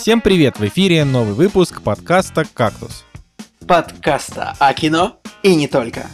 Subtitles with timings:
[0.00, 0.60] Всем привет!
[0.60, 3.04] В эфире новый выпуск подкаста «Кактус».
[3.66, 6.06] Подкаста о кино и не только.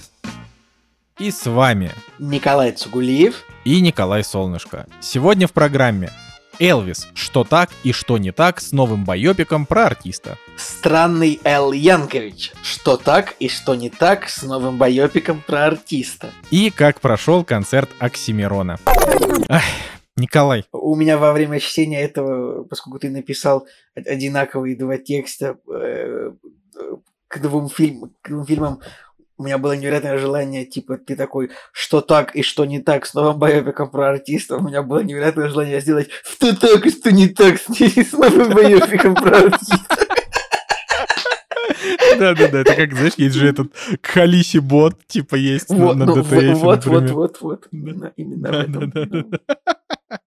[1.19, 4.87] И с вами Николай Цугулиев и Николай Солнышко.
[5.03, 6.11] Сегодня в программе
[6.59, 7.09] Элвис.
[7.13, 10.39] Что так и что не так с новым байопиком про артиста.
[10.57, 12.53] Странный Эл Янкович.
[12.63, 16.31] Что так и что не так с новым байопиком про артиста.
[16.51, 18.79] И как прошел концерт Оксимирона.
[19.51, 19.63] Ах,
[20.17, 20.65] Николай.
[20.73, 26.33] У меня во время чтения этого, поскольку ты написал одинаковые два текста э,
[27.27, 28.81] к двум, фильм, к двум фильмам,
[29.37, 33.15] у меня было невероятное желание, типа, ты такой, что так и что не так с
[33.15, 34.57] новым байопиком про артиста.
[34.57, 37.67] У меня было невероятное желание сделать, что так и что не так с,
[38.13, 40.07] новым байопиком про артиста.
[42.19, 43.73] Да-да-да, это как, знаешь, есть же этот
[44.03, 47.15] Халиси бот, типа, есть Вот, на ну, DTF, вот, вот, например.
[47.15, 47.69] вот, вот.
[47.73, 49.33] Именно, именно в этом.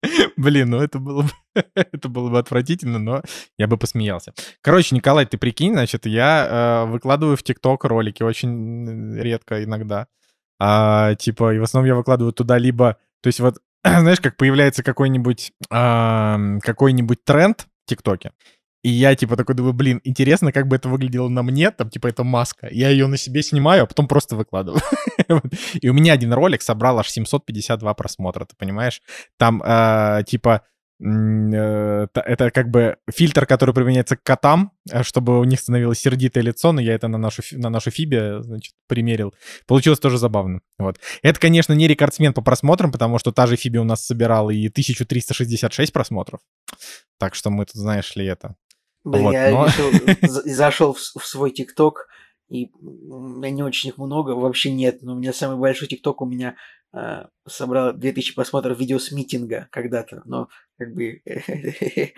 [0.37, 1.29] Блин, ну это было бы
[1.75, 3.21] это было бы отвратительно, но
[3.57, 4.33] я бы посмеялся.
[4.61, 10.07] Короче, Николай, ты прикинь, значит, я э, выкладываю в ТикТок ролики очень редко иногда.
[10.59, 12.97] А, типа, и в основном я выкладываю туда либо...
[13.21, 18.31] То есть вот, знаешь, как появляется какой-нибудь ам, какой-нибудь тренд в ТикТоке,
[18.87, 22.07] и я, типа, такой думаю, блин, интересно, как бы это выглядело на мне, там, типа,
[22.07, 22.69] это маска.
[22.71, 24.81] Я ее на себе снимаю, а потом просто выкладываю.
[25.81, 29.01] И у меня один ролик собрал аж 752 просмотра, ты понимаешь?
[29.37, 30.61] Там, э, типа,
[31.01, 36.41] э, это как бы фильтр, который применяется к котам, э, чтобы у них становилось сердитое
[36.41, 39.33] лицо, но я это на нашу, на нашу Фибе, значит, примерил.
[39.65, 40.61] Получилось тоже забавно.
[40.79, 40.97] Вот.
[41.23, 44.69] Это, конечно, не рекордсмен по просмотрам, потому что та же Фиби у нас собирала и
[44.69, 46.39] 1366 просмотров.
[47.19, 48.55] Так что мы тут, знаешь ли, это...
[49.11, 49.91] Блин, Вот, я но- решил,
[50.29, 52.07] за- зашел в, в свой ТикТок,
[52.49, 56.21] и у меня не очень их много, вообще нет, но у меня самый большой ТикТок
[56.21, 56.55] у меня
[56.93, 62.13] э, собрал 2000 просмотров видео с митинга когда-то, но как бы это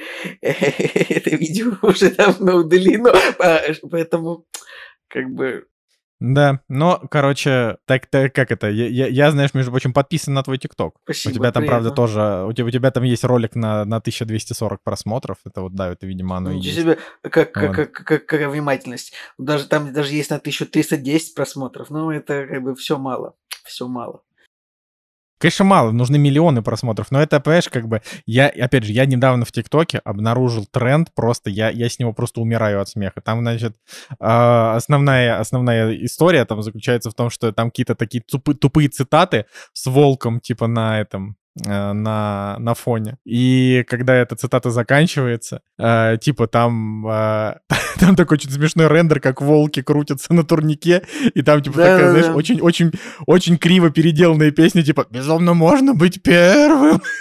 [1.35, 4.45] видео уже давно удалено, а, поэтому
[5.07, 5.65] как бы
[6.19, 10.43] Да, но, короче, так, так как это, я, я, я, знаешь, между прочим, подписан на
[10.43, 10.95] твой ТикТок.
[10.95, 11.35] У спасибо.
[11.35, 11.95] тебя там, правда, приятно.
[11.95, 15.91] тоже, у тебя, у тебя там есть ролик на, на 1240 просмотров, это вот, да,
[15.91, 16.81] это, видимо, оно и Ничего есть.
[16.81, 17.75] себе, как, как, Вот.
[17.75, 19.13] как, как- какая внимательность.
[19.37, 24.21] Даже там даже есть на 1310 просмотров, но это как бы все мало, все мало.
[25.39, 29.45] Конечно, мало, нужны миллионы просмотров, но это, понимаешь, как бы, я, опять же, я недавно
[29.45, 33.21] в ТикТоке обнаружил тренд, просто я, я с него просто умираю от смеха.
[33.21, 33.73] Там, значит,
[34.19, 39.45] а, основная, основная история там заключается в том, что там какие-то такие тупы- тупые цитаты
[39.71, 43.17] с волком, типа, на этом, на, на фоне.
[43.25, 47.55] И когда эта цитата заканчивается, э, типа там, э,
[47.99, 51.03] там такой очень смешной рендер, как волки крутятся на турнике,
[51.33, 52.19] и там типа такая, Да-да-да.
[52.19, 52.91] знаешь, очень, очень,
[53.25, 57.01] очень криво переделанная песня, типа «Безумно можно быть первым».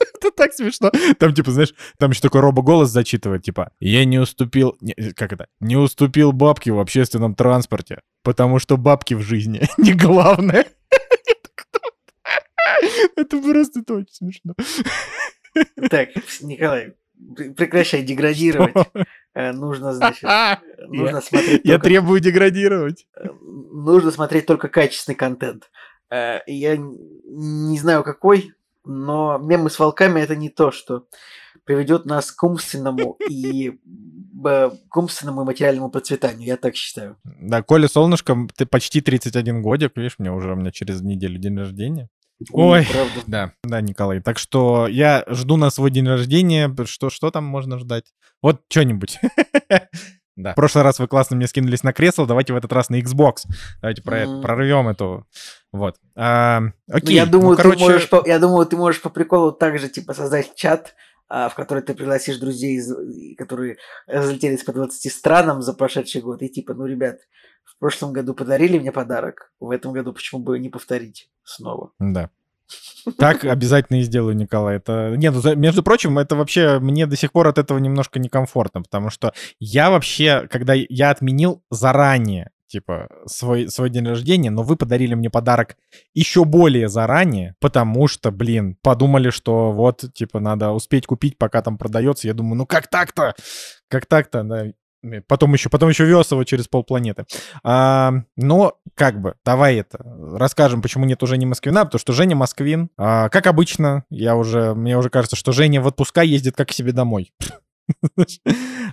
[0.00, 0.90] Это так смешно.
[1.18, 5.46] Там, типа, знаешь, там еще такой робо-голос зачитывает, типа, я не уступил, не, как это,
[5.60, 10.66] не уступил бабке в общественном транспорте, потому что бабки в жизни не главное.
[13.16, 14.54] Это просто это очень смешно.
[15.90, 16.94] Так, Николай,
[17.36, 18.74] пр- прекращай деградировать.
[19.34, 20.56] Э, Нужно, значит, э,
[20.88, 23.06] нужно смотреть Я требую деградировать.
[23.16, 23.28] э,
[23.72, 25.70] нужно смотреть только качественный контент.
[26.10, 28.52] Э, Я не знаю какой,
[28.84, 31.06] но мемы с волками это не то, что
[31.64, 33.78] приведет нас к умственному и
[34.88, 37.16] к умственному и материальному процветанию, я так считаю.
[37.24, 41.58] Да, Коля Солнышко, ты почти 31 годик, видишь, мне уже у меня через неделю день
[41.58, 42.08] рождения.
[42.52, 42.86] Ой.
[42.90, 43.20] правда.
[43.26, 44.20] Да, да, Николай.
[44.20, 46.74] Так что я жду на свой день рождения.
[46.86, 48.04] Что, что там можно ждать?
[48.42, 49.18] Вот что-нибудь.
[50.40, 50.52] Да.
[50.52, 53.38] В прошлый раз вы классно мне скинулись на кресло, давайте в этот раз на Xbox.
[53.80, 54.42] Давайте про это, Мгм.
[54.42, 55.26] прорвем эту.
[55.72, 55.96] Вот.
[56.14, 57.16] А, Ну, окей.
[57.16, 60.54] я думаю, ну, короче, ты можешь, я думаю, ты можешь по приколу также типа создать
[60.54, 60.94] чат,
[61.28, 62.80] в который ты пригласишь друзей,
[63.36, 67.18] которые разлетелись по 20 странам за прошедший год, и типа, ну, ребят,
[67.64, 71.92] в прошлом году подарили мне подарок, в этом году почему бы не повторить снова?
[71.98, 72.30] Да.
[73.18, 74.76] Так обязательно и сделаю, Николай.
[74.76, 75.14] Это...
[75.16, 79.10] Нет, ну, между прочим, это вообще мне до сих пор от этого немножко некомфортно, потому
[79.10, 85.14] что я вообще, когда я отменил заранее, типа, свой, свой день рождения, но вы подарили
[85.14, 85.76] мне подарок
[86.14, 91.78] еще более заранее, потому что, блин, подумали, что вот, типа, надо успеть купить, пока там
[91.78, 92.28] продается.
[92.28, 93.34] Я думаю, ну как так-то?
[93.88, 94.42] Как так-то?
[94.44, 94.66] Да.
[95.28, 97.24] Потом еще, потом еще вез его через полпланеты.
[97.62, 99.98] А, но, как бы, давай это,
[100.34, 104.74] расскажем, почему нет уже Жени Москвина, потому что Женя Москвин, а, как обычно, я уже,
[104.74, 107.32] мне уже кажется, что Женя в отпуска ездит как к себе домой.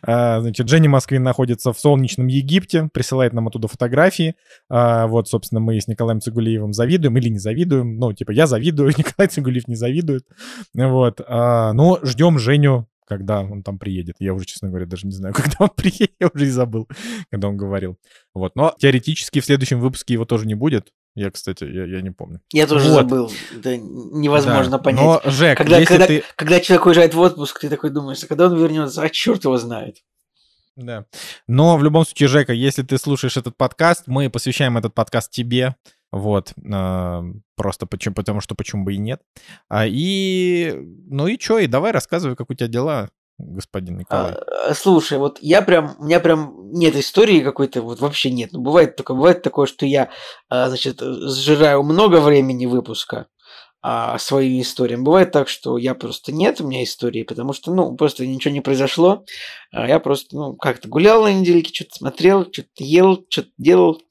[0.01, 4.35] А, Значит, Женя Москвин находится в солнечном Египте, присылает нам оттуда фотографии.
[4.69, 7.97] А, Вот, собственно, мы с Николаем Цигулиевым завидуем или не завидуем.
[7.97, 10.25] Ну, типа, я завидую, Николай Цигулиев не завидует.
[10.73, 11.21] Вот.
[11.27, 14.15] а, Но ждем Женю когда он там приедет.
[14.19, 16.89] Я уже, честно говоря, даже не знаю, когда он приедет, я уже и забыл,
[17.31, 17.97] когда он говорил.
[18.33, 20.91] Вот, но теоретически в следующем выпуске его тоже не будет.
[21.15, 22.41] Я, кстати, я, я не помню.
[22.51, 22.95] Я тоже Вот.
[22.95, 23.31] забыл.
[23.57, 25.01] Это невозможно Да, понять.
[25.01, 26.23] Но, Жек, Когда, если когда, ты...
[26.35, 29.01] когда человек уезжает в отпуск, ты такой думаешь, а когда он вернется?
[29.01, 29.97] А черт его знает.
[30.75, 31.05] Да.
[31.47, 35.75] Но в любом случае, Жека, если ты слушаешь этот подкаст, мы посвящаем этот подкаст тебе.
[36.11, 36.53] Вот.
[36.69, 37.23] а,
[37.55, 39.21] Просто почему, потому что почему бы и нет.
[39.69, 40.73] А, И,
[41.09, 44.33] ну и что, и давай рассказывай, как у тебя дела, господин Николай.
[44.33, 48.51] А, слушай, вот я прям, у меня прям нет истории какой-то, вот вообще нет.
[48.53, 50.09] Ну, бывает такое, бывает такое, что я,
[50.49, 53.27] а, значит, сжираю много времени выпуска
[53.81, 55.03] а, своими историями.
[55.03, 58.61] Бывает так, что я просто нет у меня истории, потому что, ну, просто ничего не
[58.61, 59.25] произошло.
[59.71, 64.01] А я просто, ну, как-то гулял на недельке, что-то смотрел, что-то ел, что-то делал.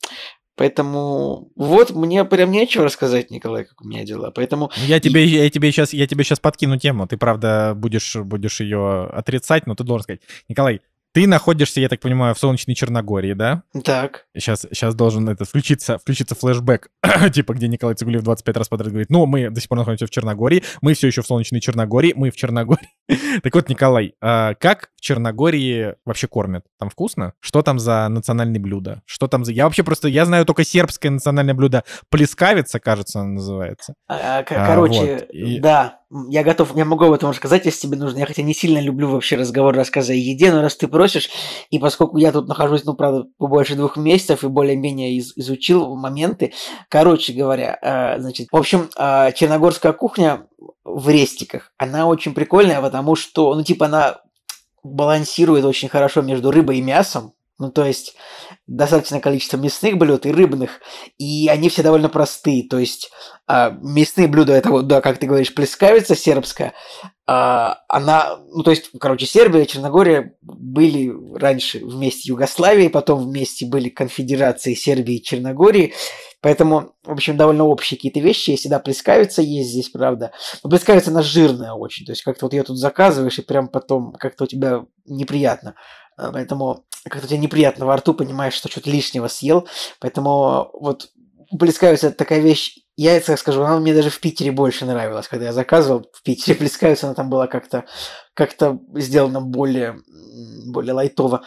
[0.56, 4.30] Поэтому вот мне прям нечего рассказать, Николай, как у меня дела.
[4.30, 7.06] Поэтому Ну, Я тебе, я тебе сейчас, я тебе сейчас подкину тему.
[7.06, 10.20] Ты, правда, будешь, будешь ее отрицать, но ты должен сказать.
[10.48, 10.80] Николай,
[11.14, 13.62] ты находишься, я так понимаю, в солнечной Черногории, да?
[13.84, 14.26] так.
[14.37, 16.88] Сейчас, сейчас должен это включиться, включиться флешбэк,
[17.32, 20.11] типа, где Николай Цигулиев 25 раз подряд говорит, ну, мы до сих пор находимся в
[20.11, 22.88] Черногории, мы все еще в солнечной Черногории, мы в Черногории.
[23.43, 26.64] так вот, Николай, а как в Черногории вообще кормят?
[26.81, 27.34] Там вкусно?
[27.38, 29.02] Что там за национальные блюда?
[29.06, 29.52] Что там за...
[29.52, 33.94] Я вообще просто, я знаю только сербское национальное блюдо плескавица, кажется, оно называется.
[34.08, 37.88] А, к- А, короче, вот, и- да, я готов, я могу об этом рассказать, если
[37.88, 38.19] тебе нужно.
[38.19, 41.28] Я хотя не сильно люблю вообще разговор, рассказы о еде, но раз ты просишь,
[41.70, 46.52] и поскольку я тут нахожусь, ну, правда, побольше двух месяцев и более-менее из- изучил моменты,
[46.88, 50.46] короче говоря, а, значит, в общем, а, черногорская кухня
[50.84, 54.20] в рестиках, она очень прикольная, потому что, ну, типа, она
[54.84, 58.16] балансирует очень хорошо между рыбой и мясом, ну, то есть
[58.66, 60.80] достаточное количество мясных блюд и рыбных,
[61.18, 62.68] и они все довольно простые.
[62.68, 63.10] То есть
[63.46, 66.72] а, мясные блюда это вот, да, как ты говоришь, плескавица сербская.
[67.26, 73.88] а, она, ну, то есть, короче, Сербия Черногория были раньше вместе Югославии, потом вместе были
[73.88, 75.94] конфедерации Сербии и Черногории.
[76.40, 78.50] Поэтому, в общем, довольно общие какие-то вещи.
[78.50, 80.32] Есть, да, плескавица есть здесь, правда.
[80.62, 82.04] Но плескавица, она жирная очень.
[82.04, 85.74] То есть, как-то вот ее тут заказываешь, и прям потом как-то у тебя неприятно.
[86.16, 89.69] А, Поэтому как-то тебе неприятно во рту, понимаешь, что что-то лишнего съел.
[90.00, 91.11] Поэтому вот
[92.06, 95.46] это такая вещь, я это так скажу, она мне даже в Питере больше нравилась, когда
[95.46, 97.84] я заказывал в Питере плескавицу, она там была как-то
[98.34, 98.55] как
[98.94, 100.00] сделана более,
[100.66, 101.44] более лайтово.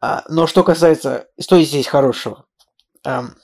[0.00, 2.46] А, Но что касается, что здесь хорошего?
[3.04, 3.34] Ам,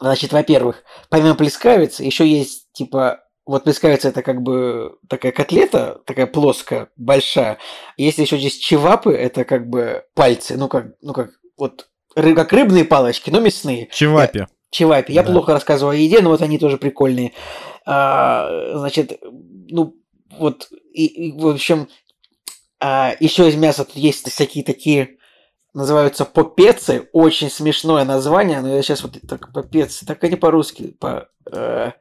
[0.00, 6.26] Значит, во-первых, помимо плескавицы, еще есть типа вот плескавица это как бы такая котлета, такая
[6.26, 7.58] плоская, большая.
[7.96, 12.52] Если еще здесь чевапы, это как бы пальцы, ну как, ну как вот ры- как
[12.52, 13.88] рыбные палочки, но мясные.
[13.92, 14.46] Чевапи.
[14.70, 15.12] Чевапи.
[15.12, 15.30] Я Да.
[15.32, 17.32] плохо рассказываю о еде, но вот они тоже прикольные.
[17.86, 19.94] А, значит, ну
[20.38, 21.88] вот и, и, в общем,
[22.80, 25.16] еще из мяса тут есть всякие такие
[25.72, 31.28] называются попецы, очень смешное название, но я сейчас вот так попецы, так они по-русски, по
[31.52, 31.92] э,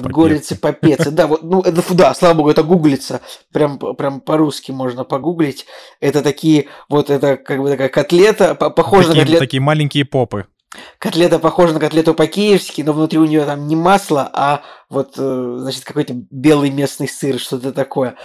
[0.00, 3.20] подгорицы попецы, да, вот, ну это да, слава богу, это гуглится,
[3.52, 5.66] прям прям по-русски можно погуглить,
[6.00, 9.44] это такие вот это как бы такая котлета, по- похожа на Такие, котлету.
[9.44, 10.46] такие маленькие попы.
[10.98, 15.56] Котлета похожа на котлету по-киевски, но внутри у нее там не масло, а вот, э,
[15.60, 18.16] значит, какой-то белый местный сыр, что-то такое.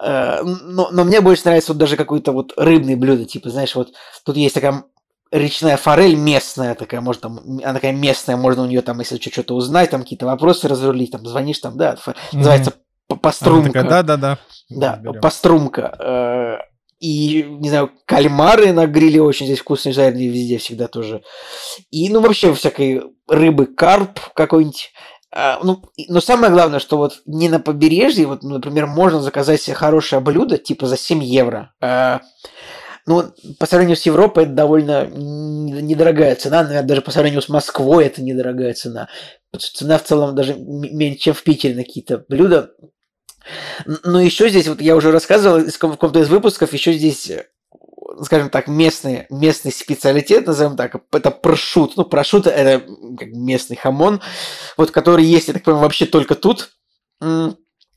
[0.00, 3.92] Э, Но, но мне больше нравится вот даже какое-то вот рыбное блюдо, типа, знаешь, вот
[4.24, 4.84] тут есть такая
[5.32, 9.54] речная форель местная такая, может, там, она такая местная, можно у нее там, если что-то
[9.56, 12.76] узнать, там какие-то вопросы разрулить, там, звонишь, там, да, фо- называется п-
[13.10, 13.72] Она пострумка.
[13.82, 14.38] такая, да-да-да.
[14.70, 15.20] Да, Разберем.
[15.20, 15.96] пострумка.
[15.98, 21.22] Э, И, не знаю, кальмары на гриле очень здесь вкусные, жареные везде всегда тоже.
[21.90, 24.92] И, ну, вообще всякой рыбы, карп какой-нибудь.
[25.34, 29.60] А, ну, но самое главное, что вот не на побережье, вот, ну, например, можно заказать
[29.62, 31.72] себе хорошее блюдо, типа за 7 евро.
[31.80, 32.20] А,
[33.06, 33.24] ну,
[33.58, 38.22] по сравнению с Европой это довольно недорогая цена, наверное, даже по сравнению с Москвой это
[38.22, 39.08] недорогая цена.
[39.58, 42.70] Цена в целом даже меньше, чем в Питере на какие-то блюда.
[44.04, 47.46] Но еще здесь, вот я уже рассказывал в каком-то из выпусков, еще здесь, э,
[48.22, 51.96] скажем так, местный, местный специалитет, назовем так, это прошут.
[51.96, 54.20] Ну, прошут это местный хамон,
[54.76, 56.70] вот который есть, я так понимаю, вообще только тут.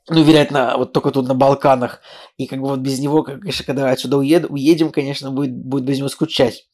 [0.08, 2.02] Ну, вероятно, вот только тут на Балканах.
[2.38, 5.84] И как бы вот без него, как- конечно, когда отсюда уеду, уедем, конечно, будет, будет
[5.86, 6.66] без него скучать.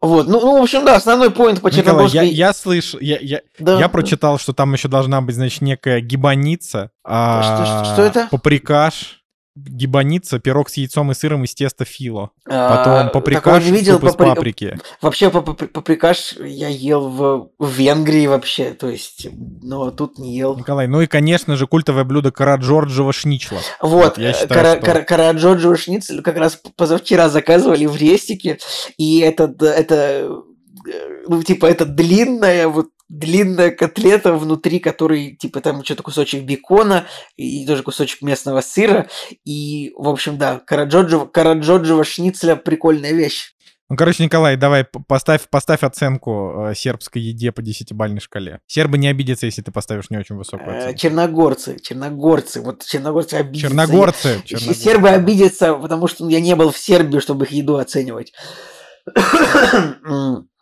[0.00, 2.28] Вот, ну, ну, в общем, да, основной поинт по Николай, я, Черногорской...
[2.28, 3.88] я слышу, я, я, Да, я да.
[3.88, 6.90] прочитал, что там еще должна быть, значит, некая гибаница.
[7.04, 8.28] а, Что- что- что это?
[8.30, 9.23] Паприкаш.
[9.56, 12.30] Гибаница, пирог с яйцом и сыром из теста фило.
[12.44, 12.54] Потом
[12.94, 14.78] А, паприкаш, такого не видел, суп из папри- паприки.
[15.00, 19.28] Вообще, пап- пап- паприкаш я ел в, в Венгрии вообще, то есть,
[19.62, 20.56] но тут не ел.
[20.56, 23.58] Николай, ну и, конечно же, культовое блюдо Караджорджева шничла.
[23.80, 28.58] Вот, я считаю, Кара- что- Кара- Караджоджо шницель как раз позавчера заказывали в рестике,
[28.98, 29.94] и этот, это,
[30.86, 37.06] э, ну, типа, это длинная, вот, длинная котлета внутри, которой, типа, там что-то кусочек бекона
[37.36, 39.08] и тоже кусочек местного сыра,
[39.44, 43.54] и, в общем, да, Караджоджо, Караджоджо шницеля прикольная вещь.
[43.90, 48.60] Ну, короче, Николай, давай поставь, поставь оценку э, сербской еде по десятибальной шкале.
[48.66, 50.98] Сербы не обидятся, если ты поставишь не очень высокую Э, оценку.
[50.98, 53.68] Черногорцы, черногорцы, вот черногорцы обидятся.
[53.68, 54.42] Черногорцы.
[54.42, 54.82] И черногорцы.
[54.82, 58.32] Сербы обидятся, потому что я не был в Сербии, чтобы их еду оценивать.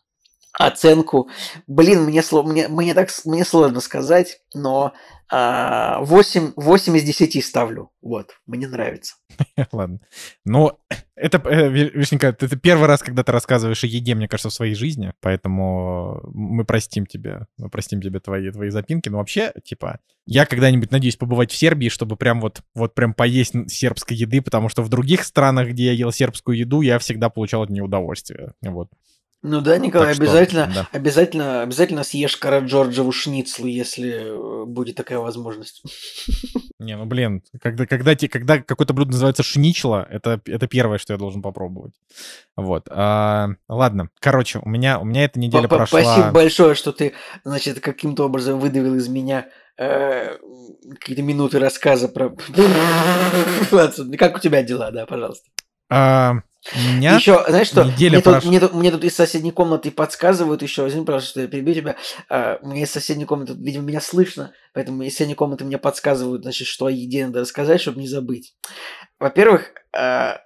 [0.59, 1.29] Оценку.
[1.67, 4.93] Блин, мне, мне, мне, так, мне сложно сказать, но
[5.35, 7.91] а, 8, 8 из 10 ставлю.
[8.03, 9.15] Вот, мне нравится.
[9.73, 10.01] Ладно.
[10.45, 10.79] Ну,
[11.17, 14.53] это, э, Ви- Вишенька, это первый раз, когда ты рассказываешь о еде, мне кажется, в
[14.53, 19.09] своей жизни, поэтому мы простим тебе, мы простим тебе твои, твои запинки.
[19.09, 23.55] Но вообще, типа, я когда-нибудь надеюсь побывать в Сербии, чтобы прям вот, вот прям поесть
[23.71, 27.63] сербской еды, потому что в других странах, где я ел сербскую еду, я всегда получал
[27.63, 28.53] от нее удовольствие.
[28.61, 28.91] Вот.
[29.45, 30.89] Ну да, Николай, Так что, обязательно, да.
[30.93, 35.83] обязательно, обязательно съешь Караджорджеву шницлу, если э, будет такая возможность.
[36.79, 41.19] Не, ну блин, когда, когда, когда какое-то блюдо называется шничла, это, это первое, что я
[41.19, 41.93] должен попробовать.
[42.57, 42.87] Вот.
[42.89, 46.03] а, ладно, короче, у меня, у меня эта неделя Па- па- прошла...
[46.03, 50.37] Спасибо большое, что ты, значит, каким-то образом выдавил из меня э,
[51.01, 52.31] какие-то минуты рассказа про...
[54.19, 55.49] Как у тебя дела, да, пожалуйста.
[55.91, 56.37] А,
[56.75, 57.16] меня...
[57.16, 61.04] Еще, знаешь что, мне тут, мне, тут, мне тут из соседней комнаты подсказывают еще, извини,
[61.04, 61.97] пожалуйста, что я перебью тебя,
[62.28, 66.69] А, мне из соседней комнаты, видимо, меня слышно, поэтому из соседней комнаты мне подсказывают, значит,
[66.69, 68.54] что о еде надо рассказать, чтобы не забыть.
[69.19, 70.40] Во-первых, а,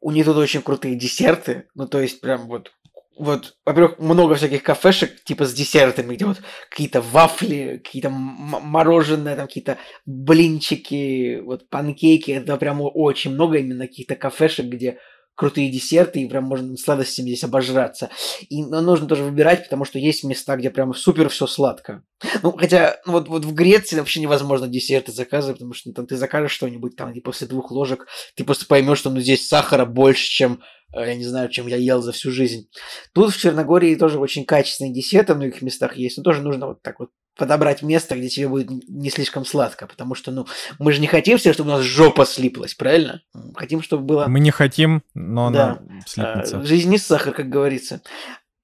[0.00, 2.72] у них тут очень крутые десерты, ну, то есть, прям вот
[3.18, 9.46] вот, во-первых, много всяких кафешек, типа с десертами, где вот какие-то вафли, какие-то мороженое, там
[9.46, 14.98] какие-то блинчики, вот панкейки, это прям очень много именно каких-то кафешек, где
[15.36, 18.10] крутые десерты, и прям можно сладостями здесь обожраться.
[18.48, 22.02] И но нужно тоже выбирать, потому что есть места, где прям супер все сладко.
[22.42, 26.06] Ну, хотя, ну, вот, вот в Греции вообще невозможно десерты заказывать, потому что ну, там
[26.06, 29.84] ты закажешь что-нибудь, там, и после двух ложек ты просто поймешь, что ну, здесь сахара
[29.84, 30.62] больше, чем,
[30.94, 32.68] э, я не знаю, чем я ел за всю жизнь.
[33.12, 36.82] Тут в Черногории тоже очень качественные десерты в многих местах есть, но тоже нужно вот
[36.82, 40.46] так вот подобрать место, где тебе будет не слишком сладко, потому что, ну,
[40.78, 43.20] мы же не хотим все, чтобы у нас жопа слиплась, правильно?
[43.54, 44.26] Хотим, чтобы было...
[44.26, 45.64] Мы не хотим, но Да.
[45.64, 46.58] она слипнется.
[46.58, 48.00] А, Жизнь не сахар, как говорится.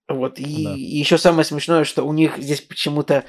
[0.08, 0.38] Вот.
[0.38, 0.74] И, Да.
[0.76, 3.24] еще самое смешное, что у них здесь почему-то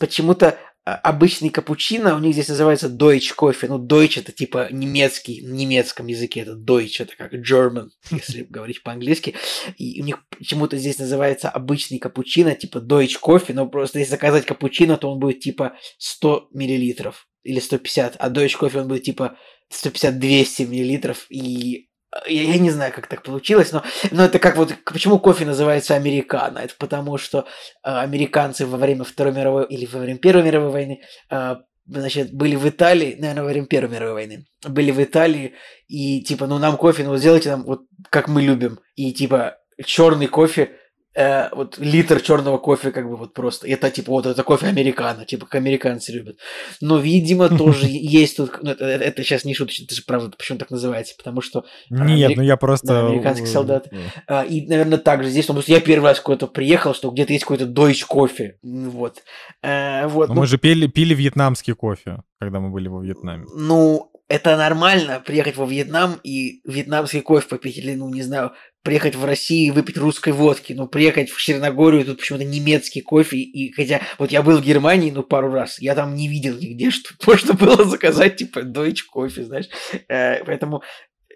[0.00, 3.68] почему-то а, обычный капучино у них здесь называется Deutsch кофе.
[3.68, 8.82] Ну, Deutsch это типа немецкий, на немецком языке это Deutsch, это как German, если говорить
[8.82, 9.34] по-английски.
[9.78, 14.44] И у них почему-то здесь называется обычный капучино, типа Deutsch кофе, но просто если заказать
[14.46, 19.38] капучино, то он будет типа 100 миллилитров или 150, а Deutsch кофе он будет типа
[19.72, 21.88] 150-200 миллилитров, и
[22.26, 25.94] я, я не знаю, как так получилось, но, но это как вот, почему кофе называется
[25.94, 26.58] американо?
[26.58, 27.42] Это потому, что э,
[27.82, 31.56] американцы во время Второй мировой или во время Первой мировой войны э,
[31.86, 35.54] значит, были в Италии, наверное, во время Первой мировой войны, были в Италии,
[35.88, 40.26] и типа, ну нам кофе, ну сделайте нам вот как мы любим, и типа черный
[40.26, 40.72] кофе,
[41.14, 43.68] э, вот литр черного кофе, как бы вот просто.
[43.68, 46.38] Это типа вот это кофе американо, типа как американцы любят.
[46.80, 48.62] Но, видимо, тоже есть тут.
[48.62, 51.64] ну, это, это сейчас не шуточно, это же правда, почему так называется, потому что.
[51.90, 52.86] Нет, Америк- ну я просто...
[52.86, 53.88] да, американский э, солдат.
[53.90, 57.32] э, а, и, наверное, также здесь, потому что я первый раз куда-то приехал, что где-то
[57.32, 58.58] есть какой-то Deutsch кофе.
[58.62, 59.22] Вот.
[59.62, 60.28] Э, вот.
[60.28, 63.46] Но ну, мы же пили, пили вьетнамский кофе, когда мы были во Вьетнаме.
[63.54, 68.52] Ну, это нормально, приехать во Вьетнам и вьетнамский кофе попить, или, ну, не знаю,
[68.82, 73.38] приехать в Россию и выпить русской водки, но приехать в Черногорию, тут почему-то немецкий кофе,
[73.38, 76.90] и хотя, вот я был в Германии, ну, пару раз, я там не видел нигде,
[76.90, 79.68] что можно было заказать, типа, Deutsch кофе, знаешь,
[80.08, 80.82] Э, поэтому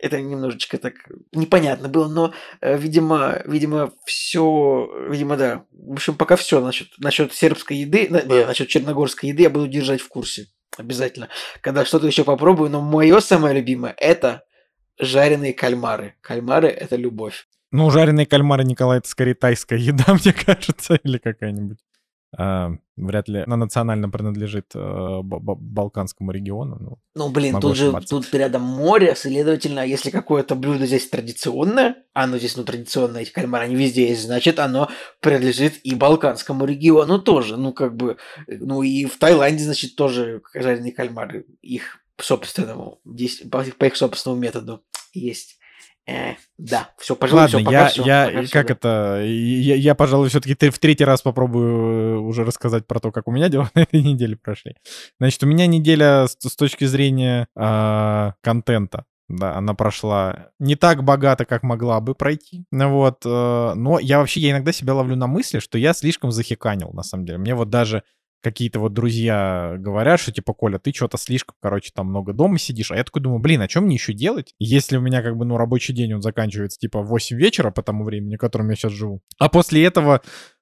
[0.00, 0.94] это немножечко так
[1.32, 5.64] непонятно было, но, э, видимо, видимо, все, видимо, да.
[5.72, 10.00] В общем, пока все насчет, насчет сербской еды, на- насчет черногорской еды я буду держать
[10.00, 10.46] в курсе.
[10.78, 11.28] Обязательно.
[11.60, 14.44] Когда что-то еще попробую, но мое самое любимое это
[14.98, 16.14] жареные кальмары.
[16.20, 17.46] Кальмары это любовь.
[17.70, 21.78] Ну, жареные кальмары, Николай, это скорее тайская еда, мне кажется, или какая-нибудь.
[22.36, 26.76] А, вряд ли она национально принадлежит Ба- Балканскому региону.
[26.78, 28.08] Ну, Ну, блин, тут же ошибаться.
[28.16, 33.32] тут рядом море, следовательно, если какое-то блюдо здесь традиционное, а оно здесь, ну, традиционное, эти
[33.32, 37.56] кальмары, они везде есть, значит, оно принадлежит и Балканскому региону тоже.
[37.56, 41.46] Ну, как бы, э, ну, и в Таиланде, значит, тоже жареные кальмары.
[41.62, 43.00] Их собственному,
[43.78, 44.82] по их собственному методу
[45.14, 45.57] есть.
[46.08, 48.02] Э, да, все, пожалуй, Ладно, все, пока я, все.
[48.02, 48.72] я пока как да.
[48.72, 53.28] это, я, я пожалуй, все-таки в третий раз попробую э, уже рассказать про то, как
[53.28, 54.74] у меня дела на этой неделе прошли.
[55.20, 61.04] Значит, у меня неделя с, с точки зрения а, контента, да, она прошла не так
[61.04, 65.14] богато, как могла бы пройти, ну вот, э, но я вообще, я иногда себя ловлю
[65.14, 67.36] на мысли, что я слишком захиканил, на самом деле.
[67.36, 68.02] Мне вот даже
[68.42, 72.90] какие-то вот друзья говорят, что типа, Коля, ты что-то слишком, короче, там много дома сидишь.
[72.90, 74.54] А я такой думаю, блин, а что мне еще делать?
[74.58, 77.82] Если у меня как бы, ну, рабочий день, он заканчивается типа в 8 вечера по
[77.82, 79.20] тому времени, в котором я сейчас живу.
[79.38, 80.20] А после этого,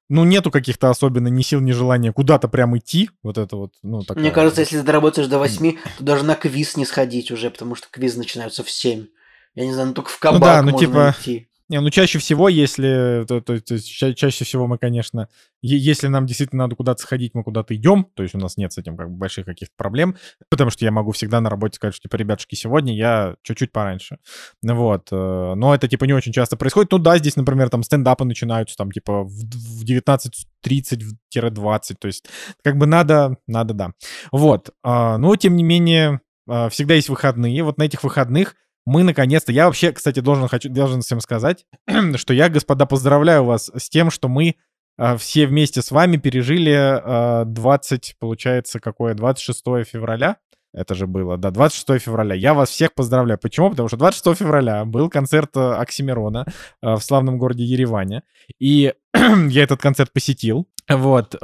[0.09, 3.11] ну, нету каких-то особенно ни сил, ни желания куда-то прям идти.
[3.23, 4.23] Вот это вот, ну, такая...
[4.23, 7.75] Мне кажется, если ты доработаешь до 8, то даже на квиз не сходить уже, потому
[7.75, 9.07] что квиз начинаются в 7.
[9.55, 11.49] Я не знаю, ну только в кабак да, ну, можно типа, идти.
[11.69, 15.29] Не, ну чаще всего, если, то, то, то есть ча- чаще всего мы, конечно,
[15.63, 18.79] если нам действительно надо куда-то сходить, мы куда-то идем, то есть у нас нет с
[18.79, 20.15] этим как бы больших каких-то проблем,
[20.49, 24.19] потому что я могу всегда на работе сказать, что типа, ребятушки, сегодня я чуть-чуть пораньше,
[24.63, 28.25] вот, э, но это типа не очень часто происходит, ну да, здесь, например, там стендапы
[28.25, 32.27] начинаются там типа в, в 19.30-20, то есть
[32.63, 33.91] как бы надо, надо, да,
[34.31, 38.55] вот, а, но тем не менее а, всегда есть выходные, вот на этих выходных
[38.87, 41.67] мы наконец-то, я вообще, кстати, должен, хочу, должен всем сказать,
[42.15, 44.55] что я, господа, поздравляю вас с тем, что мы
[44.97, 50.37] э, все вместе с вами пережили э, 20, получается, какое, 26 февраля,
[50.77, 52.35] это же было, да, 26 февраля.
[52.35, 53.39] Я вас всех поздравляю.
[53.39, 53.71] Почему?
[53.71, 56.45] Потому что 26 февраля был концерт э, Оксимирона
[56.83, 58.23] э, в славном городе Ереване,
[58.61, 61.39] и я этот концерт посетил, вот, э,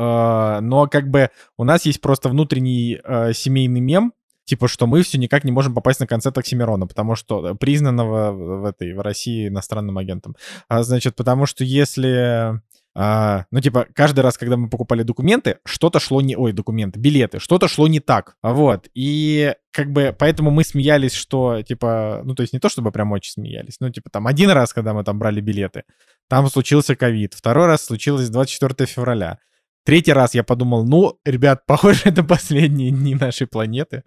[0.61, 3.01] но как бы у нас есть просто внутренний
[3.33, 4.13] семейный мем,
[4.53, 8.65] типа, что мы все никак не можем попасть на концерт Оксимирона, потому что признанного в
[8.67, 10.37] этой в России иностранным агентом.
[10.69, 12.61] А, значит, потому что если
[12.95, 16.37] а, ну, типа, каждый раз, когда мы покупали документы, что-то шло не...
[16.37, 18.37] Ой, документы, билеты, что-то шло не так.
[18.43, 18.89] Вот.
[18.93, 23.11] И как бы поэтому мы смеялись, что, типа, ну, то есть не то, чтобы прям
[23.13, 25.85] очень смеялись, ну, типа, там, один раз, когда мы там брали билеты,
[26.29, 27.33] там случился ковид.
[27.33, 29.39] Второй раз случилось 24 февраля.
[29.85, 34.03] Третий раз я подумал, ну, ребят, похоже, это последние дни нашей планеты.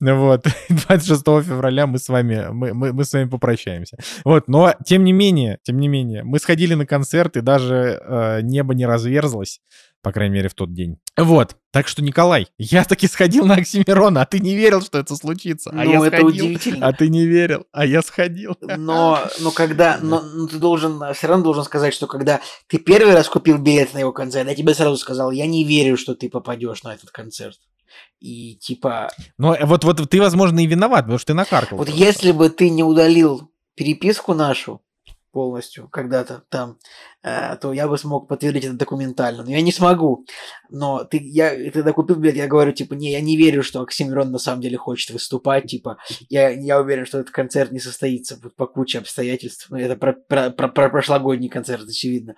[0.00, 0.46] Вот.
[0.68, 3.96] 26 февраля мы с вами, мы, мы, мы с вами попрощаемся.
[4.24, 8.40] Вот, но тем не менее, тем не менее, мы сходили на концерт, и даже э,
[8.42, 9.60] небо не разверзлось,
[10.02, 10.98] по крайней мере, в тот день.
[11.16, 11.56] Вот.
[11.72, 15.70] Так что, Николай, я таки сходил на Оксимирона, а ты не верил, что это случится.
[15.70, 16.86] А ну, я это сходил, удивительно.
[16.86, 18.56] А ты не верил, а я сходил.
[18.60, 23.14] Но, но когда, но, но ты должен, все равно должен сказать, что когда ты первый
[23.14, 26.30] раз купил билет на его концерт, я тебе сразу сказал, я не верю, что ты
[26.30, 27.58] попадешь на этот концерт.
[28.20, 31.78] И типа, Но э, вот, вот ты, возможно, и виноват, потому что ты накаркал.
[31.78, 32.04] вот просто.
[32.04, 34.82] если бы ты не удалил переписку нашу
[35.32, 36.78] полностью когда-то там,
[37.22, 39.44] э, то я бы смог подтвердить это документально.
[39.44, 40.26] Но я не смогу.
[40.70, 43.80] Но ты, я, ты тогда купил билет, я говорю, типа, не, я не верю, что
[43.80, 48.38] Оксимирон на самом деле хочет выступать, типа, я, я уверен, что этот концерт не состоится
[48.42, 49.66] вот по куче обстоятельств.
[49.70, 52.34] Ну, это про, про, про, про прошлогодний концерт, очевидно.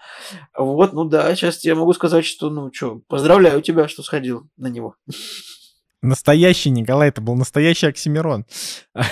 [0.56, 4.68] Вот, ну да, сейчас я могу сказать, что, ну, что, поздравляю тебя, что сходил на
[4.68, 4.96] него.
[6.02, 8.44] Настоящий Николай, это был настоящий Оксимирон.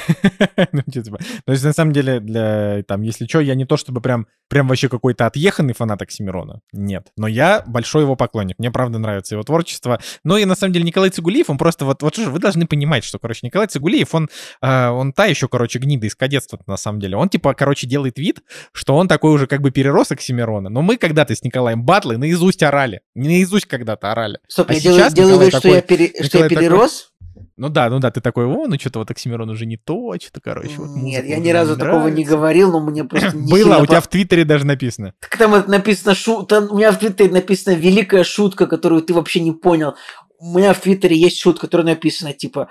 [0.73, 4.01] Ну, типа, То есть, на самом деле, для, там, если что, я не то чтобы
[4.01, 6.61] прям, прям вообще какой-то отъеханный фанат Оксимирона.
[6.73, 7.09] Нет.
[7.17, 8.59] Но я большой его поклонник.
[8.59, 10.01] Мне, правда, нравится его творчество.
[10.25, 12.67] Но и, на самом деле, Николай Цигулиев, он просто, вот, вот что же, вы должны
[12.67, 14.29] понимать, что, короче, Николай Цигулиев, он,
[14.63, 17.17] э, он та еще, короче, гнида из кадетства на самом деле.
[17.17, 18.41] Он, типа, короче, делает вид,
[18.73, 20.69] что он такой уже как бы перерос Оксимирона.
[20.69, 23.01] Но мы когда-то с Николаем Батлы наизусть орали.
[23.15, 24.39] Не наизусть когда-то орали.
[24.49, 26.69] Стоп, А я делаю, сейчас делаю Николай вид, что такой- я, пере- что я Николай
[26.81, 27.13] перерос.
[27.57, 30.41] Ну да, ну да, ты такой, о, ну что-то вот Оксимирон уже не то, что-то,
[30.41, 33.79] короче, вот Нет, я ни разу не такого не говорил, но мне просто не Было,
[33.79, 35.15] у тебя в Твиттере даже написано.
[35.21, 36.43] Так там это написано шу...
[36.45, 39.95] там у меня в Твиттере написано великая шутка, которую ты вообще не понял.
[40.39, 42.69] У меня в Твиттере есть шутка, которая написана, типа,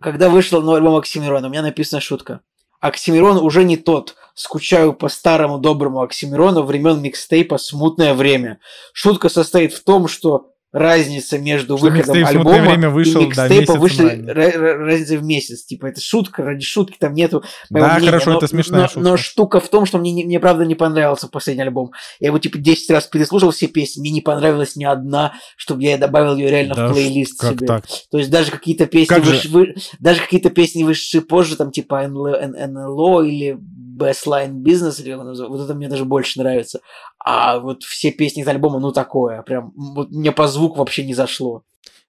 [0.00, 2.40] когда вышел новый альбом Оксимирона, у меня написана шутка.
[2.80, 4.14] Оксимирон уже не тот.
[4.34, 8.58] Скучаю по старому доброму Оксимирону времен микстейпа «Смутное время».
[8.94, 13.34] Шутка состоит в том, что разница между Что выходом микстейп «Смутное альбома время» вышел, и
[13.34, 15.64] да, микстейпа месяцем вышли разница в месяц.
[15.64, 19.00] Типа, это шутка, ради шутки там нету Да, мнения, хорошо, но- это смешная но, шутка.
[19.00, 21.90] но штука в том, что мне, не- мне правда не понравился последний альбом.
[22.20, 25.98] Я его типа 10 раз переслушал все песни, мне не понравилась ни одна, чтобы я
[25.98, 27.66] добавил ее реально Да в плейлист как себе.
[27.66, 27.84] так?
[28.10, 32.02] То есть даже какие-то песни, Как выш- вы- даже какие-то песни вышедшие позже, там типа
[32.06, 32.36] НЛ
[32.68, 33.58] НЛО или
[34.00, 36.80] Best Line Business, или как он называется, вот это мне даже больше нравится.
[37.24, 41.14] А вот все песни из альбома, ну такое, прям, вот мне по звуку вообще не
[41.14, 41.62] зашло.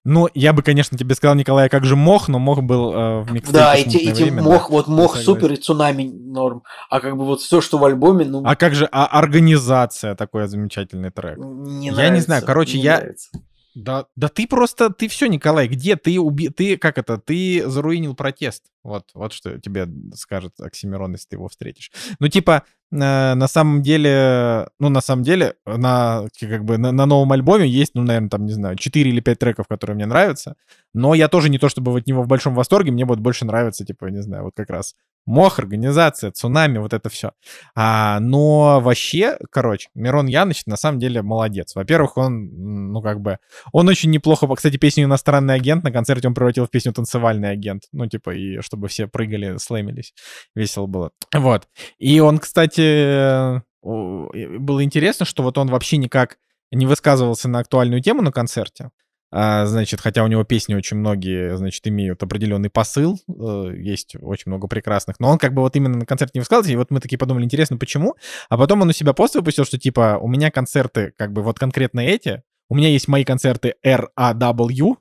[0.04, 3.32] Ну, я бы, конечно, тебе сказал, Николай, как же мох, но мох был э, в
[3.32, 4.74] микстейпе да, и, те- «Смутное и те время», мох, да.
[4.76, 5.26] вот мох согласен.
[5.26, 6.64] супер и цунами норм.
[6.90, 10.48] А как бы вот все, что в альбоме, ну, А как же а, организация, такой
[10.48, 11.38] замечательный трек?
[11.38, 13.30] не я не нравится, знаю, короче, не я- нравится.
[13.74, 16.50] Да, да ты просто, ты все, Николай, где ты уби...
[16.50, 18.66] ты, как это, ты заруинил протест.
[18.84, 21.92] Вот, вот что тебе скажет Оксимирон, если ты его встретишь.
[22.20, 27.06] Ну, типа, э, на самом деле, ну, на самом деле, на, как бы, на, на
[27.06, 30.56] новом альбоме есть, ну, наверное, там, не знаю, 4 или 5 треков, которые мне нравятся,
[30.94, 33.86] но я тоже не то чтобы от него в большом восторге, мне вот больше нравится,
[33.86, 37.32] типа, не знаю, вот как раз МОХ, организация, цунами, вот это все.
[37.76, 41.76] А, но вообще, короче, Мирон Яныч на самом деле молодец.
[41.76, 43.38] Во-первых, он, ну, как бы,
[43.72, 47.84] он очень неплохо, кстати, песню «Иностранный агент» на концерте он превратил в песню «Танцевальный агент».
[47.92, 50.14] Ну, типа, и чтобы все прыгали, слэмились.
[50.56, 51.12] Весело было.
[51.34, 51.68] Вот.
[52.00, 56.38] И он, кстати, было интересно, что вот он вообще никак
[56.72, 58.90] не высказывался на актуальную тему на концерте.
[59.32, 64.44] А, значит, хотя у него песни очень многие, значит, имеют определенный посыл, э, есть очень
[64.52, 67.00] много прекрасных, но он как бы вот именно на концерте не высказался, и вот мы
[67.00, 68.16] такие подумали, интересно, почему?
[68.50, 71.60] А потом он у себя пост выпустил, что типа у меня концерты как бы вот
[71.60, 74.96] конкретно эти, у меня есть мои концерты RAW,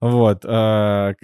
[0.00, 1.14] вот, э,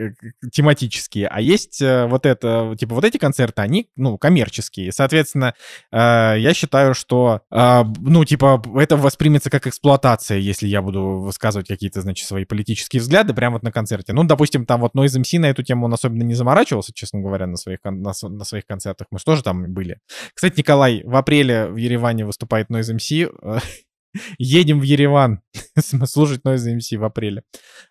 [0.52, 1.28] тематические.
[1.28, 4.92] А есть э, вот это, типа, вот эти концерты, они, ну, коммерческие.
[4.92, 5.54] Соответственно,
[5.92, 5.96] э,
[6.38, 12.00] я считаю, что, э, ну, типа, это воспримется как эксплуатация, если я буду высказывать какие-то,
[12.00, 14.12] значит, свои политические взгляды прямо вот на концерте.
[14.12, 17.46] Ну, допустим, там вот Noise MC на эту тему он особенно не заморачивался, честно говоря,
[17.46, 19.08] на своих, на, на своих концертах.
[19.10, 19.98] Мы же тоже там были.
[20.34, 23.60] Кстати, Николай, в апреле в Ереване выступает Noise MC.
[24.38, 25.40] едем в Ереван
[25.78, 27.42] слушать Noise MC в апреле.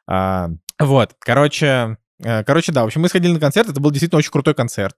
[0.08, 4.20] А, вот, короче, э, Короче, да, в общем, мы сходили на концерт, это был действительно
[4.20, 4.96] очень крутой концерт.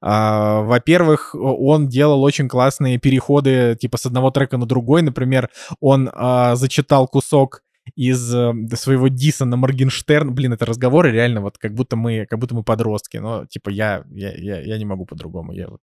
[0.00, 5.02] А, во-первых, он делал очень классные переходы, типа, с одного трека на другой.
[5.02, 7.62] Например, он а, зачитал кусок
[7.96, 10.34] из э, своего диса на Моргенштерн.
[10.34, 13.16] Блин, это разговоры реально вот как будто мы, как будто мы подростки.
[13.16, 15.52] Но типа я, я, я, я не могу по-другому.
[15.52, 15.80] Я вот,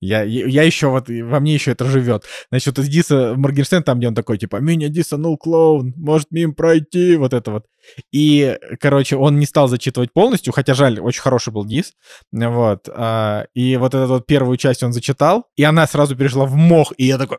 [0.00, 2.24] я, я еще вот, во мне еще это живет.
[2.50, 7.16] Значит, из диса Моргенштерн там, где он такой, типа, меня дисанул клоун, может мимо пройти,
[7.16, 7.66] вот это вот.
[8.12, 11.92] И, короче, он не стал зачитывать полностью, хотя жаль, очень хороший был дис.
[12.30, 12.88] Вот.
[12.88, 16.92] А, и вот эту вот первую часть он зачитал, и она сразу перешла в мох,
[16.96, 17.38] и я такой,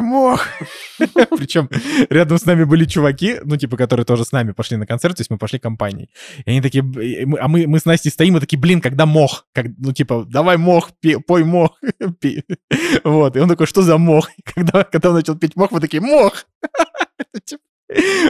[0.00, 0.46] мох!
[0.98, 1.68] Причем
[2.10, 5.20] рядом с нами были чуваки, ну, типа, которые тоже с нами пошли на концерт, то
[5.20, 6.10] есть мы пошли компанией.
[6.44, 6.82] И они такие,
[7.40, 9.46] а мы, мы с Настей стоим и такие, блин, когда мох?
[9.52, 10.90] Как, ну, типа, давай мох,
[11.26, 11.78] пой мох.
[13.04, 14.30] Вот, и он такой, что за мох?
[14.44, 16.46] Когда, когда он начал петь мох, мы такие, мох!
[17.44, 17.62] Типа,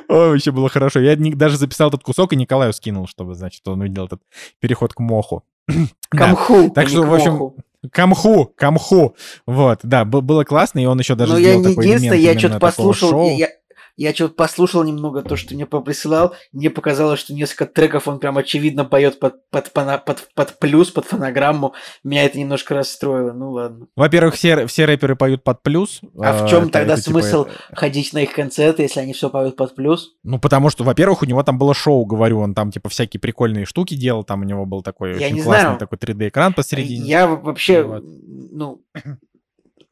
[0.08, 1.00] Ой, вообще было хорошо.
[1.00, 4.20] Я даже записал этот кусок и Николаю скинул, чтобы, значит, он увидел этот
[4.60, 5.44] переход к моху.
[6.10, 6.70] Камху.
[6.70, 7.54] Так что, в общем,
[7.90, 9.16] Камху, камху.
[9.44, 13.48] Вот, да, было классно, и он еще даже сделал такой элемент я что-то послушал, я,
[13.96, 16.34] я что-то послушал немного то, что мне присылал.
[16.52, 20.90] Мне показалось, что несколько треков он прям очевидно поет под, под, под, под, под плюс,
[20.90, 21.74] под фонограмму.
[22.02, 23.32] Меня это немножко расстроило.
[23.32, 23.86] Ну ладно.
[23.96, 26.00] Во-первых, все, все рэперы поют под плюс.
[26.18, 27.56] А в чем это, тогда это, типа смысл типа...
[27.74, 30.14] ходить на их концерты, если они все поют под плюс?
[30.22, 33.66] Ну, потому что, во-первых, у него там было шоу, говорю, он там типа всякие прикольные
[33.66, 34.24] штуки делал.
[34.24, 35.78] Там у него был такой я очень классный знаю.
[35.78, 37.04] такой 3D-экран посередине.
[37.06, 38.02] Я вообще, вот.
[38.04, 38.82] ну,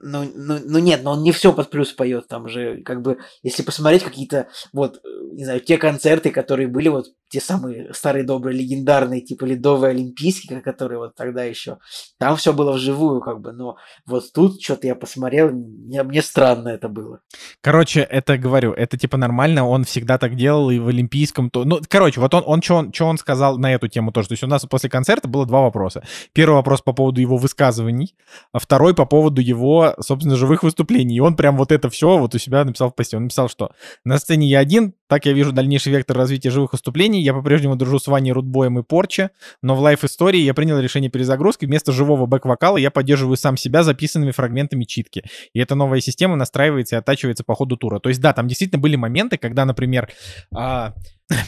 [0.01, 3.19] ну, ну, ну нет, но он не все под плюс поет, там же, как бы,
[3.43, 8.25] если посмотреть какие-то, вот, э, не знаю, те концерты, которые были вот те самые старые
[8.25, 11.79] добрые легендарные, типа ледовые олимпийские, которые вот тогда еще,
[12.19, 16.69] там все было вживую, как бы, но вот тут что-то я посмотрел, мне, мне странно
[16.69, 17.21] это было.
[17.61, 21.81] Короче, это говорю, это типа нормально, он всегда так делал и в олимпийском, то, ну,
[21.89, 24.43] короче, вот он, он что он, что он сказал на эту тему тоже, то есть
[24.43, 26.03] у нас после концерта было два вопроса.
[26.33, 28.17] Первый вопрос по поводу его высказываний,
[28.53, 32.35] а второй по поводу его, собственно, живых выступлений, и он прям вот это все вот
[32.35, 33.71] у себя написал в посте, он написал, что
[34.05, 37.21] на сцене я один, так я вижу дальнейший вектор развития живых выступлений.
[37.21, 41.67] Я по-прежнему дружу с Ваней Рудбоем и Порче, но в лайф-истории я принял решение перезагрузки.
[41.67, 45.25] Вместо живого бэк-вокала я поддерживаю сам себя записанными фрагментами читки.
[45.53, 47.99] И эта новая система настраивается и оттачивается по ходу тура.
[47.99, 50.11] То есть да, там действительно были моменты, когда, например,
[50.55, 50.95] а,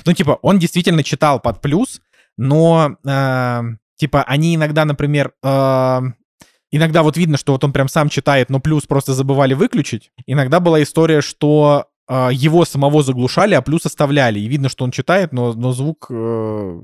[0.05, 2.01] ну типа он действительно читал под плюс,
[2.37, 3.63] но а,
[3.95, 6.03] типа они иногда, например, а,
[6.73, 10.11] Иногда вот видно, что вот он прям сам читает, но плюс просто забывали выключить.
[10.27, 14.41] Иногда была история, что его самого заглушали, а плюс оставляли.
[14.41, 16.07] И видно, что он читает, но, но звук...
[16.11, 16.81] Э...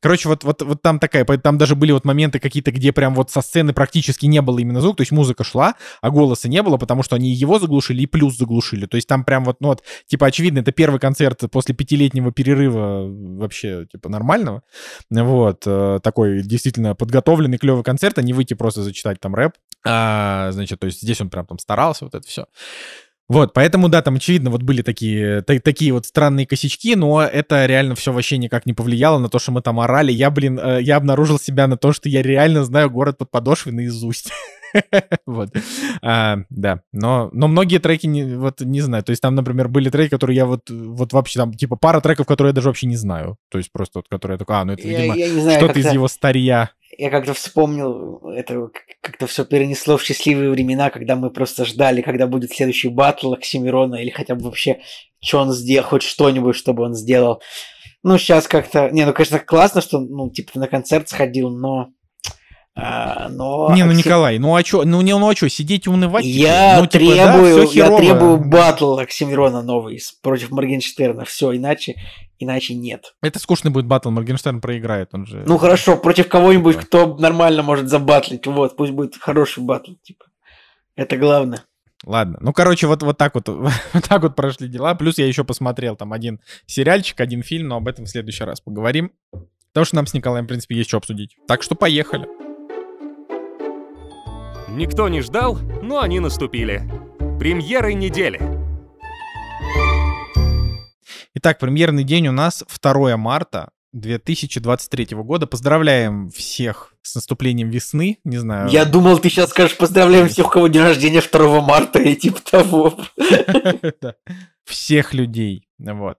[0.00, 1.24] Короче, вот, вот, вот там такая...
[1.24, 4.80] Там даже были вот моменты какие-то, где прям вот со сцены практически не было именно
[4.80, 8.06] звук, то есть музыка шла, а голоса не было, потому что они его заглушили и
[8.06, 8.86] плюс заглушили.
[8.86, 13.06] То есть там прям вот, ну вот, типа, очевидно, это первый концерт после пятилетнего перерыва
[13.08, 14.62] вообще, типа, нормального.
[15.10, 15.62] Вот.
[15.66, 19.52] Э, такой действительно подготовленный, клевый концерт, а не выйти просто зачитать там рэп.
[19.86, 22.46] А, значит, то есть здесь он прям там старался, вот это все.
[23.28, 27.66] Вот, поэтому, да, там, очевидно, вот были такие, та- такие вот странные косячки, но это
[27.66, 30.12] реально все вообще никак не повлияло на то, что мы там орали.
[30.12, 33.72] Я, блин, э, я обнаружил себя на то, что я реально знаю город под подошвой
[33.74, 34.30] наизусть.
[35.24, 35.48] Вот.
[36.02, 36.82] А, да.
[36.92, 39.02] Но, но многие треки, не, вот, не знаю.
[39.02, 42.26] То есть там, например, были треки, которые я вот, вот вообще там, типа, пара треков,
[42.26, 43.38] которые я даже вообще не знаю.
[43.50, 45.14] То есть просто вот, которые я такой, а, ну это, видимо,
[45.56, 46.70] что-то из его старья.
[46.98, 52.26] Я как-то вспомнил, это как-то все перенесло в счастливые времена, когда мы просто ждали, когда
[52.26, 54.80] будет следующий батл Оксимирона, или хотя бы вообще,
[55.20, 57.40] что он сделал, хоть что-нибудь, чтобы он сделал.
[58.02, 58.90] Ну, сейчас как-то...
[58.90, 61.90] Не, ну, конечно, классно, что, ну, типа, ты на концерт сходил, но
[62.80, 63.74] а, но...
[63.74, 66.24] Не, ну Николай, ну а чё, ну не, ну а чё, сидеть и унывать?
[66.24, 71.96] Я ну, типа, требую, да, я требую батл Оксимирона новый против Моргенштерна, все, иначе,
[72.38, 73.14] иначе нет.
[73.20, 75.42] Это скучный будет батл, Моргенштерн проиграет, он же...
[75.44, 76.82] Ну хорошо, против кого-нибудь, да.
[76.82, 80.26] кто нормально может забатлить, вот, пусть будет хороший батл, типа.
[80.94, 81.64] Это главное.
[82.06, 83.72] Ладно, ну, короче, вот, вот так вот, вот
[84.08, 84.94] так вот прошли дела.
[84.94, 88.60] Плюс я еще посмотрел там один сериальчик, один фильм, но об этом в следующий раз
[88.60, 89.10] поговорим.
[89.72, 91.36] Потому что нам с Николаем, в принципе, есть что обсудить.
[91.48, 92.28] Так что поехали.
[94.70, 96.82] Никто не ждал, но они наступили.
[97.38, 98.38] Премьеры недели.
[101.34, 105.46] Итак, премьерный день у нас 2 марта 2023 года.
[105.46, 108.18] Поздравляем всех с наступлением весны.
[108.24, 108.68] Не знаю.
[108.68, 112.40] Я думал, ты сейчас скажешь поздравляем всех, у кого день рождения 2 марта и типа
[112.42, 112.98] того.
[114.64, 115.66] Всех людей.
[115.78, 116.18] Вот.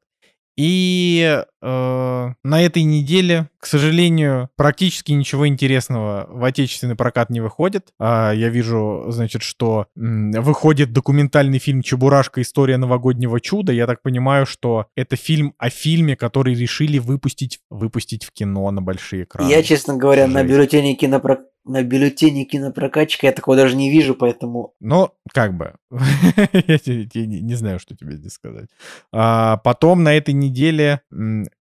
[0.60, 7.94] И э, на этой неделе, к сожалению, практически ничего интересного в отечественный прокат не выходит.
[7.98, 12.42] А, я вижу, значит, что м, выходит документальный фильм «Чебурашка.
[12.42, 13.72] История новогоднего чуда».
[13.72, 18.82] Я так понимаю, что это фильм о фильме, который решили выпустить, выпустить в кино на
[18.82, 19.50] большие экраны.
[19.50, 20.36] Я, честно говоря, Жесть.
[20.36, 24.74] на бюллетене кинопроката на бюллетене кинопрокатчика я такого даже не вижу, поэтому...
[24.80, 25.76] Ну, как бы.
[25.92, 28.70] я не знаю, что тебе здесь сказать.
[29.12, 31.02] А, потом на этой неделе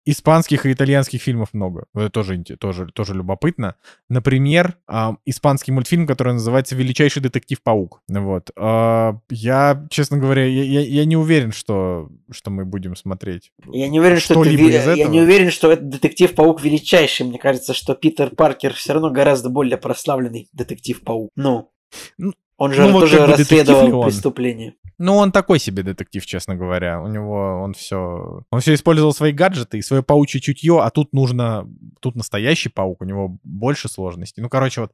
[0.09, 1.85] Испанских и итальянских фильмов много.
[1.93, 3.75] Это тоже, тоже, тоже любопытно.
[4.07, 8.01] Например, э, испанский мультфильм, который называется «Величайший детектив-паук».
[8.07, 8.51] Вот.
[8.55, 13.51] Э, я, честно говоря, я, я, я не уверен, что, что мы будем смотреть.
[13.69, 14.95] Я не уверен, что, это, из этого.
[14.95, 17.25] я не уверен, что этот детектив-паук величайший.
[17.25, 21.31] Мне кажется, что Питер Паркер все равно гораздо более прославленный детектив-паук.
[21.35, 21.69] Ну
[22.57, 24.75] он же ну, тоже вот расследовал преступление.
[24.97, 27.01] Ну, он такой себе детектив, честно говоря.
[27.01, 28.41] У него он все...
[28.49, 31.69] Он все использовал свои гаджеты и свое паучье чутье, а тут нужно...
[32.01, 34.41] Тут настоящий паук, у него больше сложностей.
[34.41, 34.91] Ну, короче, вот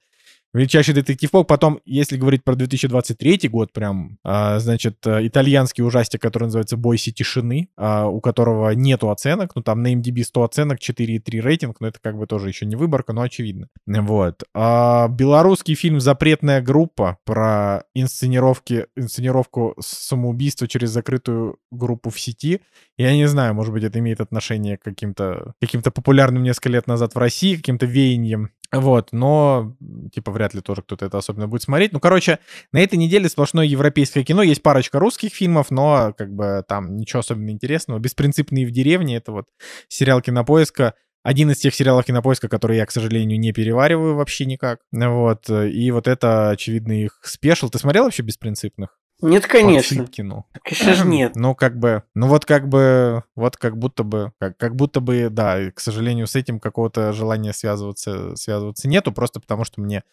[0.54, 1.48] Величайший детектив Паук.
[1.48, 7.12] Потом, если говорить про 2023 год, прям, а, значит, э, итальянский ужастик, который называется «Бойся
[7.12, 9.56] тишины», а, у которого нету оценок.
[9.56, 12.76] Ну, там на MDB 100 оценок, 4,3 рейтинг, но это как бы тоже еще не
[12.76, 13.70] выборка, но очевидно.
[13.88, 14.44] Вот.
[14.54, 22.62] А, белорусский фильм «Запретная группа» про инсценировки, инсценировку самоубийства через закрытую группу в сети.
[22.96, 27.16] Я не знаю, может быть, это имеет отношение к каким-то каким популярным несколько лет назад
[27.16, 29.76] в России, каким-то веянием вот, но,
[30.12, 31.94] типа, вряд ли тоже кто-то это особенно будет смотреть.
[31.94, 32.40] Ну, короче,
[32.72, 34.42] на этой неделе сплошное европейское кино.
[34.42, 38.00] Есть парочка русских фильмов, но, как бы, там ничего особенно интересного.
[38.00, 39.46] «Беспринципные в деревне»— это вот
[39.88, 40.96] сериал Кинопоиска.
[41.22, 44.80] Один из тех сериалов Кинопоиска, которые я, к сожалению, не перевариваю вообще никак.
[44.92, 47.70] Вот, и вот это, очевидно, их спешл.
[47.70, 48.98] Ты смотрел вообще «Беспринципных»?
[49.24, 50.06] Нет, конечно.
[50.06, 50.46] кино.
[50.64, 51.36] Конечно же нет.
[51.36, 55.30] Ну, как бы, ну вот как бы, вот как будто бы, как, как будто бы,
[55.30, 60.04] да, к сожалению, с этим какого-то желания связываться, связываться нету, просто потому что мне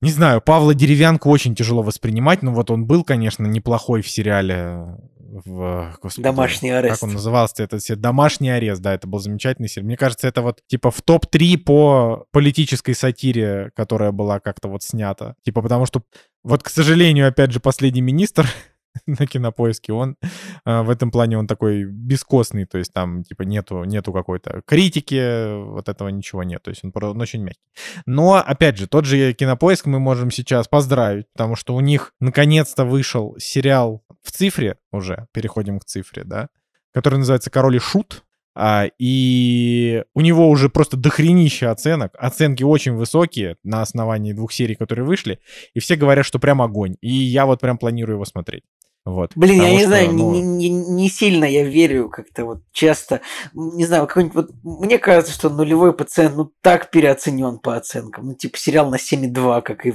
[0.00, 4.96] не знаю, Павла Деревянку очень тяжело воспринимать, но вот он был, конечно, неплохой в сериале
[5.28, 5.94] в...
[6.00, 7.00] Господи, домашний арест.
[7.00, 7.62] Как он назывался?
[7.62, 9.86] Это домашний арест, да, это был замечательный сериал.
[9.86, 15.34] Мне кажется, это вот типа в топ-3 по политической сатире, которая была как-то вот снята.
[15.44, 16.02] Типа потому что
[16.48, 18.48] вот, к сожалению, опять же, последний министр
[19.06, 20.16] на кинопоиске, он
[20.64, 25.62] э, в этом плане он такой бескостный, то есть там типа нету, нету какой-то критики,
[25.62, 27.60] вот этого ничего нет, то есть он, он очень мягкий.
[28.06, 32.86] Но, опять же, тот же кинопоиск мы можем сейчас поздравить, потому что у них наконец-то
[32.86, 36.48] вышел сериал в цифре уже, переходим к цифре, да,
[36.94, 38.24] который называется «Король и Шут»,
[38.60, 42.12] а, и у него уже просто дохренища оценок.
[42.18, 45.38] Оценки очень высокие на основании двух серий, которые вышли.
[45.74, 46.96] И все говорят, что прям огонь.
[47.00, 48.64] И я вот прям планирую его смотреть.
[49.04, 50.32] Вот, Блин, я не что, знаю, ну...
[50.32, 53.20] не, не, не сильно я верю как-то вот часто.
[53.54, 54.50] Не знаю, какой-нибудь вот...
[54.64, 58.26] Мне кажется, что нулевой пациент, ну, так переоценен по оценкам.
[58.26, 59.94] Ну, типа сериал на 7,2, как и...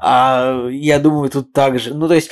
[0.00, 1.94] А я думаю, тут так же.
[1.94, 2.30] Ну, то есть,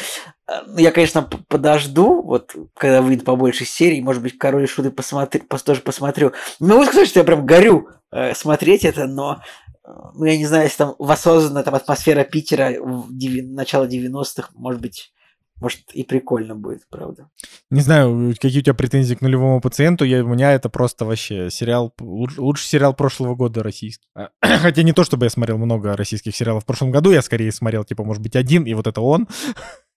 [0.49, 5.41] э, я, конечно, подожду, вот, когда выйдет побольше серий, может быть, «Король и Шуты» посмотри,
[5.41, 6.33] тоже посмотрю.
[6.61, 9.43] Не могу сказать, что я прям горю э, смотреть это, но
[9.85, 14.51] э, ну, я не знаю, если там воссозданная там атмосфера Питера в 9, начала 90-х,
[14.55, 15.13] может быть,
[15.61, 17.29] Может, и прикольно будет, правда.
[17.71, 20.05] Не знаю, какие у тебя претензии к нулевому пациенту.
[20.05, 24.07] Я, у меня это просто вообще сериал, луч, лучший сериал прошлого года российский.
[24.43, 27.85] Хотя не то, чтобы я смотрел много российских сериалов в прошлом году, я скорее смотрел,
[27.85, 29.27] типа, может быть, один, и вот это он.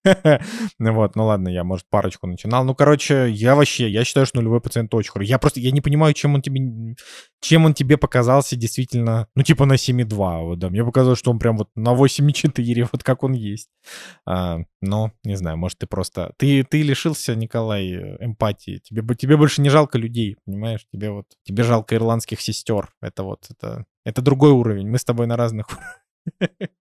[0.79, 2.63] Вот, ну ладно, я, может, парочку начинал.
[2.65, 5.29] Ну, короче, я вообще, я считаю, что нулевой пациент очень хороший.
[5.29, 6.95] Я просто, я не понимаю, чем он тебе,
[7.39, 10.69] чем он тебе показался действительно, ну, типа на 7,2, вот, да.
[10.69, 13.69] Мне показалось, что он прям вот на 8,4, вот как он есть.
[14.25, 16.33] А, но, не знаю, может, ты просто...
[16.37, 18.79] Ты, ты лишился, Николай, эмпатии.
[18.83, 20.85] Тебе, тебе больше не жалко людей, понимаешь?
[20.91, 22.89] Тебе вот, тебе жалко ирландских сестер.
[23.01, 24.89] Это вот, это, это другой уровень.
[24.89, 25.67] Мы с тобой на разных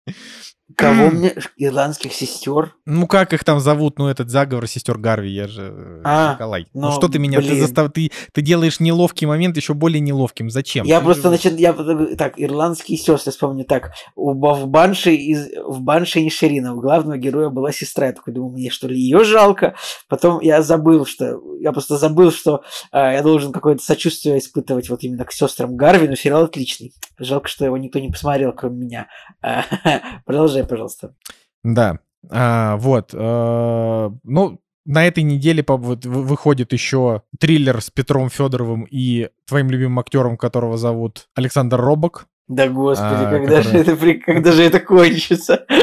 [0.77, 1.35] Кого мне?
[1.57, 2.75] Ирландских сестер?
[2.87, 3.99] Ну, как их там зовут?
[3.99, 6.67] Ну, этот заговор сестер Гарви, я же э, а, Николай.
[6.73, 7.93] Ну, что ты меня, ты, застав...
[7.93, 10.49] ты, ты делаешь неловкий момент еще более неловким.
[10.49, 10.87] Зачем?
[10.87, 11.29] Я ты просто, же...
[11.29, 11.75] значит, я...
[12.17, 15.51] Так, ирландские сестры, вспомню, так, в Банше, из...
[15.67, 18.07] в Банше и Ширина у главного героя была сестра.
[18.07, 19.75] Я такой думаю, мне что ли ее жалко?
[20.09, 21.41] Потом я забыл, что...
[21.61, 26.09] Я просто забыл, что а, я должен какое-то сочувствие испытывать вот именно к сестрам Гарви,
[26.09, 26.93] но сериал отличный.
[27.19, 29.07] Жалко, что его никто не посмотрел, кроме меня.
[30.25, 31.15] Продолжай, пожалуйста.
[31.63, 31.99] Да.
[32.31, 33.15] А, вот.
[33.15, 40.37] А, ну, на этой неделе выходит еще триллер с Петром Федоровым и твоим любимым актером,
[40.37, 42.27] которого зовут Александр Робок.
[42.47, 43.63] Да господи, а, когда, который...
[43.63, 45.67] же это, когда же это кончится?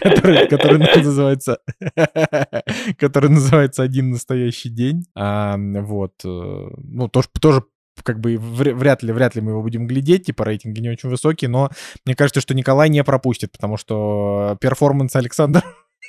[0.00, 1.58] Который, который называется,
[2.98, 5.04] который называется «Один настоящий день».
[5.14, 7.62] А, вот, э, ну, тоже, тоже
[8.02, 11.48] как бы вряд ли, вряд ли мы его будем глядеть, типа рейтинги не очень высокие,
[11.48, 11.70] но
[12.04, 15.62] мне кажется, что Николай не пропустит, потому что перформанс Александра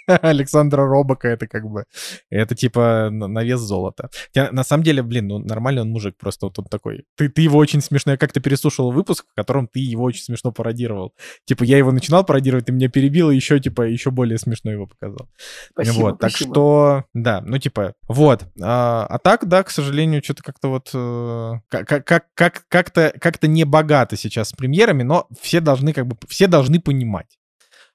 [0.22, 1.86] Александра Робока это как бы,
[2.30, 4.10] это типа на вес золота.
[4.28, 7.06] Хотя, на самом деле, блин, ну нормальный он мужик, просто вот он такой.
[7.16, 10.52] Ты, ты его очень смешно, я как-то переслушал выпуск, в котором ты его очень смешно
[10.52, 11.14] пародировал.
[11.46, 14.88] Типа я его начинал пародировать, ты меня перебил, и еще типа еще более смешно его
[14.88, 15.28] показал.
[15.72, 16.20] Спасибо, вот, спасибо.
[16.20, 18.46] так что, да, ну типа, вот.
[18.62, 23.48] А, а так, да, к сожалению, что-то как-то вот э, как, как, как, как-то как-то
[23.48, 27.39] не богато сейчас с премьерами, но все должны как бы, все должны понимать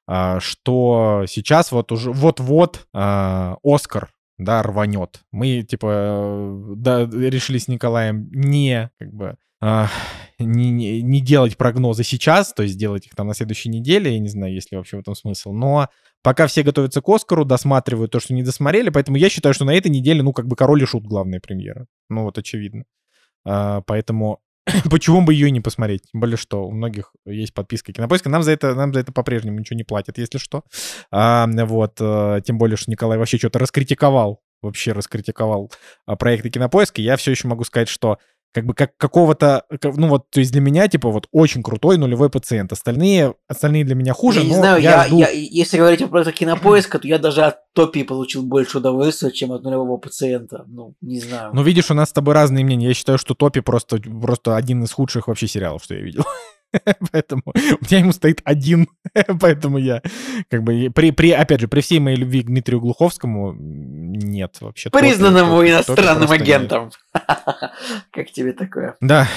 [0.07, 5.23] что сейчас вот уже вот-вот а, Оскар да, рванет.
[5.33, 9.85] Мы, типа, да, решили с Николаем не, как бы, э,
[10.39, 14.29] не, не, делать прогнозы сейчас, то есть делать их там на следующей неделе, я не
[14.29, 15.89] знаю, есть ли вообще в этом смысл, но
[16.23, 19.75] пока все готовятся к Оскару, досматривают то, что не досмотрели, поэтому я считаю, что на
[19.75, 21.87] этой неделе, ну, как бы Король и Шут главная премьера.
[22.09, 22.85] Ну, вот очевидно.
[23.47, 24.41] Э, поэтому
[24.91, 26.03] Почему бы ее не посмотреть?
[26.11, 28.29] Тем более, что у многих есть подписка Кинопоиска.
[28.29, 30.65] Нам за это, нам за это по-прежнему ничего не платят, если что.
[31.11, 35.71] А, вот, а, тем более, что Николай вообще что-то раскритиковал, вообще раскритиковал
[36.07, 37.03] а, проекты Кинопоиска.
[37.03, 38.19] Я все еще могу сказать, что
[38.55, 42.31] как бы как какого-то, ну вот, то есть для меня, типа, вот очень крутой нулевой
[42.31, 42.73] пациент.
[42.73, 45.19] Остальные, остальные для меня хуже, я не знаю, я, я, жду...
[45.19, 49.65] я, если говорить про кинопоиска, то я даже от топи получил больше удовольствия, чем от
[49.65, 50.65] нулевого пациента.
[50.69, 51.51] Ну, не знаю.
[51.53, 52.87] Ну, видишь, у нас с тобой разные мнения.
[52.87, 56.23] Я считаю, что топи просто, просто один из худших вообще сериалов, что я видел.
[57.13, 58.89] Поэтому у меня ему стоит один.
[59.41, 60.03] Поэтому я
[60.51, 64.91] как бы при, при, опять же, при всей моей любви к Дмитрию Глуховскому нет вообще.
[64.91, 66.91] Признанному топи, иностранным топи агентом.
[68.13, 68.97] Как тебе такое?
[69.01, 69.29] Да.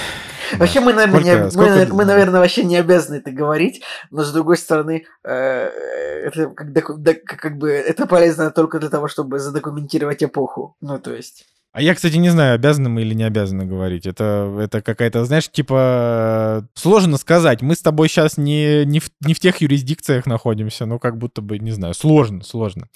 [0.56, 1.92] Вообще мы, наверное, сколько, не, сколько...
[1.92, 7.22] Мы, мы, наверное, вообще не обязаны это говорить, но с другой стороны, э, это как,
[7.24, 10.76] как бы это полезно только для того, чтобы задокументировать эпоху.
[10.80, 11.44] Ну, то есть.
[11.72, 14.06] А я, кстати, не знаю, обязаны мы или не обязаны говорить.
[14.06, 16.66] Это, это какая-то, знаешь, типа...
[16.74, 17.62] Сложно сказать.
[17.62, 20.86] Мы с тобой сейчас не, не, в, не в тех юрисдикциях находимся.
[20.86, 22.88] Ну, как будто бы, не знаю, сложно, сложно.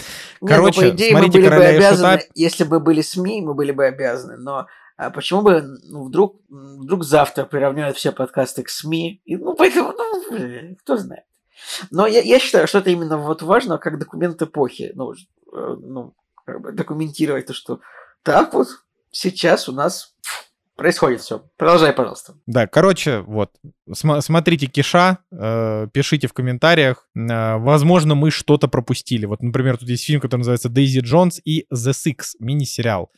[0.44, 2.32] Короче, не, ну, по идее, смотрите мы были бы обязаны, Шута...
[2.34, 4.36] Если бы были СМИ, мы были бы обязаны.
[4.38, 9.20] Но а почему бы ну, вдруг, вдруг завтра приравняют все подкасты к СМИ?
[9.24, 11.24] И, ну, поэтому, ну, кто знает.
[11.90, 14.92] Но я, я считаю, что это именно вот важно, как документ эпохи.
[14.94, 17.80] Ну, э, ну как бы документировать то, что
[18.22, 18.68] так вот
[19.10, 20.14] сейчас у нас
[20.76, 21.44] происходит все.
[21.56, 22.34] Продолжай, пожалуйста.
[22.46, 23.50] Да, короче, вот,
[23.92, 27.06] см- смотрите Киша, э, пишите в комментариях.
[27.14, 29.26] Э, возможно, мы что-то пропустили.
[29.26, 33.10] Вот, например, тут есть фильм, который называется Дейзи Джонс и The Six, мини-сериал.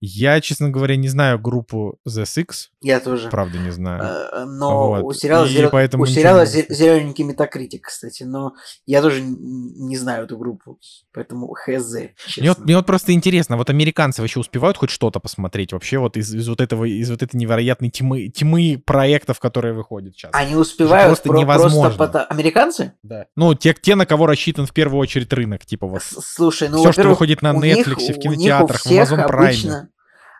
[0.00, 2.68] Я, честно говоря, не знаю группу The Six.
[2.82, 3.30] Я тоже.
[3.30, 4.02] Правда не знаю.
[4.02, 5.04] Э, но вот.
[5.04, 5.70] у сериала, зел...
[5.98, 6.66] у сериала не...
[6.74, 8.22] зелененький метакритик, кстати.
[8.24, 8.52] Но
[8.84, 10.78] я тоже не знаю эту группу.
[11.12, 11.94] Поэтому хз.
[12.36, 16.18] Мне вот, мне вот просто интересно, вот американцы вообще успевают хоть что-то посмотреть вообще вот
[16.18, 20.30] из, из вот этого, из вот этой невероятной тьмы, тьмы проектов, которые выходят сейчас?
[20.34, 21.80] Они успевают просто про, невозможно.
[21.80, 22.26] Просто потому...
[22.28, 22.92] Американцы?
[23.02, 23.26] Да.
[23.34, 26.02] Ну, те, те, на кого рассчитан в первую очередь рынок, типа вот.
[26.02, 29.46] Слушай, ну, Все, что выходит на Netflix, них, в кинотеатрах, в Amazon Prime.
[29.46, 29.90] Обычно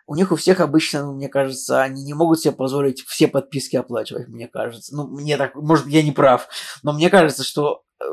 [0.07, 3.77] у них у всех обычно, ну, мне кажется, они не могут себе позволить все подписки
[3.77, 4.95] оплачивать, мне кажется.
[4.95, 6.49] Ну, мне так, может, я не прав,
[6.83, 8.07] но мне кажется, что э,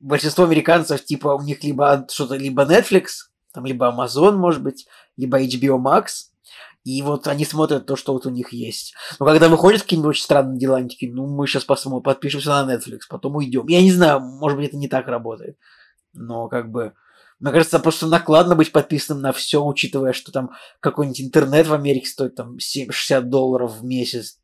[0.00, 4.86] большинство американцев, типа, у них либо что-то, либо Netflix, там, либо Amazon, может быть,
[5.16, 6.30] либо HBO Max,
[6.84, 8.94] и вот они смотрят то, что вот у них есть.
[9.18, 12.74] Но когда выходят какие-нибудь очень странные дела, они такие, ну, мы сейчас посмотрим, подпишемся на
[12.74, 13.66] Netflix, потом уйдем.
[13.68, 15.56] Я не знаю, может быть, это не так работает.
[16.14, 16.94] Но как бы...
[17.40, 22.06] Мне кажется, просто накладно быть подписанным на все, учитывая, что там какой-нибудь интернет в Америке
[22.06, 24.38] стоит там 60 долларов в месяц,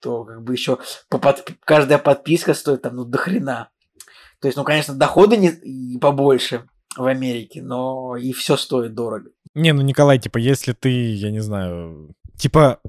[0.00, 0.78] то как бы еще
[1.08, 1.44] по под...
[1.60, 3.70] каждая подписка стоит там ну до хрена.
[4.40, 9.30] То есть, ну, конечно, доходы не побольше в Америке, но и все стоит дорого.
[9.54, 12.80] Не, ну, Николай, типа, если ты, я не знаю, типа,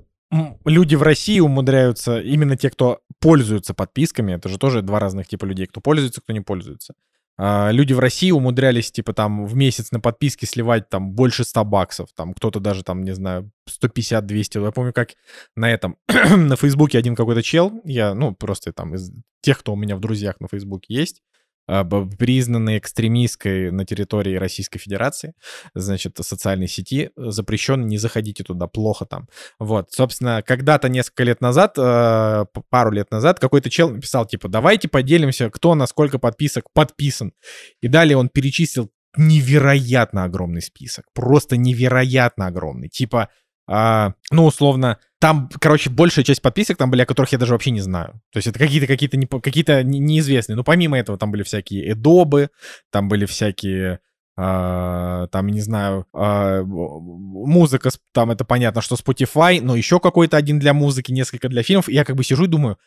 [0.65, 5.45] люди в России умудряются, именно те, кто пользуются подписками, это же тоже два разных типа
[5.45, 6.95] людей, кто пользуется, кто не пользуется.
[7.37, 11.65] А, люди в России умудрялись, типа, там, в месяц на подписке сливать, там, больше 100
[11.65, 14.63] баксов, там, кто-то даже, там, не знаю, 150-200.
[14.63, 15.09] Я помню, как
[15.55, 19.11] на этом, на Фейсбуке один какой-то чел, я, ну, просто там из
[19.41, 21.21] тех, кто у меня в друзьях на Фейсбуке есть,
[21.65, 25.33] признанной экстремистской на территории Российской Федерации,
[25.73, 29.27] значит, социальной сети, запрещен, не заходите туда, плохо там.
[29.59, 34.87] Вот, собственно, когда-то несколько лет назад, а, пару лет назад, какой-то чел написал, типа, давайте
[34.87, 37.33] поделимся, кто на сколько подписок подписан.
[37.81, 42.89] И далее он перечислил невероятно огромный список, просто невероятно огромный.
[42.89, 43.29] Типа,
[43.67, 47.71] а, ну, условно, там, короче, большая часть подписок там были, о которых я даже вообще
[47.71, 48.19] не знаю.
[48.31, 50.55] То есть это какие-то какие-то не, какие-то неизвестные.
[50.55, 52.49] Но помимо этого там были всякие эдобы,
[52.91, 53.99] там были всякие
[54.35, 60.57] Uh, там, не знаю, uh, музыка, там это понятно, что Spotify, но еще какой-то один
[60.57, 61.87] для музыки, несколько для фильмов.
[61.87, 62.79] И я как бы сижу и думаю,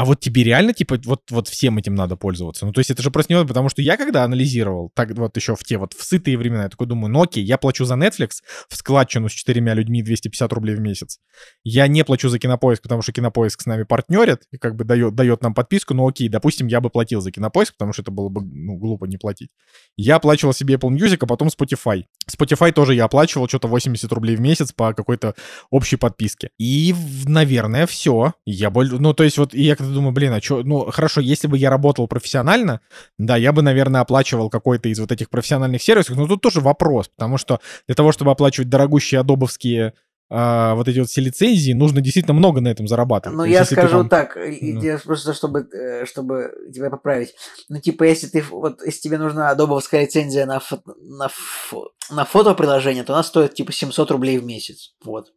[0.00, 2.64] а вот тебе реально, типа, вот, вот всем этим надо пользоваться?
[2.64, 5.54] Ну, то есть это же просто не потому что я когда анализировал, так вот еще
[5.54, 8.36] в те вот в сытые времена, я такой думаю, ну окей, я плачу за Netflix
[8.70, 11.18] в складчину с четырьмя людьми 250 рублей в месяц.
[11.64, 15.14] Я не плачу за Кинопоиск, потому что Кинопоиск с нами партнерит и как бы дает,
[15.14, 18.30] дает нам подписку, ну окей, допустим, я бы платил за Кинопоиск, потому что это было
[18.30, 19.50] бы, ну, глупо не платить.
[19.98, 22.04] Я оплачивал себе Apple Music, а потом Spotify.
[22.26, 25.34] Spotify тоже я оплачивал что-то 80 рублей в месяц по какой-то
[25.68, 26.48] общей подписке.
[26.58, 26.94] И,
[27.26, 28.32] наверное, все.
[28.46, 28.90] Я боль...
[28.90, 31.70] Ну, то есть вот я когда думаю, блин, а что, ну, хорошо, если бы я
[31.70, 32.80] работал профессионально,
[33.18, 37.08] да, я бы, наверное, оплачивал какой-то из вот этих профессиональных сервисов, но тут тоже вопрос,
[37.08, 39.94] потому что для того, чтобы оплачивать дорогущие адобовские
[40.32, 43.36] а, вот эти вот все лицензии, нужно действительно много на этом зарабатывать.
[43.36, 44.08] Ну, я скажу там...
[44.08, 44.98] так, ну.
[45.04, 47.34] просто чтобы, э, чтобы тебя поправить.
[47.68, 50.80] Ну, типа, если ты вот, если тебе нужна адобовская лицензия на, фо...
[51.02, 51.90] на, фо...
[52.10, 54.94] на фотоприложение, то она стоит типа 700 рублей в месяц.
[55.04, 55.32] Вот.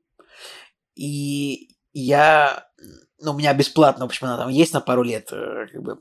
[0.95, 2.67] И я
[3.23, 5.99] ну, у меня бесплатно, в общем, она там есть на пару лет, э, как бы,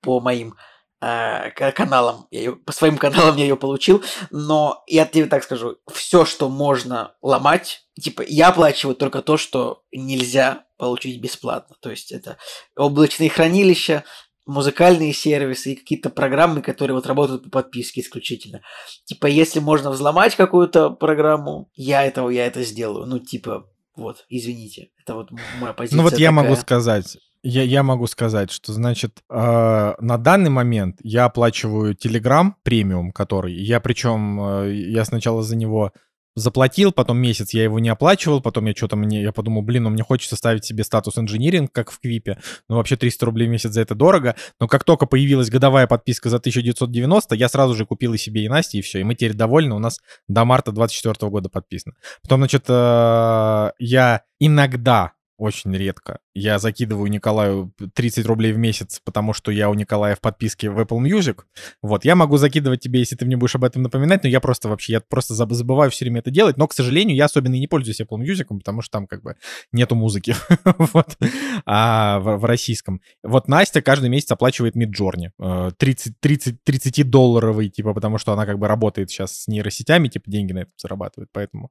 [0.00, 0.54] по моим
[1.00, 5.76] э, каналам, я ее, по своим каналам я ее получил, но я тебе так скажу,
[5.92, 12.12] все, что можно ломать, типа, я оплачиваю только то, что нельзя получить бесплатно, то есть
[12.12, 12.38] это
[12.76, 14.04] облачные хранилища,
[14.46, 18.62] музыкальные сервисы и какие-то программы, которые вот работают по подписке исключительно.
[19.04, 23.06] Типа, если можно взломать какую-то программу, я этого, я это сделаю.
[23.06, 25.30] Ну, типа, вот, извините, это вот
[25.60, 25.96] моя позиция.
[25.96, 26.44] Ну вот я такая.
[26.44, 32.52] могу сказать, я, я могу сказать, что, значит, э, на данный момент я оплачиваю Telegram
[32.62, 35.92] премиум, который, я причем, э, я сначала за него
[36.36, 39.90] заплатил, потом месяц я его не оплачивал, потом я что-то мне, я подумал, блин, ну
[39.90, 43.70] мне хочется ставить себе статус инжиниринг, как в Квипе, ну вообще 300 рублей в месяц
[43.70, 48.14] за это дорого, но как только появилась годовая подписка за 1990, я сразу же купил
[48.14, 51.30] и себе, и Насте, и все, и мы теперь довольны, у нас до марта 24
[51.30, 51.94] года подписано.
[52.22, 56.18] Потом, значит, э, я иногда очень редко.
[56.38, 60.78] Я закидываю Николаю 30 рублей в месяц, потому что я у Николая в подписке в
[60.78, 61.40] Apple Music.
[61.80, 64.68] Вот, я могу закидывать тебе, если ты мне будешь об этом напоминать, но я просто
[64.68, 67.68] вообще, я просто забываю все время это делать, но, к сожалению, я особенно и не
[67.68, 69.36] пользуюсь Apple Music, потому что там как бы
[69.72, 70.36] нету музыки,
[70.76, 71.16] вот,
[71.64, 73.00] а в, российском.
[73.22, 78.58] Вот Настя каждый месяц оплачивает Midjourney, 30, 30, 30 долларовый, типа, потому что она как
[78.58, 81.70] бы работает сейчас с нейросетями, типа, деньги на это зарабатывает, поэтому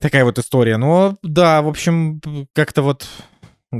[0.00, 0.78] такая вот история.
[0.78, 2.22] Но да, в общем,
[2.54, 3.06] как-то вот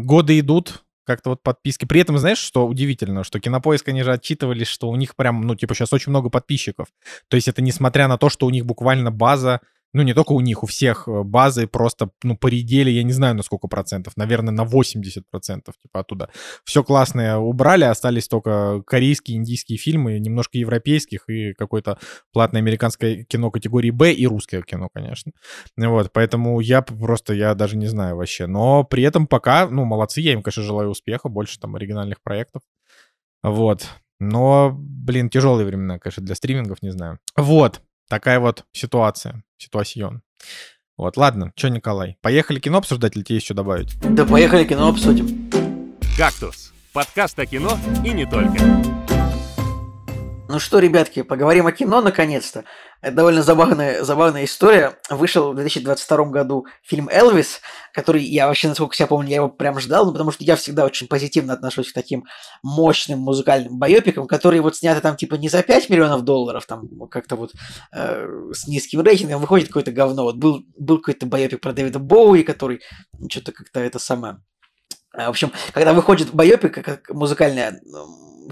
[0.02, 1.84] годы идут, как-то вот подписки.
[1.84, 5.54] При этом, знаешь, что удивительно, что Кинопоиск, они же отчитывались, что у них прям, ну,
[5.54, 6.88] типа, сейчас очень много подписчиков.
[7.28, 9.60] То есть это несмотря на то, что у них буквально база
[9.94, 13.36] ну, не только у них, у всех э, базы просто, ну, поредели, я не знаю,
[13.36, 16.30] на сколько процентов, наверное, на 80 процентов, типа, оттуда.
[16.64, 21.98] Все классное убрали, остались только корейские, индийские фильмы, немножко европейских и какое-то
[22.32, 25.30] платное американское кино категории Б и русское кино, конечно.
[25.76, 28.46] Вот, поэтому я просто, я даже не знаю вообще.
[28.46, 32.62] Но при этом пока, ну, молодцы, я им, конечно, желаю успеха, больше там оригинальных проектов.
[33.44, 33.86] Вот.
[34.18, 37.18] Но, блин, тяжелые времена, конечно, для стримингов, не знаю.
[37.36, 40.22] Вот, такая вот ситуация, ситуацион.
[40.96, 43.98] Вот, ладно, что, Николай, поехали кино обсуждать или тебе еще добавить?
[44.00, 45.50] Да поехали кино обсудим.
[46.16, 48.62] «Кактус»— подкаст о кино и не только.
[50.48, 52.64] Ну что, ребятки, поговорим о кино наконец-то.
[53.04, 54.98] Это довольно забавная, забавная история.
[55.10, 57.60] Вышел в 2022 году фильм «Элвис»,
[57.92, 60.86] который я вообще, насколько себя помню, я его прям ждал, ну, потому что я всегда
[60.86, 62.24] очень позитивно отношусь к таким
[62.62, 67.36] мощным музыкальным байопикам, которые вот сняты там типа не за 5 миллионов долларов, там как-то
[67.36, 67.52] вот
[67.92, 70.22] э, с низким рейтингом, выходит какое-то говно.
[70.22, 72.80] Вот был, был какой-то байопик про Дэвида Боуи, который
[73.28, 74.38] что-то как-то это самое...
[75.12, 77.82] В общем, когда выходит байопик, как музыкальная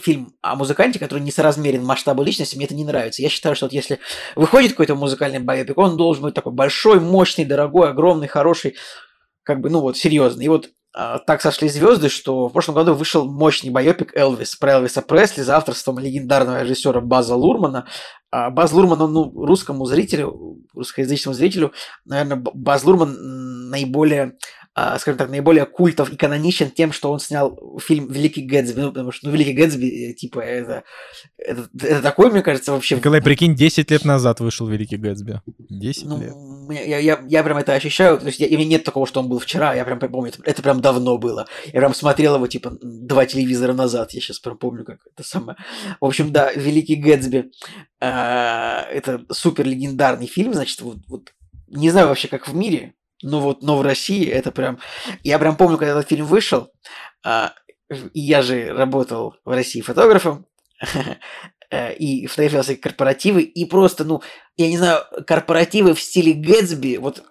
[0.01, 3.23] фильм о музыканте, который не соразмерен масштабу личности, мне это не нравится.
[3.23, 3.99] Я считаю, что вот если
[4.37, 8.77] выходит какой-то музыкальный байопик, он должен быть такой большой, мощный, дорогой, огромный, хороший,
[9.43, 10.47] как бы, ну вот, серьезный.
[10.47, 14.73] И вот а, так сошли звезды, что в прошлом году вышел мощный байопик Элвис про
[14.73, 17.87] Элвиса Пресли за авторством легендарного режиссера База Лурмана.
[18.31, 21.73] А Баз Лурман, он, ну, русскому зрителю, русскоязычному зрителю,
[22.05, 24.37] наверное, Баз Лурман наиболее
[24.75, 29.13] скажем так, наиболее культов и каноничен тем, что он снял фильм «Великий Гэтсби», ну, потому
[29.13, 30.85] что, ну, «Великий Гэтсби», э, типа, это,
[31.37, 32.97] это, это такой, мне кажется, вообще...
[32.97, 35.43] Николай, прикинь, 10 лет назад вышел «Великий Гэтсби».
[35.69, 36.87] 10 ну, лет.
[36.87, 39.29] Я, я, я прям это ощущаю, то есть я, у меня нет такого, что он
[39.29, 41.47] был вчера, я прям помню, это, это прям давно было.
[41.67, 45.59] Я прям смотрел его, типа, два телевизора назад, я сейчас прям помню, как это самое.
[46.01, 47.51] В общем, да, «Великий Гэтсби»
[48.01, 51.35] э, это супер легендарный фильм, значит, вот, вот
[51.69, 54.79] не знаю вообще, как в мире, ну вот, но в России это прям...
[55.23, 56.73] Я прям помню, когда этот фильм вышел,
[57.25, 57.55] а,
[57.89, 60.47] и я же работал в России фотографом,
[61.71, 64.23] э, и фотографировал всякие корпоративы, и просто, ну,
[64.57, 67.25] я не знаю, корпоративы в стиле Гэтсби, вот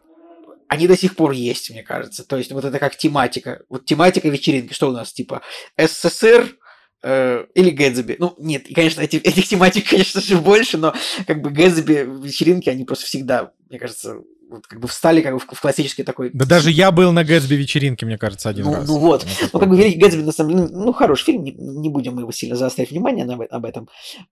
[0.68, 2.26] они до сих пор есть, мне кажется.
[2.26, 3.62] То есть вот это как тематика.
[3.68, 4.72] Вот тематика вечеринки.
[4.72, 5.12] Что у нас?
[5.12, 5.42] Типа
[5.78, 6.56] СССР,
[7.04, 8.16] э, или Гэтсби.
[8.20, 10.94] Ну, нет, и, конечно, этих, этих тематик, конечно же, больше, но
[11.28, 14.20] как бы Гэтсби вечеринки, они просто всегда, мне кажется,
[14.52, 16.30] вот как бы встали как бы в, в классический такой...
[16.34, 18.88] Да даже я был на Гэтсби вечеринке, мне кажется, один ну, раз.
[18.88, 21.52] Ну вот, ну как бы Великий Гэтсби, на самом деле, ну, ну хороший фильм, не,
[21.52, 23.88] не будем мы его сильно заострять внимание на, об этом.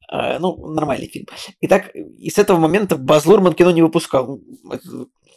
[0.10, 1.26] А, ну, нормальный фильм.
[1.62, 4.40] Итак, и с этого момента Баз Лурман кино не выпускал.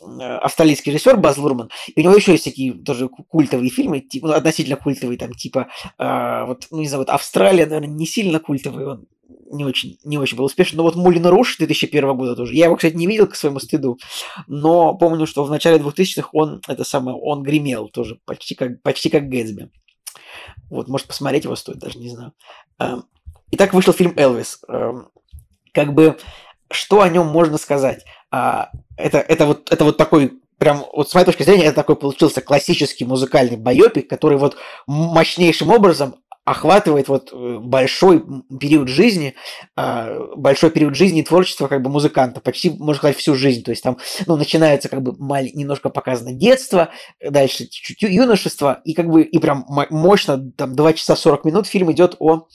[0.02, 4.28] Э, австралийский режиссер Баз Лурман, и у него еще есть такие тоже культовые фильмы, типа,
[4.28, 5.68] ну, относительно культовые, там, типа,
[5.98, 9.06] э, вот, ну, не знаю, вот Австралия, наверное, не сильно культовый, он
[9.52, 12.76] не очень, не очень был успешен, но вот Мулин Руш 2001 года тоже, я его,
[12.76, 13.98] кстати, не видел к своему стыду,
[14.46, 19.10] но помню, что в начале 2000-х он, это самое, он гремел тоже, почти как, почти
[19.10, 19.70] как Гэтсби.
[20.70, 22.32] Вот, может, посмотреть его стоит, даже не знаю.
[22.78, 23.04] Эм,
[23.50, 24.60] итак, вышел фильм «Элвис».
[24.68, 25.08] Эм,
[25.72, 26.18] как бы,
[26.70, 28.04] что о нем можно сказать?
[28.30, 31.96] А, это, это, вот, это вот такой прям вот с моей точки зрения, это такой
[31.96, 38.24] получился классический музыкальный байопик, который вот мощнейшим образом охватывает вот э, большой
[38.58, 39.34] период жизни,
[39.76, 43.62] а, большой период жизни и творчества как бы музыканта, почти, можно сказать, всю жизнь.
[43.62, 45.12] То есть там, ну, начинается как бы
[45.54, 46.90] немножко показано детство,
[47.20, 51.92] дальше чуть-чуть юношество, и как бы, и прям мощно, там, 2 часа 40 минут фильм
[51.92, 52.48] идет о...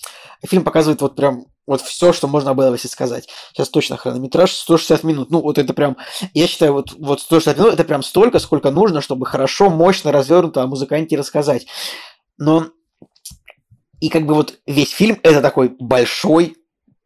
[0.46, 3.28] Фильм показывает вот прям вот все, что можно было бы сказать.
[3.54, 5.32] Сейчас точно хронометраж 160 минут.
[5.32, 5.98] Ну, вот это прям,
[6.34, 10.62] я считаю, вот, вот 160 минут это прям столько, сколько нужно, чтобы хорошо, мощно, развернуто
[10.62, 11.68] о музыканте рассказать.
[12.38, 12.68] Но
[14.00, 16.56] и как бы вот весь фильм это такой большой,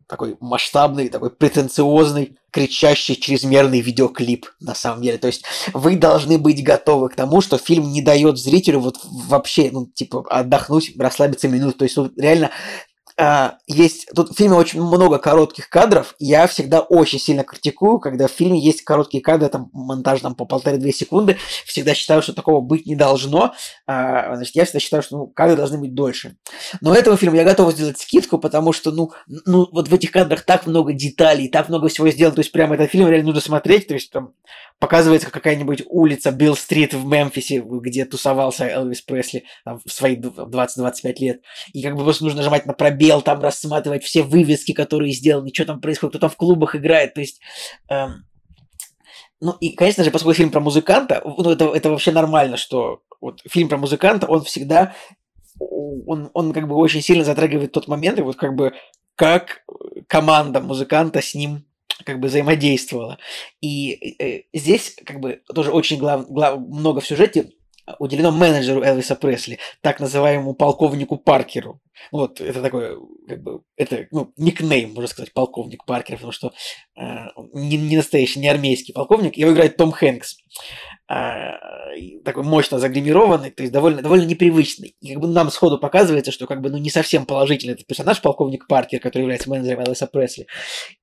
[0.08, 5.18] такой масштабный, такой претенциозный, кричащий чрезмерный видеоклип на самом деле.
[5.18, 9.70] То есть вы должны быть готовы к тому, что фильм не дает зрителю вот вообще,
[9.72, 11.78] ну, типа, отдохнуть, расслабиться минут.
[11.78, 12.52] То есть тут реально
[13.68, 16.16] есть тут в фильме очень много коротких кадров.
[16.18, 20.46] Я всегда очень сильно критикую, когда в фильме есть короткие кадры, там монтаж там по
[20.46, 21.38] полторы-две секунды.
[21.66, 23.54] Всегда считаю, что такого быть не должно.
[23.86, 26.38] А, значит, я всегда считаю, что ну, кадры должны быть дольше.
[26.82, 30.42] Но этому фильму я готов сделать скидку, потому что ну, ну вот в этих кадрах
[30.42, 32.36] так много деталей, так много всего сделано.
[32.36, 33.88] То есть прямо этот фильм реально нужно смотреть.
[33.88, 34.34] То есть там
[34.82, 41.42] показывается какая-нибудь улица Билл-стрит в Мемфисе, где тусовался Элвис Пресли там, в свои 20-25 лет.
[41.72, 45.66] И как бы просто нужно нажимать на пробел, там рассматривать все вывески, которые сделаны, что
[45.66, 47.14] там происходит, кто там в клубах играет.
[47.14, 47.40] То есть...
[47.90, 48.26] Эм,
[49.40, 53.42] ну и, конечно же, поскольку фильм про музыканта, ну это, это вообще нормально, что вот
[53.48, 54.96] фильм про музыканта, он всегда,
[55.60, 58.74] он, он как бы очень сильно затрагивает тот момент, и вот как бы
[59.16, 59.64] как
[60.08, 61.66] команда музыканта с ним
[62.06, 63.18] как бы взаимодействовала.
[63.62, 67.52] И э, здесь как бы тоже очень глав, глав, много в сюжете
[68.00, 71.82] уделено менеджеру Элвиса Пресли, так называемому полковнику Паркеру.
[72.12, 72.98] Вот, это такой,
[73.28, 76.54] как бы, это, ну, никнейм, можно сказать, полковник Паркер, потому что
[76.98, 77.02] э,
[77.54, 80.38] не, не настоящий, не армейский полковник, его играет Том Хэнкс.
[81.12, 81.58] Э,
[82.24, 84.96] такой мощно загримированный, то есть довольно, довольно непривычный.
[85.02, 88.22] И как бы нам сходу показывается, что как бы, ну, не совсем положительный этот персонаж,
[88.22, 90.48] полковник Паркер, который является менеджером Элвиса Пресли.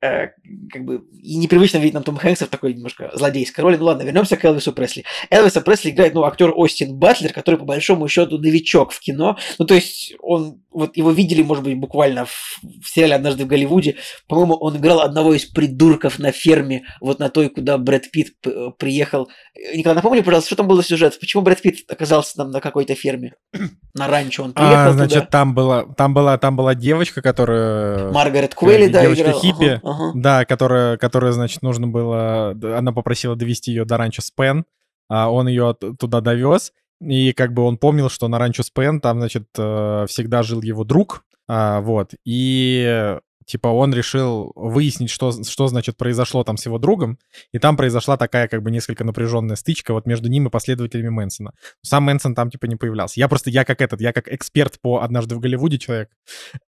[0.00, 0.28] Э,
[0.72, 3.76] как бы, и непривычно видеть нам Том Хэнкса в такой немножко злодейской роли.
[3.76, 5.04] Ну ладно, вернемся к Элвису Пресли.
[5.28, 9.36] Элвиса Пресли играет, ну, актер Остин Батлер, который, по большому счету, новичок в кино.
[9.58, 13.44] Ну, то есть, он вот вот его видели, может быть, буквально в, в сериале «Однажды
[13.44, 13.96] в Голливуде».
[14.26, 18.70] По-моему, он играл одного из придурков на ферме, вот на той, куда Брэд Питт э,
[18.78, 19.28] приехал.
[19.74, 21.18] Николай, напомни, пожалуйста, что там был за сюжет?
[21.20, 23.34] Почему Брэд Питт оказался там на какой-то ферме?
[23.94, 25.26] На ранчо он приехал а, Значит, туда.
[25.26, 28.10] там была, там, была, там была девочка, которая...
[28.10, 29.40] Маргарет Куэлли, да, девочка играла.
[29.40, 30.12] хиппи, ага, ага.
[30.14, 32.50] да, которая, которая, значит, нужно было...
[32.76, 34.64] Она попросила довести ее до ранчо Спен,
[35.08, 39.18] а он ее туда довез, и как бы он помнил, что на ранчо Спен там,
[39.18, 43.18] значит, э, всегда жил его друг, а, вот, и
[43.48, 47.18] типа он решил выяснить, что, что значит произошло там с его другом,
[47.52, 51.52] и там произошла такая как бы несколько напряженная стычка вот между ним и последователями Мэнсона.
[51.82, 53.18] Сам Мэнсон там типа не появлялся.
[53.18, 56.10] Я просто, я как этот, я как эксперт по «Однажды в Голливуде» человек,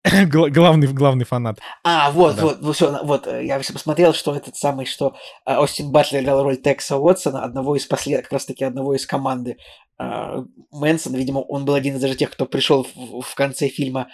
[0.30, 1.58] главный, главный фанат.
[1.84, 2.42] А, вот, да.
[2.42, 5.14] вот, вот, все, вот, э, я все посмотрел, что этот самый, что
[5.46, 8.22] э, Остин Батлер играл роль Текса Уотсона, одного из послед...
[8.22, 9.58] как раз таки одного из команды
[9.98, 14.08] э, Мэнсона, видимо, он был один из даже тех, кто пришел в, в конце фильма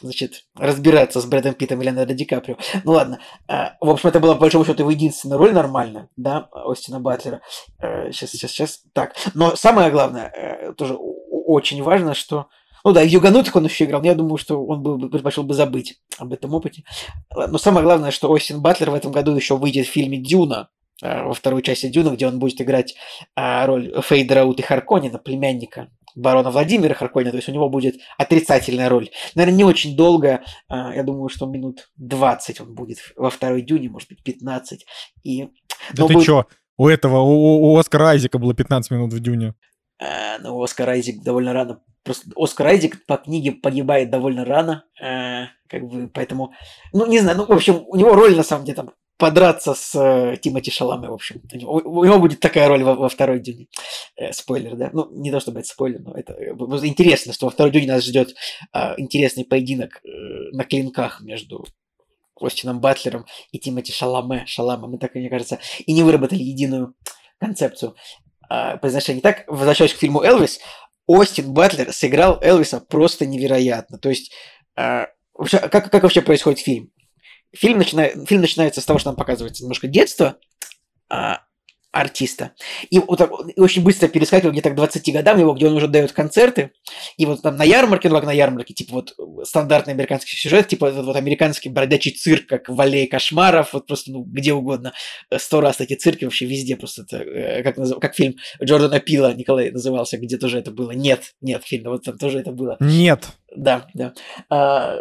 [0.00, 2.56] значит, разбираться с Брэдом Питтом и Леонардо Ди Каприо.
[2.84, 3.20] Ну ладно.
[3.48, 7.40] А, в общем, это была, по большому счету, его единственная роль нормальная, да, Остина Батлера.
[7.80, 8.82] Сейчас, сейчас, сейчас.
[8.92, 9.14] Так.
[9.34, 12.48] Но самое главное, э, тоже очень важно, что
[12.84, 16.00] ну да, юганутых он еще играл, но я думаю, что он бы предпочел бы забыть
[16.18, 16.84] об этом опыте.
[17.34, 20.70] Но самое главное, что Остин Батлер в этом году еще выйдет в фильме «Дюна»,
[21.02, 22.94] э, во второй части Дюна, где он будет играть
[23.36, 29.10] роль Фейдера Ути Харконина, племянника барона Владимира Харконина, то есть у него будет отрицательная роль.
[29.34, 33.88] Наверное, не очень долго, а, я думаю, что минут 20 он будет во второй дюне,
[33.88, 34.86] может быть, 15.
[35.24, 35.48] И...
[35.94, 36.26] Да ты будет...
[36.26, 36.46] чё,
[36.76, 39.54] у этого, у, у Оскара Айзека было 15 минут в дюне.
[40.00, 45.46] А, ну, Оскар Айзек довольно рано Просто Оскар Айзек по книге погибает довольно рано, э,
[45.68, 46.52] как бы, поэтому,
[46.92, 48.90] ну, не знаю, ну, в общем, у него роль, на самом деле, там,
[49.20, 51.42] подраться с э, Тимати Шаламе, в общем.
[51.52, 53.66] У него, будет такая роль во, во второй дюне.
[54.16, 54.88] Э, спойлер, да?
[54.94, 56.52] Ну, не то чтобы это спойлер, но это э,
[56.86, 58.34] интересно, что во второй дюне нас ждет
[58.74, 60.08] э, интересный поединок э,
[60.52, 61.66] на клинках между
[62.40, 64.46] Остином Батлером и Тимати Шаламе.
[64.46, 66.94] Шаламе, мы так, мне кажется, и не выработали единую
[67.38, 67.96] концепцию
[68.48, 69.20] э, произношения.
[69.20, 70.60] Так, возвращаясь к фильму «Элвис»,
[71.06, 73.98] Остин Батлер сыграл Элвиса просто невероятно.
[73.98, 74.32] То есть,
[74.76, 76.92] вообще, как, как вообще происходит фильм?
[77.52, 80.36] Фильм, начинает, фильм начинается с того, что нам показывается немножко детство
[81.08, 81.40] а,
[81.92, 82.52] артиста.
[82.90, 85.88] И вот так, и очень быстро перескакивал где-то к 20 годам его, где он уже
[85.88, 86.70] дает концерты.
[87.16, 89.14] И вот там на ярмарке, ну как на ярмарке, типа вот
[89.46, 94.12] стандартный американский сюжет, типа вот, вот американский бродячий цирк, как в «Аллее кошмаров», вот просто
[94.12, 94.92] ну, где угодно.
[95.36, 99.70] Сто раз эти цирки вообще везде просто, это, э, как, как фильм Джордана Пила, Николай
[99.72, 100.92] назывался, где тоже это было.
[100.92, 102.76] Нет, нет, фильм, вот там тоже это было.
[102.78, 103.26] Нет.
[103.56, 104.14] Да, да.
[104.48, 104.96] А,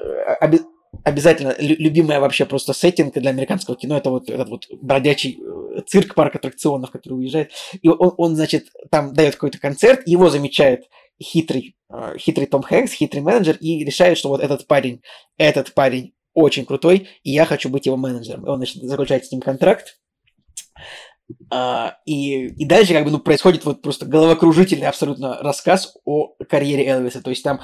[1.03, 6.15] обязательно любимая вообще просто сеттинг для американского кино это вот этот вот бродячий э, цирк,
[6.15, 7.51] парк аттракционов, который уезжает.
[7.81, 10.85] И он, он значит, там дает какой-то концерт, его замечает
[11.21, 15.01] хитрый, э, хитрый Том Хэнкс, хитрый менеджер, и решает, что вот этот парень,
[15.37, 18.45] этот парень очень крутой, и я хочу быть его менеджером.
[18.45, 19.99] И он, значит, заключает с ним контракт,
[21.51, 26.85] а, и, и дальше как бы ну, происходит вот просто головокружительный абсолютно рассказ о карьере
[26.87, 27.21] Элвиса.
[27.21, 27.61] То есть там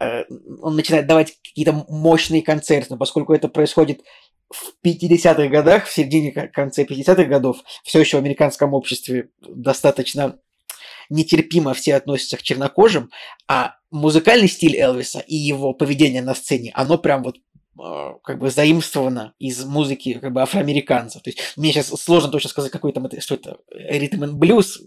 [0.00, 0.24] э,
[0.60, 4.02] он начинает давать какие-то мощные концерты, но поскольку это происходит
[4.50, 10.38] в 50-х годах, в середине, конце 50-х годов, все еще в американском обществе достаточно
[11.10, 13.10] нетерпимо все относятся к чернокожим,
[13.46, 17.36] а музыкальный стиль Элвиса и его поведение на сцене, оно прям вот
[18.22, 21.22] как бы заимствовано из музыки как бы афроамериканцев.
[21.22, 24.80] То есть мне сейчас сложно точно сказать, какой там это, что это, ритм и блюз,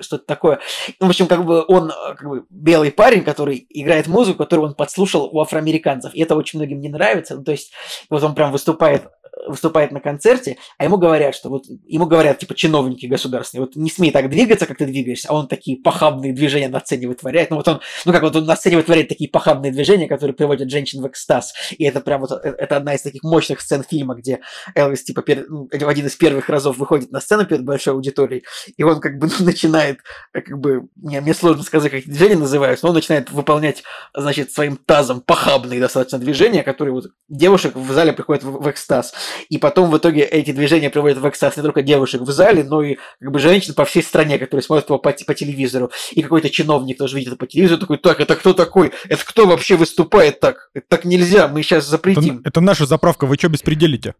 [0.00, 0.60] что-то такое.
[1.00, 4.74] Ну, в общем, как бы он как бы белый парень, который играет музыку, которую он
[4.74, 6.14] подслушал у афроамериканцев.
[6.14, 7.36] И это очень многим не нравится.
[7.36, 7.72] Ну, то есть
[8.10, 9.08] вот он прям выступает
[9.46, 13.90] выступает на концерте, а ему говорят, что вот ему говорят, типа, чиновники государственные, вот не
[13.90, 17.50] смей так двигаться, как ты двигаешься, а он такие похабные движения на сцене вытворяет.
[17.50, 20.70] Ну вот он, ну как вот он на сцене вытворяет такие похабные движения, которые приводят
[20.70, 21.54] женщин в экстаз.
[21.76, 24.40] И это прям вот, э, это одна из таких мощных сцен фильма, где
[24.74, 28.44] Элвис, типа, перед, ну, один из первых разов выходит на сцену перед большой аудиторией,
[28.76, 30.00] и он как бы ну, начинает,
[30.32, 33.82] э, как бы, мне, мне сложно сказать, как эти движения называются, но он начинает выполнять,
[34.14, 39.14] значит, своим тазом похабные достаточно движения, которые вот девушек в зале приходят в, в экстаз.
[39.48, 42.82] И потом в итоге эти движения приводят в экстаз не только девушек в зале, но
[42.82, 45.90] и как бы женщин по всей стране, которые смотрят его по, по телевизору.
[46.12, 48.92] И какой-то чиновник тоже видит это по телевизору, такой, так, это кто такой?
[49.08, 50.70] Это кто вообще выступает так?
[50.74, 52.38] Это так нельзя, мы сейчас запретим.
[52.40, 54.14] Это, это наша заправка, вы что беспределите?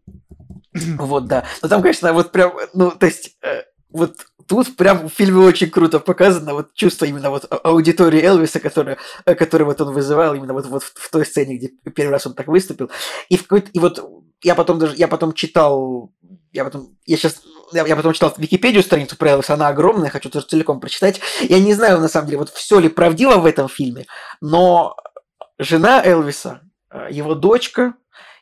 [0.97, 1.45] Вот, да.
[1.61, 4.15] Но там, конечно, вот прям, ну, то есть, э, вот
[4.47, 8.97] тут прям в фильме очень круто показано вот чувство именно вот а, аудитории Элвиса, которое,
[9.25, 12.27] э, которое вот он вызывал именно вот, вот в, в той сцене, где первый раз
[12.27, 12.89] он так выступил.
[13.29, 13.99] И, в какой-то, и вот
[14.43, 16.11] я потом даже, я потом читал,
[16.51, 17.41] я потом, я сейчас,
[17.73, 21.21] я, я потом читал Википедию страницу про Элвиса, она огромная, хочу тоже целиком прочитать.
[21.41, 24.05] Я не знаю, на самом деле, вот все ли правдиво в этом фильме,
[24.41, 24.95] но
[25.57, 26.61] жена Элвиса,
[26.91, 27.95] э, его дочка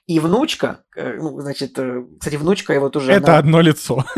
[0.07, 3.11] и внучка, э, ну, значит, э, кстати, внучка его тоже...
[3.11, 4.05] Это она- одно лицо.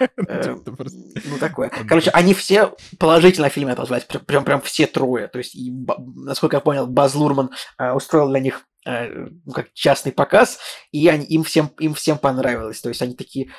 [0.00, 1.70] Ну, такое.
[1.88, 4.04] Короче, они все положительно в фильме отозвались.
[4.04, 5.26] Прям, прям, все трое.
[5.26, 5.56] То есть,
[6.14, 8.62] насколько я понял, Баз Лурман э, устроил для них
[9.52, 10.58] как частный показ,
[10.92, 12.80] и они, им, всем, им всем понравилось.
[12.80, 13.50] То есть, они такие...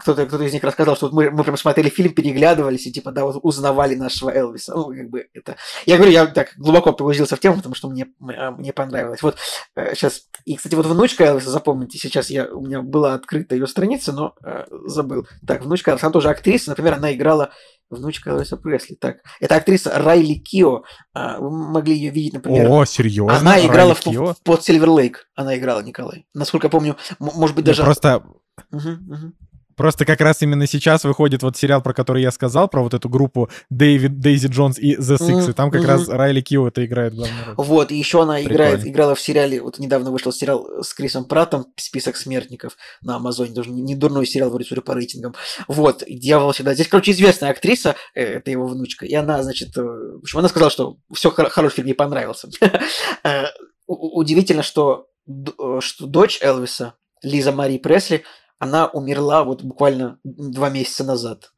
[0.00, 3.12] Кто-то кто из них рассказал, что вот мы, мы прям смотрели фильм, переглядывались, и типа,
[3.12, 4.74] да, вот узнавали нашего Элвиса.
[4.74, 5.56] Ну, как бы это...
[5.86, 9.22] Я говорю, я так глубоко погрузился в тему, потому что мне, э, мне понравилось.
[9.22, 9.36] Вот
[9.76, 10.28] сейчас...
[10.44, 14.34] И, кстати, вот внучка Элвиса, запомните, сейчас я, у меня была открыта ее страница, но
[14.44, 15.26] э, забыл.
[15.46, 16.70] Так, внучка Элвиса, она тоже актриса.
[16.70, 17.52] Например, она играла
[17.90, 18.94] внучка Элвиса Пресли.
[18.94, 20.84] Так, это актриса Райли Кио.
[21.12, 22.68] А, Вы могли ее видеть, например.
[22.70, 23.36] О, серьезно?
[23.36, 24.34] она играла Райли в, Кио?
[24.34, 25.28] в под Сильвер Лейк.
[25.34, 26.26] Она играла, Николай.
[26.34, 27.82] Насколько я помню, может быть, даже...
[27.82, 28.22] Просто
[28.70, 29.34] Мгм, мгм.
[29.76, 33.08] Просто как раз именно сейчас выходит вот сериал, про который я сказал, про вот эту
[33.08, 35.90] группу Дэвид, Дейзи Джонс и The Six, Мгм, и там как мгм.
[35.90, 37.54] раз Райли Кио это играет главную роль.
[37.58, 38.92] Вот, и еще она играет, Прикольно.
[38.92, 43.82] играла в сериале, вот недавно вышел сериал с Крисом Пратом «Список смертников» на Амазоне, не
[43.82, 45.34] не дурной сериал, вроде судя по рейтингам.
[45.66, 46.74] Вот, «Дьявол всегда».
[46.74, 50.48] Здесь, короче, известная актриса, э, это его внучка, и она, значит, э, в общем, она
[50.48, 52.48] сказала, что все хороший фильм, ей понравился.
[53.86, 58.24] Удивительно, что, э, что дочь Элвиса, Лиза Мари Пресли,
[58.58, 61.52] она умерла вот буквально два месяца назад.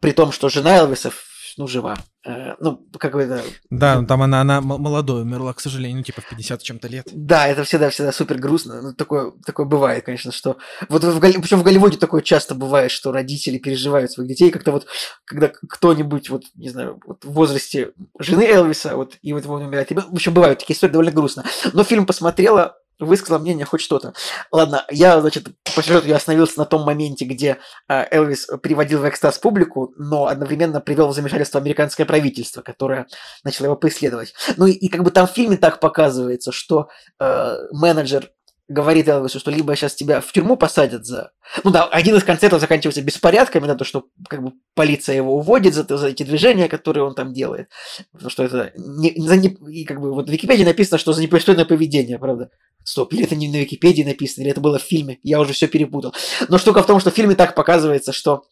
[0.00, 1.10] При том, что жена Элвиса,
[1.58, 1.96] ну, жива.
[2.24, 3.42] Э, Ну, как бы это...
[3.68, 6.88] Да, ну там она, она молодой умерла, к сожалению, ну типа в 50 с чем-то
[6.88, 7.08] лет.
[7.12, 8.80] Да, это всегда-всегда супер грустно.
[8.80, 10.56] Ну, такое, такое бывает, конечно, что...
[10.88, 14.86] Вот в, причем в Голливуде такое часто бывает, что родители переживают своих детей, как-то вот,
[15.24, 19.90] когда кто-нибудь, вот, не знаю, вот в возрасте жены Элвиса, вот, и вот он умирает.
[19.90, 21.44] И, В общем, бывают такие истории довольно грустно.
[21.72, 24.14] Но фильм посмотрела, высказала мнение хоть что-то.
[24.50, 29.08] Ладно, я, значит, по сюжету я остановился на том моменте, где а, Элвис приводил в
[29.08, 33.06] экстаз публику, но одновременно привел в замешательство американское правительство, которое
[33.44, 34.34] начало его преследовать.
[34.56, 36.88] Ну и, и как бы там в фильме так показывается, что
[37.20, 38.30] э, менеджер
[38.68, 41.32] говорит Элвису, что либо сейчас тебя в тюрьму посадят за...
[41.64, 45.74] Ну да, один из концертов заканчивается беспорядками, на то, что как бы полиция его уводит
[45.74, 47.70] за, за эти движения, которые он там делает.
[48.12, 48.72] Потому что это...
[48.76, 52.50] Не, за не- и как бы вот в Википедии написано, что за непристойное поведение, правда.
[52.84, 55.18] Стоп, или это не на Википедии написано, или это было в фильме.
[55.22, 56.14] Я уже все перепутал.
[56.48, 58.44] Но штука в том, что в фильме так показывается, что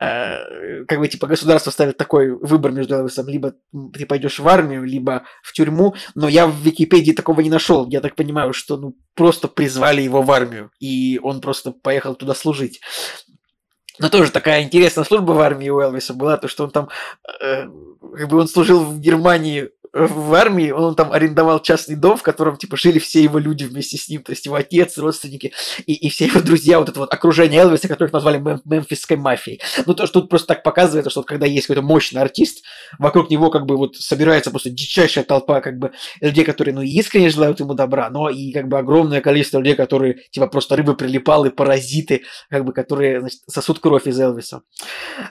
[0.00, 3.54] э, как бы типа государство ставит такой выбор между Элвисом, либо
[3.92, 7.88] ты пойдешь в армию, либо в тюрьму, но я в Википедии такого не нашел.
[7.88, 12.34] Я так понимаю, что ну просто призвали его в армию, и он просто поехал туда
[12.34, 12.80] служить.
[14.00, 16.88] Но тоже такая интересная служба в армии у Элвиса была, то что он там,
[17.40, 17.68] э,
[18.16, 22.56] как бы он служил в Германии в армии, он там арендовал частный дом, в котором,
[22.56, 25.52] типа, жили все его люди вместе с ним, то есть его отец, родственники
[25.86, 29.60] и, и все его друзья, вот это вот окружение Элвиса, которых назвали мем- мемфисской мафией.
[29.86, 32.64] Ну, то, что тут просто так показывается, что вот когда есть какой-то мощный артист,
[32.98, 37.30] вокруг него как бы вот собирается просто дичайшая толпа как бы людей, которые, ну, искренне
[37.30, 41.50] желают ему добра, но и как бы огромное количество людей, которые, типа, просто рыбы прилипалы,
[41.50, 44.62] паразиты, как бы, которые, значит, сосут кровь из Элвиса.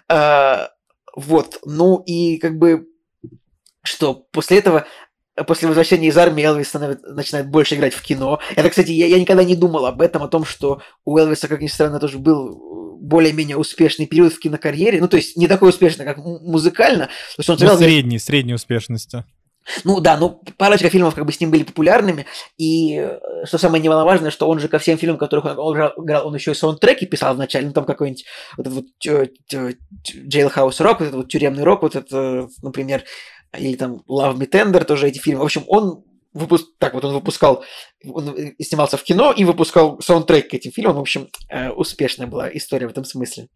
[0.09, 0.69] А,
[1.15, 2.87] вот, ну и как бы,
[3.83, 4.85] что после этого
[5.47, 8.39] После возвращения из армии Элвис начинает больше играть в кино.
[8.55, 11.59] Это, кстати, я, я никогда не думал об этом, о том, что у Элвиса, как
[11.59, 15.01] ни странно, тоже был э, более-менее успешный период в кинокарьере.
[15.01, 17.05] Ну, то есть не такой успешный, как музыкально.
[17.07, 19.25] То есть он Ну, сыграл средней, средней успешности.
[19.83, 22.27] ну да, ну парочка фильмов как бы с ним были популярными,
[22.59, 26.27] и э, что самое немаловажное, что он же ко всем фильмам, которых он играл, играл,
[26.27, 28.23] он еще и саундтреки писал вначале, ну там какой-нибудь
[28.57, 29.25] вот этот вот тё-
[30.15, 33.03] Jailhouse Rock, вот этот вот тюремный рок, вот это, например,
[33.57, 35.41] или там Love Me Tender, тоже эти фильмы.
[35.41, 36.67] В общем, он выпуск...
[36.79, 37.63] так вот он выпускал,
[38.05, 40.95] он снимался в кино и выпускал саундтрек к этим фильмам.
[40.95, 43.47] В общем, э, успешная была история в этом смысле.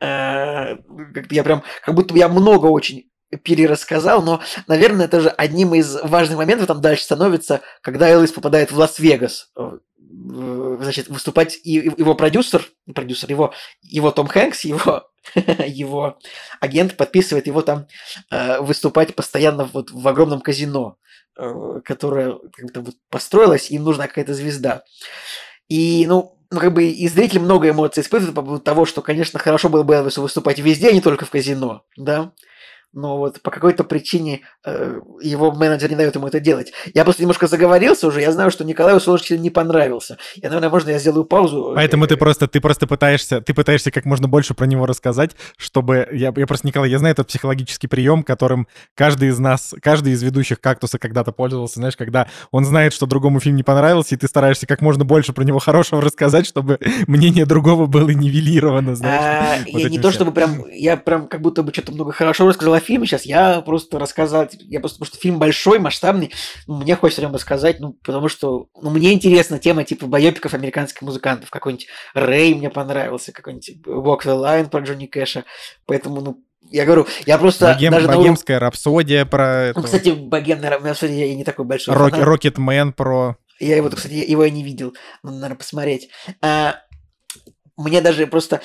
[0.00, 0.76] Э,
[1.14, 3.10] как-то я прям, как будто я много очень
[3.44, 8.72] перерассказал, но, наверное, это же одним из важных моментов там дальше становится, когда Элвис попадает
[8.72, 9.50] в Лас-Вегас.
[9.56, 9.78] Э,
[10.12, 15.08] Значит, выступать и его продюсер, продюсер, его, его Том Хэнкс, его,
[15.66, 16.18] его
[16.60, 17.86] агент подписывает его там
[18.30, 20.96] э, выступать постоянно вот в огромном казино,
[21.36, 24.84] э, которое как-то вот построилось, им нужна какая-то звезда.
[25.68, 29.38] И, ну, ну, как бы и зритель много эмоций испытывает по поводу того, что, конечно,
[29.38, 32.32] хорошо было бы выступать везде, а не только в казино, да.
[32.92, 36.72] Но вот по какой-то причине э, его менеджер не дает ему это делать.
[36.92, 40.18] Я просто немножко заговорился уже, я знаю, что Николаю Солнышкину не понравился.
[40.34, 41.72] Я, наверное, можно я сделаю паузу?
[41.76, 46.08] Поэтому ты просто, ты просто пытаешься, ты пытаешься как можно больше про него рассказать, чтобы
[46.10, 48.66] я, я просто Николай, я знаю этот психологический прием, которым
[48.96, 53.38] каждый из нас, каждый из ведущих кактуса когда-то пользовался, знаешь, когда он знает, что другому
[53.38, 57.46] фильм не понравился, и ты стараешься как можно больше про него хорошего рассказать, чтобы мнение
[57.46, 59.60] другого было нивелировано, знаешь.
[59.68, 60.12] А, вот не то всем.
[60.12, 63.60] чтобы прям, я прям как будто бы что-то много хорошо рассказал, о фильме сейчас, я
[63.60, 66.32] просто рассказал, я просто, потому что фильм большой, масштабный,
[66.66, 70.54] ну, мне хочется о нем рассказать, ну, потому что, ну, мне интересна тема типа байопиков
[70.54, 75.44] американских музыкантов, какой-нибудь Рэй мне понравился, какой-нибудь Walk the Line про Джонни Кэша,
[75.86, 79.72] поэтому, ну, я говорю, я просто Богем, даже на богемская рапсодия про...
[79.74, 82.26] Ну, кстати, богемная рапсодия я не такой большой Рок- фанат.
[82.26, 83.36] Рокетмен про...
[83.58, 84.94] Я его, кстати, его я не видел.
[85.22, 86.10] Надо, наверное, посмотреть.
[86.42, 86.76] А,
[87.76, 88.60] мне даже просто...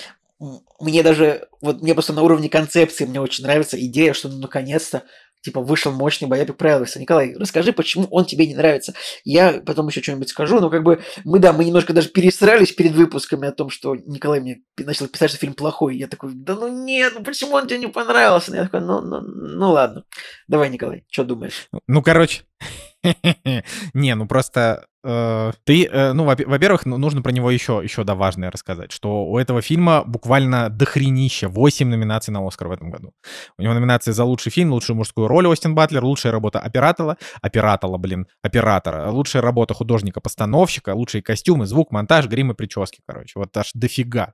[0.79, 1.47] Мне даже...
[1.61, 5.03] Вот мне просто на уровне концепции мне очень нравится идея, что ну, наконец-то
[5.45, 6.99] типа вышел мощный боепик про Элвиса.
[6.99, 8.95] Николай, расскажи, почему он тебе не нравится.
[9.23, 12.93] Я потом еще что-нибудь скажу, но как бы мы, да, мы немножко даже пересрались перед
[12.93, 15.97] выпусками о том, что Николай мне начал писать, что фильм плохой.
[15.97, 18.55] Я такой, да ну нет, ну почему он тебе не понравился?
[18.55, 20.03] Я такой, ну, ну, ну ладно.
[20.47, 21.69] Давай, Николай, что думаешь?
[21.88, 22.41] Ну, короче...
[23.93, 28.03] Не, ну просто э, ты, э, ну, во- во-первых, ну, нужно про него еще, еще
[28.03, 32.89] да, важное рассказать, что у этого фильма буквально дохренища, 8 номинаций на Оскар в этом
[32.89, 33.13] году.
[33.57, 37.97] У него номинации за лучший фильм, лучшую мужскую роль Остин Батлер, лучшая работа оператора, оператора,
[37.97, 43.71] блин, оператора, лучшая работа художника-постановщика, лучшие костюмы, звук, монтаж, грим и прически, короче, вот аж
[43.73, 44.33] дофига.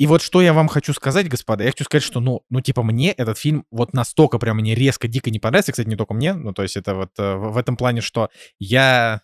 [0.00, 2.82] И вот что я вам хочу сказать, господа, я хочу сказать, что, ну, ну, типа,
[2.82, 6.32] мне этот фильм вот настолько прям мне резко, дико не понравился, кстати, не только мне,
[6.32, 9.20] ну, то есть это вот э, в этом плане, что я...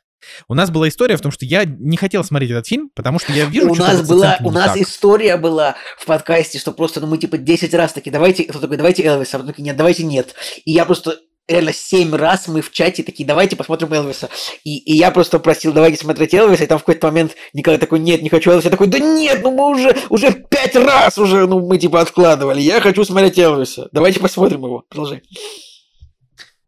[0.48, 3.32] У нас была история в том, что я не хотел смотреть этот фильм, потому что
[3.32, 4.82] я вижу, у что-то нас была, у нас так.
[4.82, 8.76] история была в подкасте, что просто, ну, мы типа 10 раз такие, давайте, кто такой,
[8.76, 10.34] давайте Элвиса, а такие, нет, давайте нет.
[10.66, 11.18] И я просто
[11.48, 14.28] реально 7 раз мы в чате такие, давайте посмотрим Элвиса.
[14.64, 18.00] И, и я просто просил, давайте смотреть Элвиса, и там в какой-то момент Николай такой,
[18.00, 18.68] нет, не хочу Элвиса.
[18.68, 22.60] Я такой, да нет, ну мы уже, уже 5 раз уже, ну мы типа откладывали,
[22.60, 23.88] я хочу смотреть Элвиса.
[23.92, 24.84] Давайте посмотрим его.
[24.88, 25.22] Продолжай.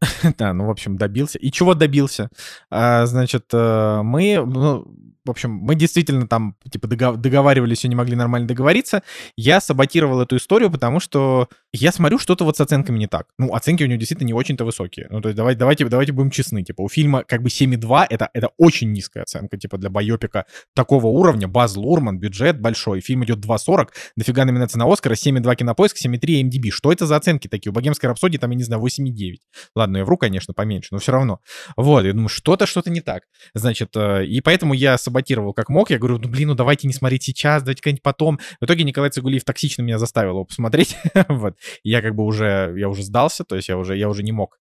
[0.39, 1.39] Да, ну, в общем, добился.
[1.39, 2.31] И чего добился?
[2.71, 4.87] А, значит, э, мы, ну,
[5.29, 9.03] в общем, мы действительно там, типа, догов- договаривались и не могли нормально договориться.
[9.37, 13.27] Я саботировал эту историю, потому что я смотрю, что-то вот с оценками не так.
[13.39, 15.07] Ну, оценки у него действительно не очень-то высокие.
[15.11, 16.65] Ну, то есть давайте, давайте, давайте будем честны.
[16.65, 21.07] Типа, у фильма как бы 7,2 это, это очень низкая оценка, типа, для байопика такого
[21.07, 21.47] уровня.
[21.47, 23.01] Баз Лурман, бюджет большой.
[23.01, 26.71] Фильм идет 2,40, дофига номинация на Оскара, 7,2 кинопоиск, 7,3 MDB.
[26.71, 27.71] Что это за оценки такие?
[27.71, 29.37] У Богемской рапсодии там, я не знаю, 8,9.
[29.75, 31.41] Ладно, я вру, конечно, поменьше, но все равно.
[31.77, 33.25] Вот, я думаю, что-то, что-то не так.
[33.55, 35.91] Значит, э, и поэтому я саботировал как мог.
[35.91, 38.39] Я говорю, ну, блин, ну давайте не смотреть сейчас, давайте как-нибудь потом.
[38.61, 40.97] В итоге Николай Цигулиев токсично меня заставил его посмотреть.
[41.29, 41.57] вот.
[41.83, 44.33] И я как бы уже, я уже сдался, то есть я уже, я уже не
[44.33, 44.59] мог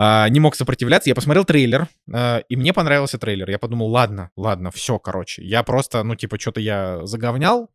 [0.00, 1.10] а, не мог сопротивляться.
[1.10, 3.50] Я посмотрел трейлер, а, и мне понравился трейлер.
[3.50, 5.42] Я подумал, ладно, ладно, все, короче.
[5.42, 7.68] Я просто, ну, типа, что-то я заговнял,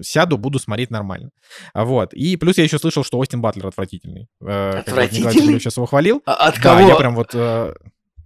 [0.00, 1.28] сяду, буду смотреть нормально.
[1.74, 2.14] А Вот.
[2.14, 4.28] И плюс я еще слышал, что Остин Батлер отвратительный.
[4.40, 5.32] Э, как вот Николай Отвратительный?
[5.32, 6.22] Цигулиев сейчас его хвалил.
[6.24, 6.88] А от Да, кого?
[6.88, 7.34] я прям вот...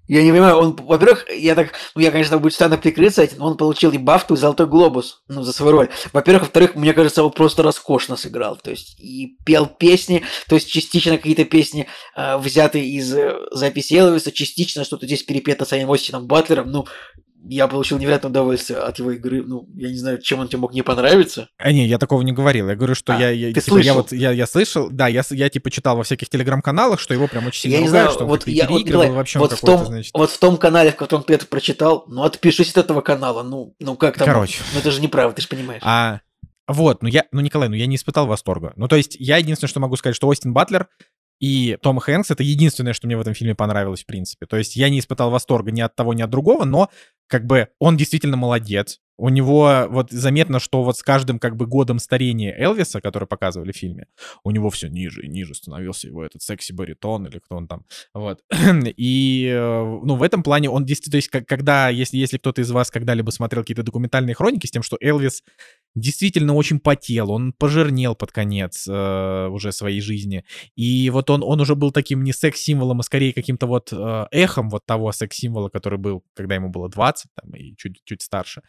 [0.09, 3.47] Я не понимаю, он, во-первых, я так, ну, я, конечно, будет странно прикрыться этим, но
[3.47, 5.89] он получил и Бафту, и Золотой Глобус, ну, за свою роль.
[6.13, 10.71] Во-первых, во-вторых, мне кажется, он просто роскошно сыграл, то есть, и пел песни, то есть,
[10.71, 15.91] частично какие-то песни э, взяты из э, записи Элвиса, частично что-то здесь перепето с самим
[15.91, 16.87] Остином Батлером, ну,
[17.49, 20.73] я получил невероятное удовольствие от его игры, ну, я не знаю, чем он тебе мог
[20.73, 21.49] не понравиться.
[21.59, 22.69] А, не, я такого не говорил.
[22.69, 23.97] Я говорю, что А, я, я, ты типа, я слышал?
[23.97, 27.47] вот, я, я слышал, да, я, я типа читал во всяких телеграм-каналах, что его прям
[27.47, 29.87] очень сильно Я не ругают, знаю, что вот я, вот, Николай, вообще вот в том,
[29.87, 30.13] значит...
[30.15, 33.75] вот в том канале, в котором ты это прочитал, ну, отпишись от этого канала, ну,
[33.79, 34.63] ну, как там, Короче.
[34.73, 35.83] ну, это же неправда, ты же понимаешь.
[35.85, 36.21] А,
[36.67, 38.73] вот, ну я, ну, Николай, ну я не испытал восторга.
[38.77, 40.89] Ну, то есть, я единственное, что могу сказать, что Остин Батлер
[41.41, 44.47] и Том Хэнкс— это единственное, что мне в этом фильме понравилось, в принципе.
[44.47, 46.89] То есть, я не испытал восторга ни от того, ни от другого, но,
[47.27, 49.01] как бы, он действительно молодец.
[49.19, 53.73] У него вот заметно, что вот с каждым как бы годом старения Элвиса, который показывали
[53.73, 54.09] в фильме,
[54.45, 57.87] у него все ниже и ниже становился его этот секси-баритон или кто он там.
[58.13, 58.41] Вот.
[58.97, 62.71] И, э, ну, в этом плане он действительно, то есть, когда, если, если кто-то из
[62.71, 65.43] вас когда-либо смотрел какие-то документальные хроники с тем, что Элвис
[65.97, 70.45] действительно очень потел, он пожирнел под конец э, уже своей жизни.
[70.77, 74.69] И вот он, он уже был таким не секс-символом, а скорее каким-то вот э, эхом
[74.69, 78.61] вот того секс-символа, который был, когда ему было 20 там, и чуть, чуть старше.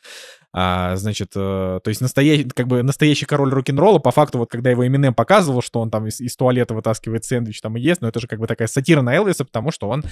[0.54, 4.72] А, значит, э, то есть настоящий, как бы настоящий король рок-н-ролла, по факту, вот когда
[4.72, 8.08] его Эминем показывал, что он там из, из туалета вытаскивает сэндвич там и ест, но
[8.08, 10.04] это же как бы такая сатира на Элвиса, потому что он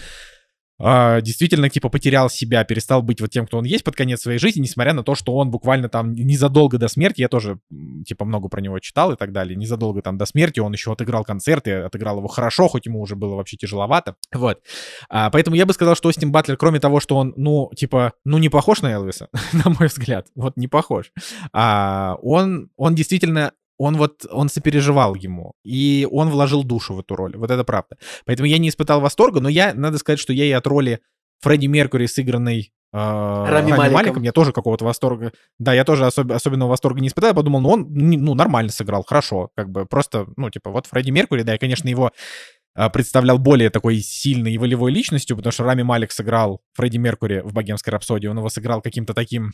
[0.78, 4.40] а, действительно, типа, потерял себя, перестал быть вот тем, кто он есть под конец своей
[4.40, 7.60] жизни, несмотря на то, что он буквально там незадолго до смерти, я тоже,
[8.06, 11.24] типа, много про него читал и так далее, незадолго там до смерти он еще отыграл
[11.24, 14.60] концерт и отыграл его хорошо, хоть ему уже было вообще тяжеловато, вот.
[15.10, 18.38] А, поэтому я бы сказал, что Остин Батлер, кроме того, что он, ну, типа, ну,
[18.38, 21.12] не похож на Элвиса, на мой взгляд, вот не похож,
[21.54, 27.16] а, он, он действительно он вот, он сопереживал ему, и он вложил душу в эту
[27.16, 27.98] роль, вот это правда.
[28.26, 31.02] Поэтому я не испытал восторга, но я, надо сказать, что я и от роли
[31.42, 33.94] Фредди Меркури, сыгранной Рами Рами Маликом.
[33.94, 37.60] Маликом, я тоже какого-то восторга, да, я тоже особ- особенного восторга не испытал, я подумал,
[37.60, 41.54] ну он, ну, нормально сыграл, хорошо, как бы просто, ну, типа, вот Фредди Меркури, да,
[41.54, 42.12] я, конечно, его
[42.74, 47.42] а, представлял более такой сильной и волевой личностью, потому что Рами Малик сыграл Фредди Меркури
[47.44, 49.52] в «Богемской рапсодии», он его сыграл каким-то таким,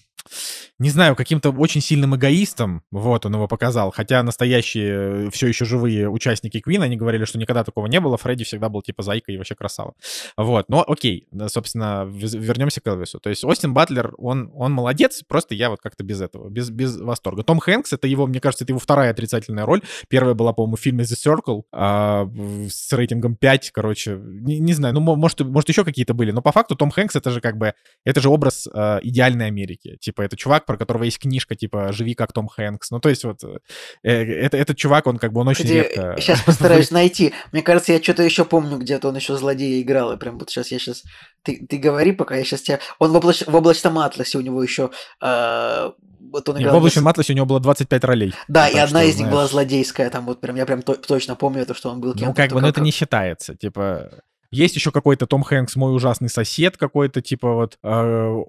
[0.80, 6.10] не знаю, каким-то очень сильным эгоистом, вот, он его показал, хотя настоящие, все еще живые
[6.10, 9.38] участники Квин, они говорили, что никогда такого не было, Фредди всегда был типа зайка и
[9.38, 9.94] вообще красава.
[10.38, 13.20] Вот, но окей, собственно, вернемся к Элвису.
[13.20, 16.98] То есть Остин Батлер, он, он молодец, просто я вот как-то без этого, без, без
[16.98, 17.44] восторга.
[17.44, 19.82] Том Хэнкс, это его, мне кажется, это его вторая отрицательная роль.
[20.08, 22.28] Первая была, по-моему, в фильме The Circle а,
[22.70, 26.42] с рейтингом 5, короче, не, не знаю, ну, мо- может, может, еще какие-то были, но
[26.42, 27.74] по факту Том Хэнкс это же как бы,
[28.06, 29.98] это же образ а, идеальной Америки.
[30.12, 32.92] Типа, это чувак, про которого есть книжка, типа, «Живи как Том Хэнкс».
[32.92, 33.60] Ну, то есть вот, э,
[34.04, 36.16] это, этот чувак, он как бы, он очень Где- редко...
[36.20, 37.32] Сейчас постараюсь найти.
[37.54, 40.12] Мне кажется, я что-то еще помню, где-то он еще злодея играл.
[40.12, 41.04] И прям вот сейчас я сейчас...
[41.44, 42.80] Ты, ты говори, пока я сейчас тебя...
[43.00, 43.44] Он в, облач...
[43.48, 44.92] в облачном атласе у него еще...
[45.22, 46.76] а, Вот он Не, играл...
[46.76, 48.34] в «Облачном атласе» у него было 25 ролей.
[48.50, 49.32] Да, и одна что, из них знаешь.
[49.32, 50.10] была злодейская.
[50.10, 52.26] Там вот прям, я прям то- точно помню это, что он был кем-то.
[52.28, 53.56] Ну, как бы, но это как- не считается.
[53.56, 54.12] Типа,
[54.52, 57.80] есть еще какой-то Том Хэнкс, мой ужасный сосед какой-то, типа вот...
[57.82, 58.44] э,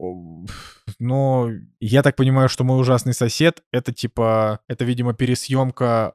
[0.98, 1.50] но
[1.80, 6.14] я так понимаю, что мой ужасный сосед, это типа, это, видимо, пересъемка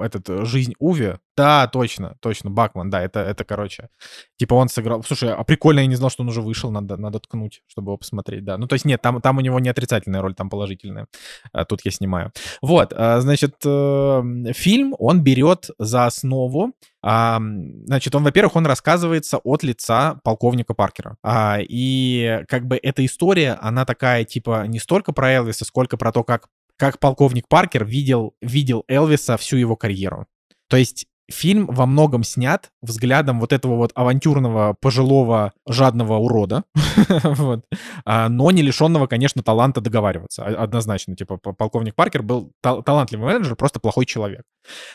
[0.00, 1.18] этот, «Жизнь Уви».
[1.38, 3.90] Да, точно, точно, Бакман, да, это, это, короче,
[4.38, 5.04] типа он сыграл...
[5.04, 7.96] Слушай, а прикольно, я не знал, что он уже вышел, надо, надо ткнуть, чтобы его
[7.96, 8.58] посмотреть, да.
[8.58, 11.06] Ну, то есть нет, там, там у него не отрицательная роль, там положительная.
[11.52, 12.32] А тут я снимаю.
[12.60, 19.62] Вот, а, значит, э, фильм, он берет за основу значит, он, во-первых, он рассказывается от
[19.62, 21.16] лица полковника Паркера.
[21.22, 26.10] А, и как бы эта история, она такая, типа, не столько про Элвиса, сколько про
[26.10, 30.26] то, как, как полковник Паркер видел, видел Элвиса всю его карьеру.
[30.68, 36.64] То есть фильм во многом снят взглядом вот этого вот авантюрного, пожилого, жадного урода,
[37.22, 37.64] вот,
[38.04, 41.16] а, но не лишенного, конечно, таланта договариваться, о- однозначно.
[41.16, 44.42] Типа, полковник Паркер был тал- талантливый менеджер, просто плохой человек.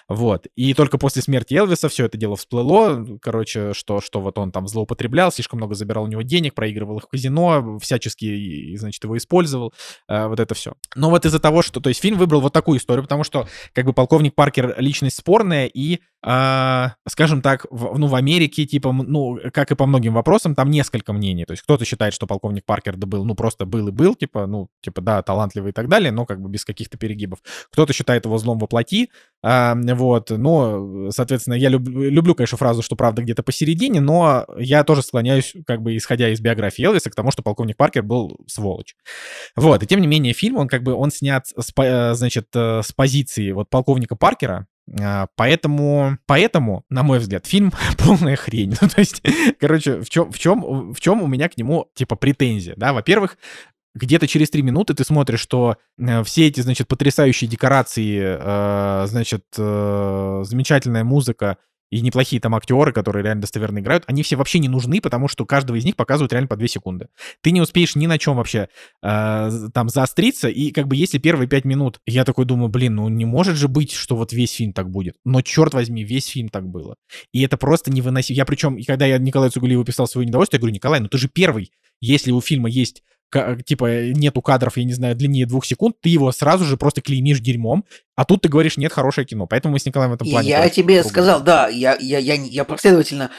[0.08, 0.48] Вот.
[0.56, 3.06] И только после смерти Элвиса все это дело всплыло.
[3.22, 7.06] Короче, что, что вот он там злоупотреблял, слишком много забирал у него денег, проигрывал их
[7.06, 9.74] в казино, всячески, значит, его использовал.
[10.08, 10.74] э, вот это все.
[10.96, 11.80] Но вот из-за того, что...
[11.80, 15.66] То есть фильм выбрал вот такую историю, потому что как бы полковник Паркер личность спорная,
[15.66, 20.56] и, а, скажем так, в, ну, в Америке, типа, ну, как и по многим вопросам,
[20.56, 21.44] там несколько мнений.
[21.44, 24.70] То есть кто-то считает, что полковник Паркер был, ну, просто был и был, типа, ну,
[24.82, 27.40] типа, да, талантливый и так далее, но как бы без каких-то перегибов.
[27.72, 29.10] Кто-то считает его злом воплоти,
[29.42, 34.86] а, вот, но, соответственно, я люб- люблю, конечно, фразу, что правда где-то посередине, но я
[34.86, 38.96] тоже склоняюсь, как бы, исходя из биографии Элвиса, к тому, что полковник Паркер был сволочь.
[39.58, 42.82] Вот, и тем не менее, фильм, он как бы, он снят, с, э, значит, э,
[42.82, 44.73] с позиции вот полковника Паркера, а,
[45.36, 48.76] Поэтому, поэтому, на мой взгляд, фильм полная хрень.
[48.82, 49.22] Ну, то есть,
[49.60, 52.94] короче, в чем, в чем, в чем у меня к нему, типа, претензия, да?
[52.94, 53.38] Во-первых,
[53.96, 59.46] где-то через три минуты ты смотришь, что э, все эти, значит, потрясающие декорации, э, значит,
[59.58, 61.58] э, замечательная музыка
[61.94, 65.46] и неплохие там актеры, которые реально достоверно играют, они все вообще не нужны, потому что
[65.46, 67.08] каждого из них показывают реально по две секунды.
[67.42, 68.70] Ты не успеешь ни на чем вообще
[69.04, 73.10] э, там заостриться, и как бы если первые пять минут, я такой думаю, блин, ну
[73.10, 75.18] не может же быть, что вот весь фильм так будет.
[75.24, 76.96] Но черт возьми, весь фильм так было.
[77.32, 78.38] И это просто невыносимо.
[78.38, 81.30] Я причем, когда я Николаю Цугулиеву писал свое недовольство, я говорю, Николай, ну ты же
[81.30, 81.70] первый.
[82.04, 86.10] Если у фильма есть ка- типа нету кадров, я не знаю, длиннее двух секунд, ты
[86.10, 87.86] его сразу же просто клеймишь дерьмом,
[88.18, 89.48] а тут ты говоришь, нет, хорошее кино.
[89.48, 90.50] Поэтому мы с Николаем в этом плане...
[90.50, 91.10] я тебе ругаемся.
[91.10, 93.32] сказал, да, я, я, я, я последовательно,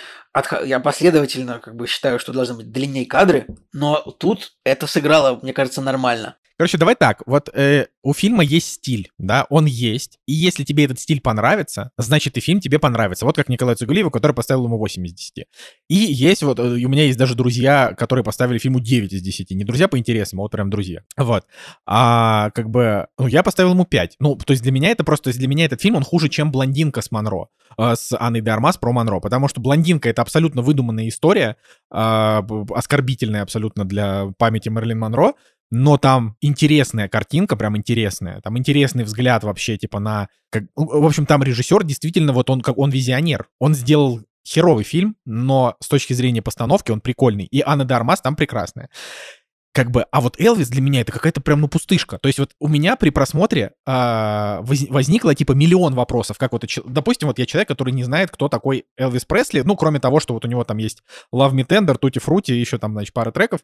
[0.65, 5.53] я последовательно как бы считаю, что должны быть длиннее кадры, но тут это сыграло, мне
[5.53, 6.37] кажется, нормально.
[6.57, 7.23] Короче, давай так.
[7.27, 10.19] Вот э, у фильма есть стиль, да, он есть.
[10.27, 13.25] И если тебе этот стиль понравится, значит и фильм тебе понравится.
[13.25, 15.47] Вот как Николай Цугулиев, который поставил ему 8 из 10.
[15.89, 19.51] И есть вот, э, у меня есть даже друзья, которые поставили фильму 9 из 10.
[19.51, 21.01] Не друзья по интересам, а вот прям друзья.
[21.17, 21.45] Вот.
[21.87, 24.17] А как бы, ну, я поставил ему 5.
[24.21, 26.29] Ну, то есть для меня это просто, то есть для меня этот фильм, он хуже,
[26.29, 27.49] чем «Блондинка» с Монро,
[27.79, 29.19] э, с Анной де Армас про Монро.
[29.19, 31.57] Потому что «Блондинка»— это абсолютно выдуманная история,
[31.91, 35.33] б- оскорбительная абсолютно для памяти Мерлин Монро,
[35.77, 38.41] но там интересная картинка, прям интересная.
[38.43, 40.29] Там интересный взгляд вообще, типа, на...
[40.51, 40.67] Как...
[40.77, 43.49] В общем, там режиссер действительно, вот он как он визионер.
[43.59, 47.47] Он сделал херовый фильм, но с точки зрения постановки он прикольный.
[47.47, 48.89] И Анна де Армас там прекрасная.
[49.73, 52.19] Как бы, а вот Элвис для меня это какая-то прям, ну, пустышка.
[52.19, 56.39] То есть вот у меня при просмотре воз- возникло, типа, миллион вопросов.
[56.39, 59.99] Как вот, допустим, вот я человек, который не знает, кто такой Элвис Пресли, ну, кроме
[59.99, 61.03] того, что вот у него там есть
[61.35, 63.63] Love Me Tender, Tutti Frutti, еще там, значит, пара треков.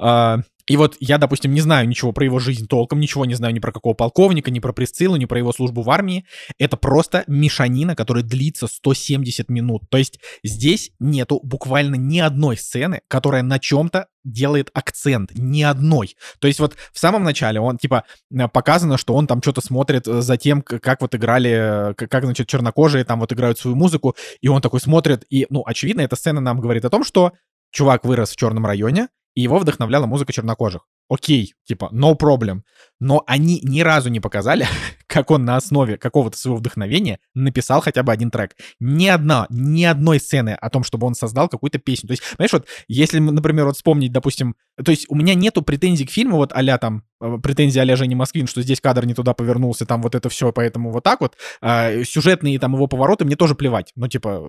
[0.00, 0.38] А,
[0.72, 3.58] И вот я, допустим, не знаю ничего про его жизнь толком, ничего не знаю ни
[3.58, 6.24] про какого полковника, ни про Присциллу, ни про его службу в армии.
[6.58, 9.82] Это просто мешанина, которая длится 170 минут.
[9.90, 16.16] То есть здесь нету буквально ни одной сцены, которая на чем-то делает акцент, ни одной.
[16.38, 18.04] То есть вот в самом начале он, типа,
[18.34, 22.24] э, показано, что он там что-то смотрит э, за тем, как вот играли, э, как,
[22.24, 26.16] значит, чернокожие там вот играют свою музыку, и он такой смотрит, и, ну, очевидно, эта
[26.16, 27.32] сцена нам говорит о том, что
[27.72, 30.86] чувак вырос в черном районе, и его вдохновляла музыка чернокожих.
[31.08, 32.62] Окей, типа, no problem.
[33.04, 34.64] Но они ни разу не показали,
[35.08, 38.54] как он на основе какого-то своего вдохновения написал хотя бы один трек.
[38.78, 42.06] Ни одна, ни одной сцены о том, чтобы он создал какую-то песню.
[42.06, 46.06] То есть, понимаешь, вот, если, например, вот вспомнить, допустим, то есть у меня нету претензий
[46.06, 49.34] к фильму, вот а там, э, претензии а-ля Жени Москвин, что здесь кадр не туда
[49.34, 51.36] повернулся, там вот это все, поэтому вот так вот.
[51.60, 53.90] А, сюжетные там его повороты мне тоже плевать.
[53.96, 54.40] Ну, типа,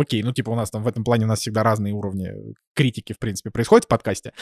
[0.00, 2.30] окей, ну, типа у нас там в этом плане у нас всегда разные уровни
[2.74, 4.32] критики, в принципе, происходят в подкасте.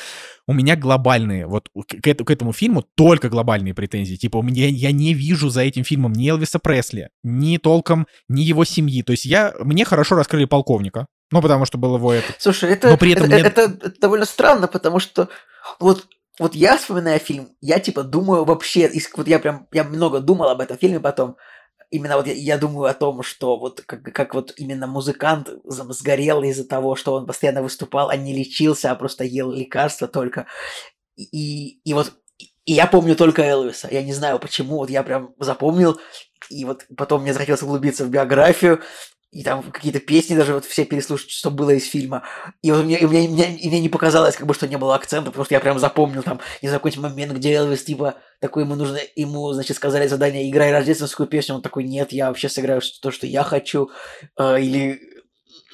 [0.47, 4.17] У меня глобальные, вот к, к этому фильму только глобальные претензии.
[4.17, 8.65] Типа, меня, я не вижу за этим фильмом ни Элвиса Пресли, ни толком, ни его
[8.65, 9.03] семьи.
[9.03, 12.35] То есть я, мне хорошо раскрыли полковника, ну, потому что был его это.
[12.39, 13.43] Слушай, это, Но при этом это, мне...
[13.43, 15.29] это, это довольно странно, потому что
[15.79, 16.07] вот
[16.39, 20.61] вот я вспоминаю фильм, я типа думаю вообще, вот я прям, я много думал об
[20.61, 21.37] этом фильме потом,
[21.91, 26.43] именно вот я, я думаю о том, что вот как, как вот именно музыкант сгорел
[26.43, 30.47] из-за того, что он постоянно выступал, а не лечился, а просто ел лекарства только.
[31.17, 32.13] И, и вот
[32.65, 33.89] и я помню только Элвиса.
[33.91, 36.01] Я не знаю почему, вот я прям запомнил.
[36.51, 38.83] И вот потом мне захотелось углубиться в биографию,
[39.35, 42.23] и там какие-то песни даже вот все переслушать, что было из фильма.
[42.62, 44.95] И вот мне, и мне, мне, и мне не показалось, как бы, что не было
[44.95, 48.62] акцента, потому что я прям запомнил там, не знаю, какой-нибудь момент, где Элвис, типа, такой
[48.62, 52.81] ему нужно, ему, значит, сказали задание, играй рождественскую песню, он такой, нет, я вообще сыграю
[53.03, 53.91] то, что я хочу.
[54.37, 55.01] А, или,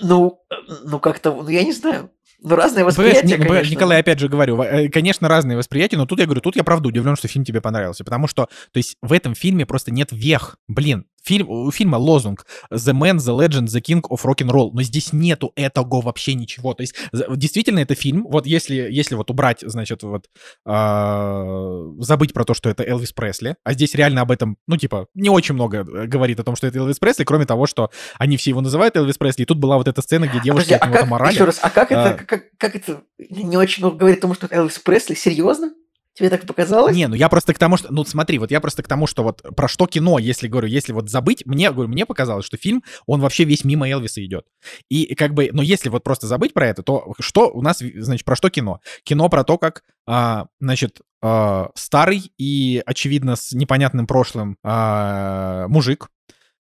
[0.01, 0.43] ну,
[0.84, 2.11] ну как-то, ну я не знаю.
[2.43, 3.70] Ну, разные восприятия, Б, конечно.
[3.70, 6.88] Николай, опять же говорю, э, конечно, разные восприятия, но тут я говорю, тут я правда
[6.88, 10.57] удивлен, что фильм тебе понравился, потому что, то есть, в этом фильме просто нет вех.
[10.68, 14.71] Блин, Фильм, у фильма лозунг «The Man, the Legend, the King of Rock and Roll»,
[14.73, 16.75] но здесь нету этого вообще ничего.
[16.75, 20.27] То есть действительно это фильм, вот если, если вот убрать, значит, вот
[20.66, 25.07] э, забыть про то, что это Элвис Пресли, а здесь реально об этом, ну, типа,
[25.14, 28.37] не очень много э, говорит о том, что это Элвис Пресли, кроме того, что они
[28.37, 30.87] все его называют Элвис Пресли, и тут была вот эта сцена, где девушки Подожди, от
[30.87, 31.35] него а как, морали.
[31.35, 34.35] Еще раз, а как это, а, как, как это не очень много говорит о том,
[34.35, 35.14] что это Элвис Пресли?
[35.14, 35.73] Серьезно?
[36.14, 36.96] Тебе так показалось?
[36.96, 37.92] Не, ну я просто к тому, что...
[37.92, 40.92] Ну смотри, вот я просто к тому, что вот про что кино, если говорю, если
[40.92, 44.46] вот забыть, мне, говорю, мне показалось, что фильм, он вообще весь мимо Элвиса идет.
[44.88, 48.24] И как бы, но если вот просто забыть про это, то что у нас, значит,
[48.24, 48.80] про что кино?
[49.04, 56.08] Кино про то, как, а, значит, а, старый и, очевидно, с непонятным прошлым а, мужик,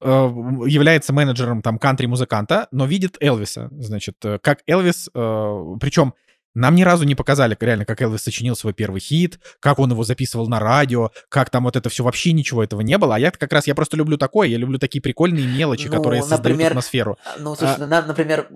[0.00, 0.28] а,
[0.66, 6.14] является менеджером там кантри-музыканта, но видит Элвиса, значит, э, как Элвис, э, причем
[6.54, 10.02] нам ни разу не показали, реально, как Элвис сочинил свой первый хит, как он его
[10.02, 13.16] записывал на радио, как там вот это все, вообще ничего этого не было.
[13.16, 16.22] А я как раз, я просто люблю такое, я люблю такие прикольные мелочи, ну, которые
[16.22, 17.18] например, создают атмосферу.
[17.24, 17.86] А, ну, слушай, а...
[17.86, 18.48] на, например,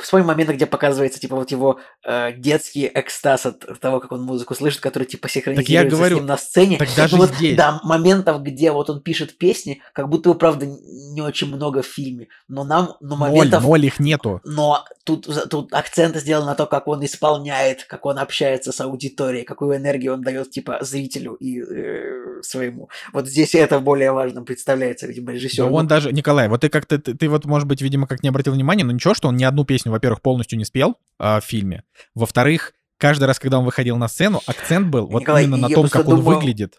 [0.00, 4.54] вспомни момент, где показывается, типа, вот его э, детский экстаз от того, как он музыку
[4.54, 6.76] слышит, который, типа, синхронизируется так я говорю, с ним на сцене.
[6.78, 7.56] Так даже ну, вот, здесь.
[7.56, 11.86] Да, моментов, где вот он пишет песни, как будто его, правда, не очень много в
[11.86, 13.62] фильме, но нам, но моментов...
[13.62, 14.40] Ноль, ноль их нету.
[14.44, 17.39] Но тут, тут акцент сделан на то, как он исполняет,
[17.86, 22.88] как он общается с аудиторией, какую энергию он дает, типа, зрителю и э, своему.
[23.12, 25.64] Вот здесь это более важно представляется, видимо, режиссер.
[25.64, 28.28] Да он даже, Николай, вот ты как-то, ты, ты вот, может быть, видимо, как не
[28.28, 31.44] обратил внимания, но ничего, что он ни одну песню, во-первых, полностью не спел э, в
[31.44, 31.84] фильме.
[32.14, 35.88] Во-вторых, каждый раз, когда он выходил на сцену, акцент был вот Николай, именно на том,
[35.88, 36.78] как он думал, выглядит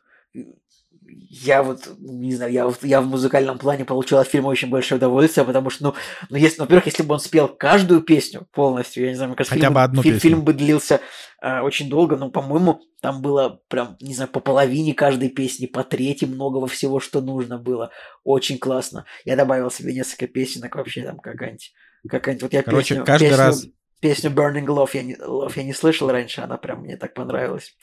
[1.34, 5.46] я вот, не знаю, я, я в музыкальном плане получил от фильма очень большое удовольствие,
[5.46, 5.94] потому что, ну,
[6.30, 9.56] ну если, во-первых, если бы он спел каждую песню полностью, я не знаю, мне кажется,
[9.56, 10.30] Хотя фильм, бы одну фильм, песню.
[10.30, 11.00] фильм бы длился
[11.42, 15.86] э, очень долго, но, по-моему, там было прям, не знаю, по половине каждой песни, по
[15.86, 17.92] трети многого всего, что нужно было.
[18.26, 19.06] Очень классно.
[19.24, 21.72] Я добавил себе несколько песенок вообще там какая-нибудь.
[22.10, 23.66] Какая-нибудь, вот я Короче, песню, каждый песню, раз
[24.02, 27.76] песню Burning Love я, не, Love я не слышал раньше, она прям мне так понравилась.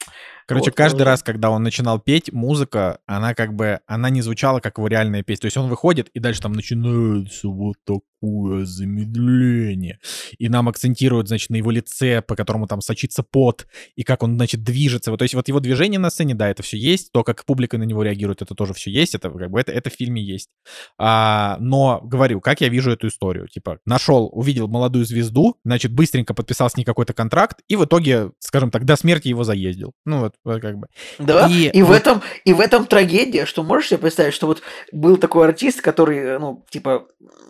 [0.45, 4.59] Короче, вот, каждый раз, когда он начинал петь, музыка, она как бы, она не звучала,
[4.59, 5.41] как его реальная песня.
[5.41, 7.77] То есть он выходит, и дальше там начинается вот
[8.19, 9.99] такое замедление.
[10.37, 14.35] И нам акцентируют, значит, на его лице, по которому там сочится пот, и как он,
[14.35, 15.11] значит, движется.
[15.11, 17.11] Вот, то есть вот его движение на сцене, да, это все есть.
[17.11, 19.15] То, как публика на него реагирует, это тоже все есть.
[19.15, 20.49] Это как бы, это, это в фильме есть.
[20.97, 23.47] А, но, говорю, как я вижу эту историю?
[23.47, 28.31] Типа, нашел, увидел молодую звезду, значит, быстренько подписал с ней какой-то контракт, и в итоге,
[28.39, 29.93] скажем так, до смерти его заездил.
[30.05, 30.87] Ну вот, как бы.
[31.17, 31.89] Да, и, и, вот...
[31.89, 35.81] в этом, и в этом трагедия, что можешь себе представить, что вот был такой артист,
[35.81, 37.07] который, ну, типа,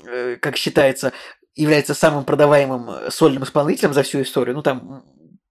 [0.08, 1.14] э, как считается,
[1.56, 4.56] является самым продаваемым э, сольным исполнителем за всю историю.
[4.56, 5.04] Ну, там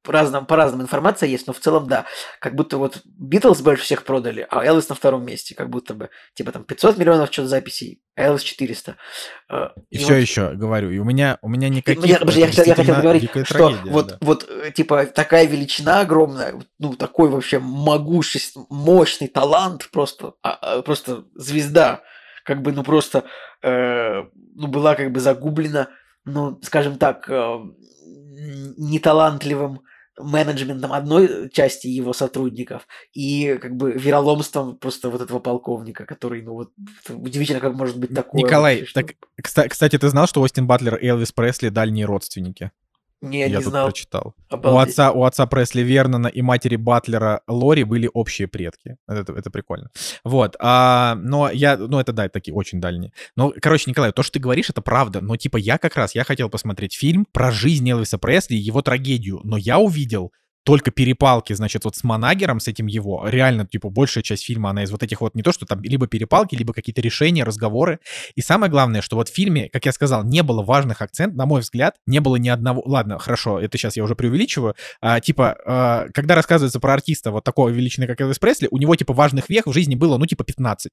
[0.09, 2.07] разным, по разным информация есть, но в целом да.
[2.41, 6.11] Как будто вот Битлз больше всех продали, а Элвис на втором месте, как будто бы.
[6.35, 8.97] Типа там 500 миллионов что-то записей, а Элвис 400.
[9.51, 10.21] Э, и, и все вот...
[10.21, 12.05] еще говорю, и у меня, у меня никаких...
[12.05, 14.19] Я, я, я, я хотел говорить, что трагедия, вот, да.
[14.21, 20.83] вот, э, типа, такая величина огромная, ну, такой вообще могущественный, мощный талант, просто, а, а,
[20.83, 22.03] просто звезда,
[22.49, 23.25] как бы, ну, просто,
[23.63, 25.89] э, ну, была как бы загублена,
[26.25, 27.59] ну, скажем так, э,
[28.79, 29.81] неталантливым
[30.19, 36.55] менеджментом одной части его сотрудников и как бы вероломством просто вот этого полковника, который, ну
[36.55, 36.71] вот,
[37.11, 38.43] удивительно, как может быть такое.
[38.43, 42.73] Николай, вообще, так, кстати, ты знал, что Остин Батлер и Элвис Пресли дальние родственники?
[43.21, 43.87] Не, я не тут знал.
[43.87, 44.35] прочитал.
[44.51, 48.97] У отца, у отца Пресли Вернона и матери Батлера Лори были общие предки.
[49.09, 49.91] Это, это прикольно.
[50.25, 50.57] Вот.
[50.61, 51.77] А, но я...
[51.77, 53.13] Ну, это, да, такие очень дальние.
[53.35, 55.21] Но, короче, Николай, то, что ты говоришь, это правда.
[55.21, 58.83] Но, типа, я как раз, я хотел посмотреть фильм про жизнь Элвиса Пресли и его
[58.83, 59.41] трагедию.
[59.43, 60.33] Но я увидел
[60.69, 64.83] только перепалки, значит, вот с Манагером, с этим его, реально, типа, большая часть фильма, она
[64.83, 68.01] из вот этих вот, не то, что там либо перепалки, либо какие-то решения, разговоры.
[68.35, 71.47] И самое главное, что вот в фильме, как я сказал, не было важных акцентов, на
[71.47, 72.83] мой взгляд, не было ни одного...
[72.85, 74.75] Ладно, хорошо, это сейчас я уже преувеличиваю.
[75.01, 78.95] А, типа, а, когда рассказывается про артиста вот такого величины, как Элвис Пресли, у него,
[78.95, 80.93] типа, важных вех в жизни было, ну, типа, 15.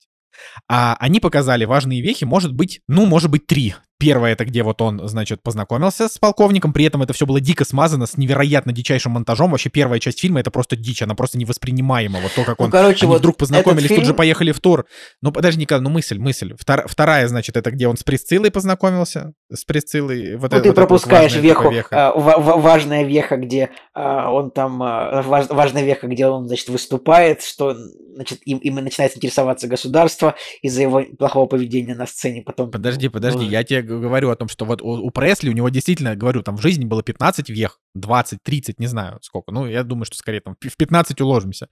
[0.69, 3.76] А они показали важные вехи, может быть, ну, может быть, три.
[3.97, 7.63] Первое это где вот он, значит, познакомился с полковником, при этом это все было дико
[7.63, 9.51] смазано с невероятно дичайшим монтажом.
[9.51, 12.19] Вообще первая часть фильма это просто дичь, она просто невоспринимаема.
[12.19, 14.01] Вот то, как ну, он, ну, короче, они вот вдруг познакомились, фильм...
[14.01, 14.85] тут же поехали в тур.
[15.22, 16.53] Ну подожди, Николай, ну мысль, мысль.
[16.59, 16.88] Втор...
[16.88, 20.35] Вторая, значит, это где он с Присциллой познакомился, с Присциллой.
[20.35, 22.09] Вот ну, это, ты вот пропускаешь вот веху, веха.
[22.09, 27.43] А, важная веха, где а, он там, а, важ, важная веха, где он, значит, выступает,
[27.43, 27.76] что,
[28.13, 32.41] значит, им, им начинает интересоваться государство из-за его плохого поведения на сцене.
[32.41, 32.72] Потом.
[32.72, 35.70] Подожди, подожди, ну, я тебе говорю о том, что вот у, у Пресли, у него
[35.70, 39.52] действительно, говорю, там в жизни было 15 вех, 20, 30, не знаю сколько.
[39.52, 41.68] Ну, я думаю, что скорее там в 15 уложимся.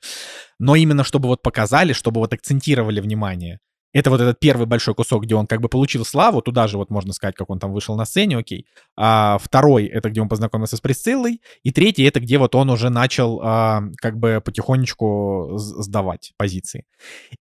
[0.59, 3.59] Но именно чтобы вот показали, чтобы вот акцентировали внимание.
[3.93, 6.89] Это вот этот первый большой кусок, где он как бы получил славу, туда же вот
[6.89, 8.65] можно сказать, как он там вышел на сцене, окей.
[8.97, 11.41] А второй— это где он познакомился с Присциллой.
[11.61, 16.85] И третий— это где вот он уже начал а, как бы потихонечку сдавать позиции.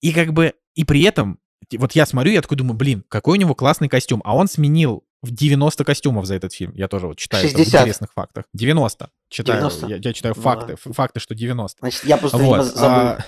[0.02, 1.38] И как бы, и при этом
[1.72, 4.22] вот я смотрю, я такой думаю, блин, какой у него классный костюм.
[4.24, 6.72] А он сменил в 90 костюмов за этот фильм.
[6.74, 7.58] Я тоже вот читаю 60.
[7.58, 8.44] в интересных фактах.
[8.52, 9.10] 90.
[9.28, 9.86] Читаю, 90?
[9.86, 10.92] Я, я читаю ну, факты, да.
[10.92, 11.78] факты, что 90.
[11.80, 12.64] Значит, я просто вот.
[12.64, 12.86] забыл.
[12.86, 13.18] А,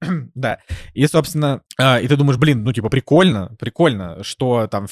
[0.34, 0.58] да.
[0.94, 4.86] И, собственно, а, и ты думаешь, блин, ну, типа, прикольно, прикольно, что там,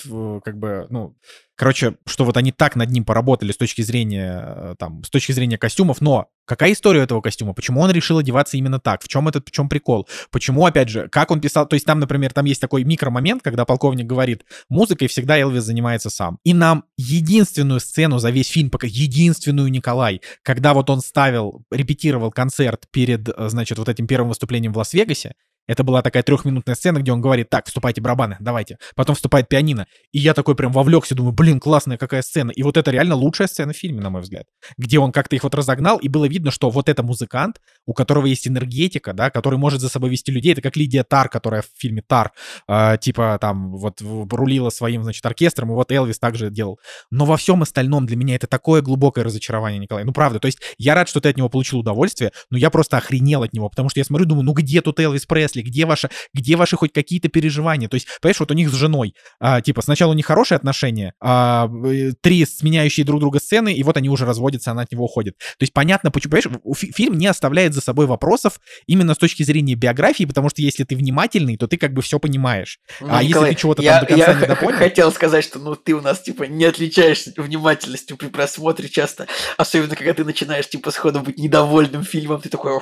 [0.44, 1.16] как бы, ну,
[1.60, 5.32] Короче, что вот они так над ним поработали с точки зрения, э, там, с точки
[5.32, 7.52] зрения костюмов, но какая история этого костюма?
[7.52, 9.02] Почему он решил одеваться именно так?
[9.02, 10.08] В чем этот, в чем прикол?
[10.30, 11.68] Почему, опять же, как он писал?
[11.68, 16.08] То есть там, например, там есть такой микромомент, когда полковник говорит, музыкой всегда Элвис занимается
[16.08, 16.38] сам.
[16.44, 22.30] И нам единственную сцену за весь фильм, пока единственную Николай, когда вот он ставил, репетировал
[22.30, 25.34] концерт перед, э, значит, вот этим первым выступлением в Лас-Вегасе,
[25.70, 28.78] это была такая трехминутная сцена, где он говорит, так, вступайте барабаны, давайте.
[28.96, 29.86] Потом вступает пианино.
[30.10, 32.50] И я такой прям вовлекся, думаю, блин, классная какая сцена.
[32.50, 34.46] И вот это реально лучшая сцена в фильме, на мой взгляд.
[34.78, 38.26] Где он как-то их вот разогнал, и было видно, что вот это музыкант, у которого
[38.26, 40.54] есть энергетика, да, который может за собой вести людей.
[40.54, 42.32] Это как Лидия Тар, которая в фильме Тар,
[42.66, 46.80] э, типа там вот рулила своим, значит, оркестром, и вот Элвис также делал.
[47.12, 50.02] Но во всем остальном для меня это такое глубокое разочарование, Николай.
[50.02, 52.96] Ну, правда, то есть я рад, что ты от него получил удовольствие, но я просто
[52.96, 55.59] охренел от него, потому что я смотрю, думаю, ну где тут Элвис Пресли?
[55.60, 57.88] Мысли, где ваши, где ваши хоть какие-то переживания.
[57.88, 61.12] То есть, понимаешь, вот у них с женой, а, типа, сначала у них хорошие отношения,
[61.20, 65.04] а, э, три сменяющие друг друга сцены, и вот они уже разводятся, она от него
[65.04, 65.36] уходит.
[65.38, 69.74] То есть, понятно, почему, понимаешь, фильм не оставляет за собой вопросов именно с точки зрения
[69.74, 72.78] биографии, потому что если ты внимательный, то ты как бы все понимаешь.
[73.00, 74.78] Ну, а Николай, если ты чего-то там до конца я не допонял...
[74.78, 79.26] хотел сказать, что ну ты у нас, типа, не отличаешься внимательностью при просмотре часто,
[79.56, 82.72] особенно когда ты начинаешь, типа, сходу быть недовольным фильмом, ты такой...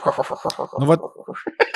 [0.79, 1.01] Ну вот...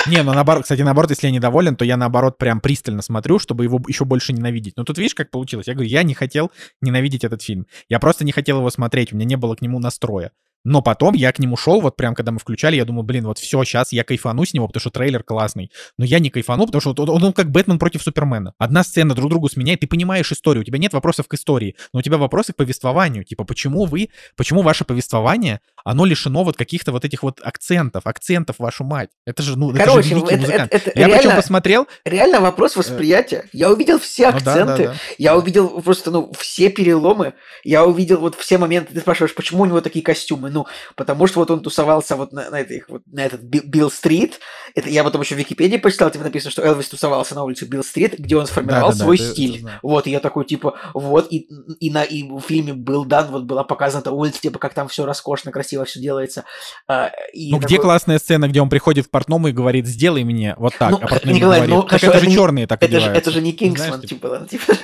[0.06, 3.64] Не, ну наоборот, кстати, наоборот, если я недоволен, то я наоборот прям пристально смотрю, чтобы
[3.64, 4.76] его еще больше ненавидеть.
[4.76, 5.66] Но тут видишь, как получилось?
[5.66, 6.50] Я говорю, я не хотел
[6.80, 7.66] ненавидеть этот фильм.
[7.88, 10.32] Я просто не хотел его смотреть, у меня не было к нему настроя.
[10.64, 13.38] Но потом я к нему шел, вот прям когда мы включали, я думал, блин, вот
[13.38, 15.72] все, сейчас я кайфану с него, потому что трейлер классный.
[15.98, 18.54] Но я не кайфану, потому что он, он, он как Бэтмен против Супермена.
[18.58, 21.98] Одна сцена друг другу сменяет, ты понимаешь историю, у тебя нет вопросов к истории, но
[21.98, 23.24] у тебя вопросы к повествованию.
[23.24, 28.56] Типа, почему вы, почему ваше повествование, оно лишено вот каких-то вот этих вот акцентов, акцентов,
[28.58, 29.10] вашу мать.
[29.26, 30.74] Это же, ну, Короче, это же это, музыкант.
[30.74, 31.88] Это, это я реально, причем посмотрел...
[32.04, 33.48] Реально вопрос восприятия.
[33.52, 34.94] Я увидел все акценты, ну, да, да, да.
[35.18, 37.34] я увидел просто, ну, все переломы,
[37.64, 38.94] я увидел вот все моменты.
[38.94, 40.50] Ты спрашиваешь, почему у него такие костюмы?
[40.50, 44.40] Ну, потому что вот он тусовался вот на, на, этой, вот на этот Билл-стрит.
[44.74, 48.18] Это я потом еще в Википедии почитал, типа написано, что Элвис тусовался на улице Билл-стрит,
[48.18, 49.58] где он сформировал да, да, свой да, стиль.
[49.58, 51.48] Это, это вот, и я такой, типа, вот, и,
[51.80, 54.88] и, на, и в фильме был дан, вот была показана эта улица, типа, как там
[54.88, 56.44] все роскошно, красиво красиво все делается.
[56.88, 57.66] А, и ну такой...
[57.66, 60.98] где классная сцена, где он приходит в портному и говорит, сделай мне вот так, Ну,
[61.02, 62.96] а портной Николай, говорит, ну, так хорошо, это это же не- черные так это, же,
[62.98, 63.20] одеваются».
[63.20, 64.72] это же не Кингсман, Знаешь, типа, да, типа.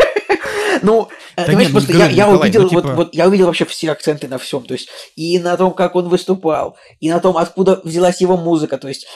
[0.81, 3.15] Ну, э, ты нет, ну, просто я, говорю, я Николай, увидел, ну, вот, типа- вот
[3.15, 6.77] я увидел вообще все акценты на всем, то есть и на том, как он выступал,
[7.01, 9.09] и на том, откуда взялась его музыка, то есть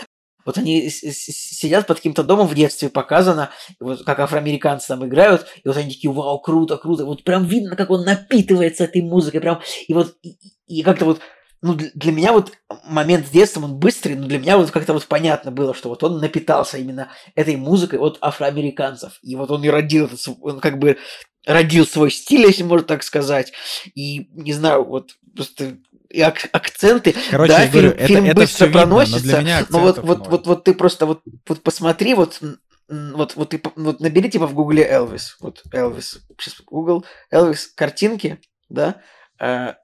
[0.45, 5.69] вот они сидят под каким-то домом в детстве, показано, вот как афроамериканцы там играют, и
[5.69, 9.61] вот они такие, вау, круто, круто, вот прям видно, как он напитывается этой музыкой, прям,
[9.87, 10.37] и вот, и,
[10.67, 11.21] и как-то вот,
[11.63, 12.53] ну, для, меня вот
[12.85, 16.03] момент с детством, он быстрый, но для меня вот как-то вот понятно было, что вот
[16.03, 20.11] он напитался именно этой музыкой от афроамериканцев, и вот он и родил,
[20.41, 20.99] он как бы
[21.47, 23.53] родил свой стиль, если можно так сказать,
[23.95, 25.79] и, не знаю, вот просто
[26.11, 28.87] и ак- акценты, Короче, да, я говорю, фильм, это, фильм это быстро всё видно, но
[28.97, 32.41] проносится, ну вот, вот, вот, вот ты просто вот, вот посмотри, вот,
[32.89, 38.41] вот, вот ты вот набери типа в гугле Элвис, вот Элвис, сейчас Google, Элвис картинки,
[38.69, 39.01] да,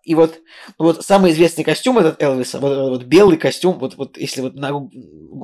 [0.05, 0.39] и вот,
[0.79, 4.71] вот самый известный костюм этот Элвиса, вот, вот белый костюм, вот, вот если вот на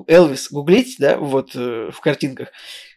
[0.06, 2.50] Элвис гуглить, да, вот э, в картинках,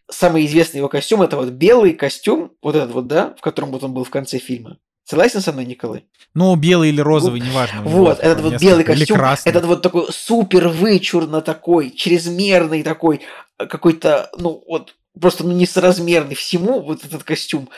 [0.10, 3.84] самый известный его костюм это вот белый костюм, вот этот вот, да, в котором вот
[3.84, 4.78] он был в конце фильма.
[5.06, 6.06] Согласен со мной, Николай?
[6.34, 7.82] Ну, белый или розовый, неважно.
[7.84, 9.50] Вот, этот вот белый костюм, красный.
[9.50, 13.22] этот вот такой супер вычурно такой, чрезмерный такой,
[13.58, 17.70] э, какой-то, ну вот, просто ну, несоразмерный всему вот этот костюм.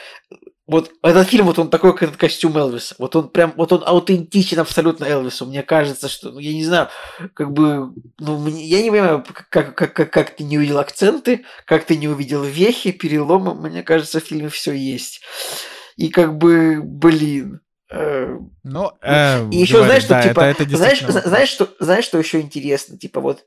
[0.69, 2.93] Вот этот фильм, вот он такой, как этот костюм Элвиса.
[2.99, 5.47] Вот он прям, вот он аутентичен абсолютно Элвису.
[5.47, 6.89] Мне кажется, что, ну, я не знаю,
[7.33, 11.43] как бы, ну, мне- я не понимаю, как, как, как, как ты не увидел акценты,
[11.65, 13.55] как ты не увидел вехи, переломы.
[13.55, 15.21] Мне кажется, в фильме все есть.
[15.97, 20.63] И как бы, блин, э, Ну, э, и еще говорю, знаешь, что да, типа, это,
[20.63, 23.43] это знаешь, знаешь, что, знаешь, что еще интересно, типа вот,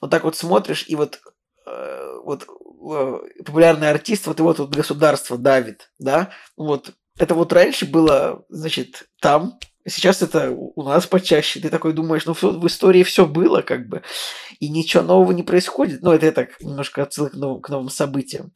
[0.00, 1.20] вот так вот смотришь и вот,
[1.66, 2.44] э, вот
[2.80, 9.58] популярный артист, вот его тут государство давит, да, вот это вот раньше было, значит, там,
[9.86, 11.60] сейчас это у нас почаще.
[11.60, 14.02] Ты такой думаешь, ну в истории все было, как бы,
[14.58, 16.02] и ничего нового не происходит.
[16.02, 18.52] Ну, это я так немножко отсылка к новым, к новым событиям.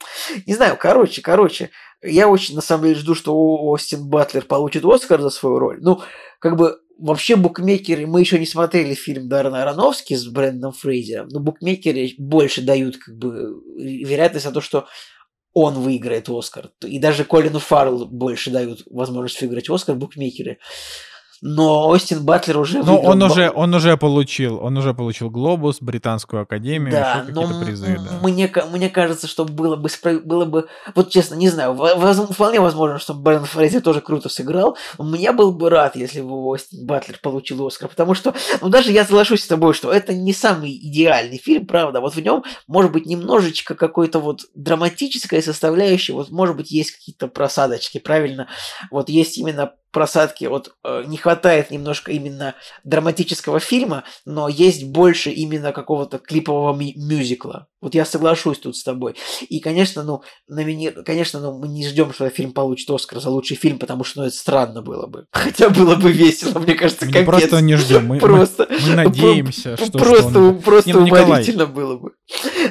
[0.46, 1.70] Не знаю, короче, короче,
[2.02, 5.78] я очень на самом деле жду, что Остин Батлер получит Оскар за свою роль.
[5.80, 6.00] Ну,
[6.38, 11.40] как бы вообще букмекеры, мы еще не смотрели фильм Даррена Аронофски с Брэндоном Фрейзером, но
[11.40, 14.86] букмекеры больше дают как бы вероятность на то, что
[15.52, 16.70] он выиграет Оскар.
[16.82, 20.58] И даже Колину Фарреллу больше дают возможность выиграть Оскар букмекеры.
[21.46, 26.40] Но Остин Батлер уже выиграл он уже, он уже получил, он уже получил Глобус, Британскую
[26.42, 28.26] Академию, Да, еще но какие-то призы, да.
[28.26, 29.90] мне, мне кажется, что было бы,
[30.24, 34.30] было бы, вот честно, не знаю, во- воз- вполне возможно, что Брэн Фрейзер тоже круто
[34.30, 38.70] сыграл, но я был бы рад, если бы Остин Батлер получил Оскар, потому что, ну,
[38.70, 42.42] даже я соглашусь с тобой, что это не самый идеальный фильм, правда, вот в нем
[42.66, 48.48] может быть немножечко какой-то вот драматическая составляющая, вот может быть есть какие-то просадочки, правильно,
[48.90, 52.54] вот есть именно просадки, вот э, не хватает немножко именно
[52.84, 57.68] драматического фильма, но есть больше именно какого-то клипового мюзикла.
[57.84, 59.14] Вот я соглашусь тут с тобой.
[59.50, 60.88] И, конечно, ну, номини...
[61.04, 64.26] конечно, ну, мы не ждем, что фильм получит Оскар за лучший фильм, потому что ну,
[64.28, 65.26] это странно было бы.
[65.32, 67.26] Хотя было бы весело, мне кажется, Мы капец.
[67.26, 70.94] просто не ждем, мы, мы- Просто, мы надеемся, про- что, просто, что он- просто Не,
[70.94, 72.12] ну, уморительно было бы.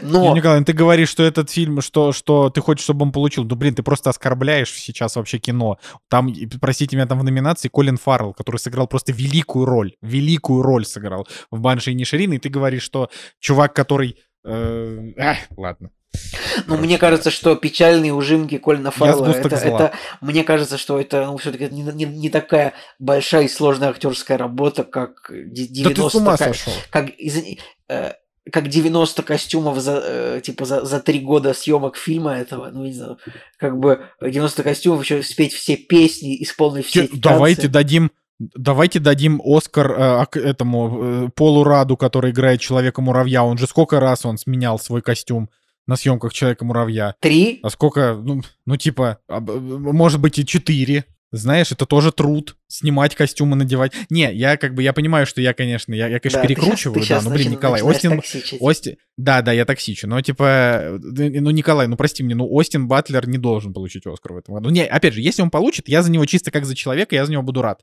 [0.01, 3.11] Но Не, Николай, ну ты говоришь, что этот фильм, что, что ты хочешь, чтобы он
[3.11, 3.43] получил.
[3.43, 5.77] Ну, блин, ты просто оскорбляешь сейчас вообще кино.
[6.09, 9.93] Там, простите меня, там в номинации Колин Фаррелл, который сыграл просто великую роль.
[10.01, 13.09] Великую роль сыграл в «Банши и Ниширин», и ты говоришь, что
[13.39, 14.17] чувак, который...
[14.43, 15.89] э, ах, ладно.
[16.67, 19.67] Ну, мне кажется, что печальные ужимки Колина Фаррелла, это, зла.
[19.67, 24.37] это, мне кажется, что это, ну, все-таки не, не, не такая большая и сложная актерская
[24.37, 26.73] работа, как де- 90 Да ты с ума сошел.
[26.91, 27.59] как, извини,
[27.89, 28.11] э,
[28.51, 32.93] как 90 костюмов за, э, типа, за, за три года съемок фильма этого, ну, не
[32.93, 33.17] знаю,
[33.57, 37.73] как бы 90 костюмов, еще спеть все песни, исполнить все эти Давайте танцы.
[37.73, 38.11] дадим...
[38.55, 43.43] Давайте дадим Оскар э, ак- этому э, Полу Раду, который играет Человека-муравья.
[43.43, 45.49] Он же сколько раз он сменял свой костюм
[45.87, 47.15] на съемках Человека-муравья.
[47.19, 47.59] Три?
[47.63, 51.05] А сколько, ну, ну типа, а, б- может быть и четыре.
[51.35, 52.55] Знаешь, это тоже труд.
[52.67, 53.91] Снимать костюмы, надевать.
[54.11, 56.61] Не, я как бы, я понимаю, что я, конечно, я, я конечно, Да, ты щас-
[56.63, 58.61] перекручиваю, ты да, ну, блин, Николай, Остин, токсичить.
[58.61, 58.97] Ости...
[59.17, 63.27] Да, да, я токсичу, но типа, э, ну, Николай, ну, прости мне, ну, Остин Батлер
[63.27, 64.69] не должен получить Оскар в этом году.
[64.69, 67.31] Не, опять же, если он получит, я за него чисто как за человека, я за
[67.31, 67.81] него буду рад.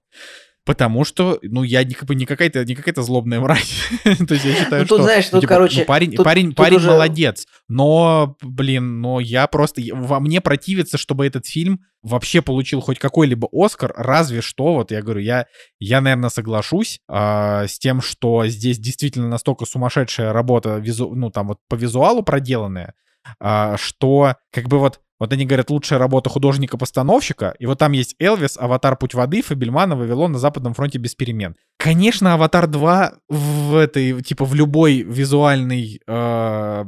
[0.66, 3.74] Потому что, ну, я не, не какая-то, не какая-то злобная мразь.
[4.04, 5.02] То есть я считаю, Ну, тут, что...
[5.04, 7.46] знаешь, ну, тут, типа, короче, ну, парень, тут- парень, тут парень уже- молодец.
[7.68, 9.80] Но, блин, но я просто...
[9.92, 15.02] Во мне противится, чтобы этот фильм вообще получил хоть какой-либо Оскар, разве что, вот я
[15.02, 15.46] говорю, я,
[15.78, 21.48] я наверное, соглашусь а, с тем, что здесь действительно настолько сумасшедшая работа, визу, ну, там
[21.48, 22.94] вот по визуалу проделанная,
[23.38, 27.54] а, что как бы вот Вот они говорят, лучшая работа художника-постановщика.
[27.58, 31.54] И вот там есть Элвис, Аватар Путь воды, Фабельмана, Вавилон на Западном фронте без перемен.
[31.76, 36.84] Конечно, Аватар 2 в этой, типа, в любой визуальной э,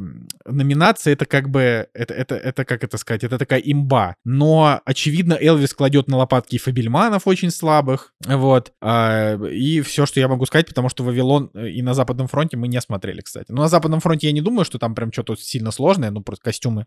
[0.47, 4.17] номинации это как бы, это, это, это, как это сказать, это такая имба.
[4.25, 8.73] Но, очевидно, Элвис кладет на лопатки Фабельманов очень слабых, вот.
[8.83, 12.69] Э, и все, что я могу сказать, потому что Вавилон и на Западном фронте мы
[12.69, 13.51] не смотрели, кстати.
[13.51, 16.45] Но на Западном фронте я не думаю, что там прям что-то сильно сложное, ну, просто
[16.45, 16.87] костюмы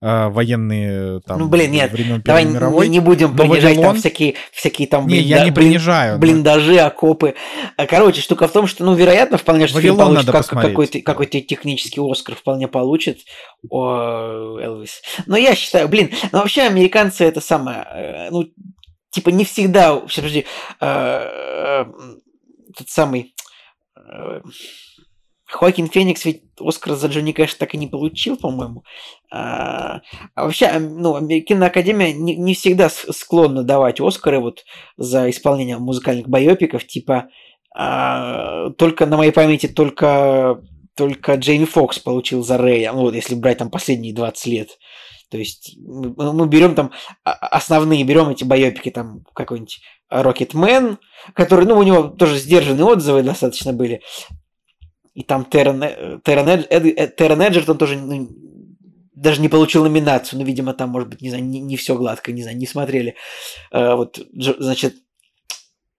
[0.00, 0.85] э, военные
[1.26, 1.38] там.
[1.38, 1.92] Ну, блин, нет,
[2.24, 2.88] давай мировой.
[2.88, 3.84] не будем принижать Вавилон...
[3.84, 5.06] там всякие, всякие там...
[5.06, 5.28] Не, блинда...
[5.28, 6.18] я не принижаю.
[6.18, 6.86] Блиндажи, но...
[6.86, 7.34] окопы.
[7.76, 11.40] А, короче, штука в том, что, ну, вероятно, вполне, что фильм получит как, какой-то, какой-то
[11.40, 13.20] технический Оскар вполне получит
[13.70, 15.02] о Элвис.
[15.26, 18.44] Но я считаю, блин, ну вообще американцы это самое, э, ну,
[19.10, 20.46] типа не всегда, сейчас, подожди,
[20.80, 21.84] э, э,
[22.76, 23.34] тот самый
[25.46, 28.84] Хоакин Феникс ведь Оскар за Джонни Кэш так и не получил, по-моему.
[29.30, 30.00] А,
[30.34, 34.64] а вообще, ну, киноакадемия не, не всегда склонна давать Оскары вот
[34.96, 37.28] за исполнение музыкальных байопиков, типа
[37.74, 40.62] а, только на моей памяти только
[40.94, 44.78] только Джейми Фокс получил за Рэя, ну вот если брать там последние 20 лет.
[45.30, 46.92] То есть мы, мы берем там
[47.24, 50.98] а, основные, берем эти байопики, там какой-нибудь Рокетмен,
[51.34, 54.02] который, ну, у него тоже сдержанные отзывы достаточно были.
[55.16, 58.28] И там Террен, Террен, Эд, Террен Эджертон тоже ну,
[59.14, 60.38] даже не получил номинацию.
[60.38, 63.16] Ну, видимо, там, может быть, не знаю, не, не все гладко, не знаю, не смотрели.
[63.72, 64.96] А, вот, значит,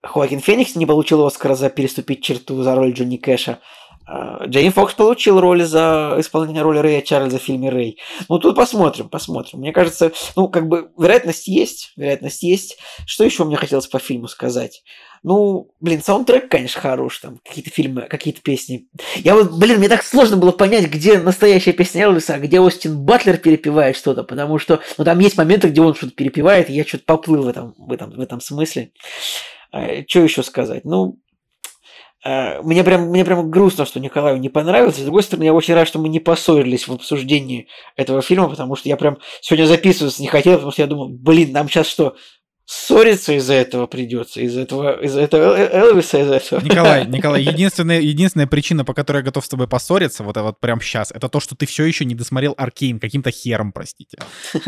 [0.03, 3.57] Хоакин Феникс не получил Оскара за переступить черту за роль Джонни Кэша.
[4.05, 7.97] А, Джейн Фокс получил роли за исполнение роли Рэя Чарльза в фильме «Рэй».
[8.29, 9.61] Ну, тут посмотрим, посмотрим.
[9.61, 12.77] Мне кажется, ну, как бы, вероятность есть, вероятность есть.
[13.07, 14.83] Что еще мне хотелось по фильму сказать?
[15.23, 18.87] Ну, блин, саундтрек, конечно, хорош, там какие-то фильмы, какие-то песни.
[19.15, 23.03] Я вот, блин, мне так сложно было понять, где настоящая песня Элвиса, а где Остин
[23.03, 26.85] Батлер перепевает что-то, потому что, ну, там есть моменты, где он что-то перепевает, и я
[26.85, 28.91] что-то поплыл в этом, в этом, в этом смысле.
[29.71, 30.85] А, что еще сказать?
[30.85, 31.19] Ну,
[32.23, 34.97] а, мне прям, мне прям грустно, что Николаю не понравилось.
[34.97, 38.75] С другой стороны, я очень рад, что мы не поссорились в обсуждении этого фильма, потому
[38.75, 42.15] что я прям сегодня записываться не хотел, потому что я думал, блин, нам сейчас что,
[42.67, 46.59] ссориться из-за этого придется, из-за этого, из-за этого Элвиса, из-за этого.
[46.59, 50.81] Николай, Николай, единственная, единственная причина, по которой я готов с тобой поссориться, вот, вот прям
[50.81, 54.17] сейчас, это то, что ты все еще не досмотрел Аркейн каким-то хером, простите.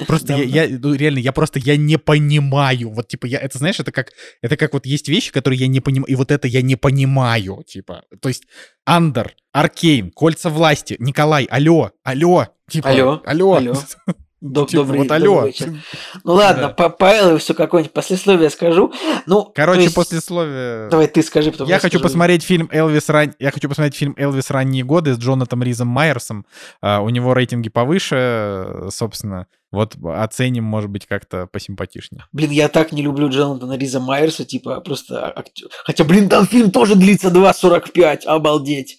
[0.07, 3.81] Просто я, я, ну, реально, я просто, я не понимаю, вот, типа, я, это, знаешь,
[3.81, 6.61] это как, это как вот есть вещи, которые я не понимаю, и вот это я
[6.61, 8.43] не понимаю, типа, то есть,
[8.85, 13.55] Андер, Аркейн, Кольца власти, Николай, алло, алло, типа, алло, алло.
[13.55, 13.73] алло.
[14.41, 15.35] Доб- типа, добрый, вот алло.
[15.35, 15.73] добрый вечер.
[16.23, 16.89] Ну ладно, да.
[16.89, 18.93] по, Элвису какое-нибудь послесловие скажу.
[19.25, 19.95] Ну, Короче, есть...
[19.95, 20.87] послесловие...
[20.89, 22.03] Давай ты скажи, потом я, я хочу скажу.
[22.03, 23.33] посмотреть фильм Элвис ран...
[23.39, 26.45] Я хочу посмотреть фильм Элвис ранние годы с Джонатом Ризом Майерсом.
[26.81, 29.47] Uh, у него рейтинги повыше, собственно.
[29.71, 32.25] Вот оценим, может быть, как-то посимпатичнее.
[32.31, 35.67] Блин, я так не люблю Джонатана Риза Майерса, типа, просто актер.
[35.83, 38.97] Хотя, блин, там фильм тоже длится 2.45, обалдеть.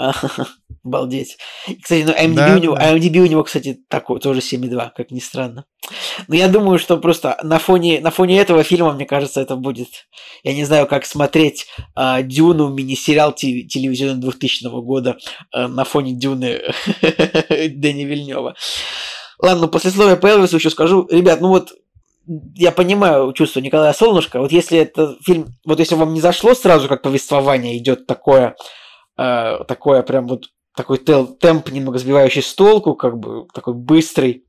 [0.84, 1.36] Обалдеть.
[1.82, 2.94] кстати, ну, IMDb, да, у него, да.
[2.94, 5.66] IMDb у него, кстати, такой, тоже 7,2, как ни странно.
[6.26, 9.88] Но я думаю, что просто на фоне, на фоне этого фильма, мне кажется, это будет...
[10.42, 11.66] Я не знаю, как смотреть
[11.96, 15.18] э, Дюну, мини-сериал телевизионный 2000 года
[15.54, 16.60] э, на фоне Дюны
[17.50, 18.54] Дэни Вильнева.
[19.38, 21.06] Ладно, ну, послесловие по Элвису еще скажу.
[21.10, 21.72] Ребят, ну вот
[22.54, 24.40] я понимаю чувство Николая Солнышко.
[24.40, 28.54] Вот если это фильм, вот если вам не зашло сразу, как повествование идет такое,
[29.20, 34.46] э, такое прям вот такой темп немного сбивающий с толку, как бы такой быстрый.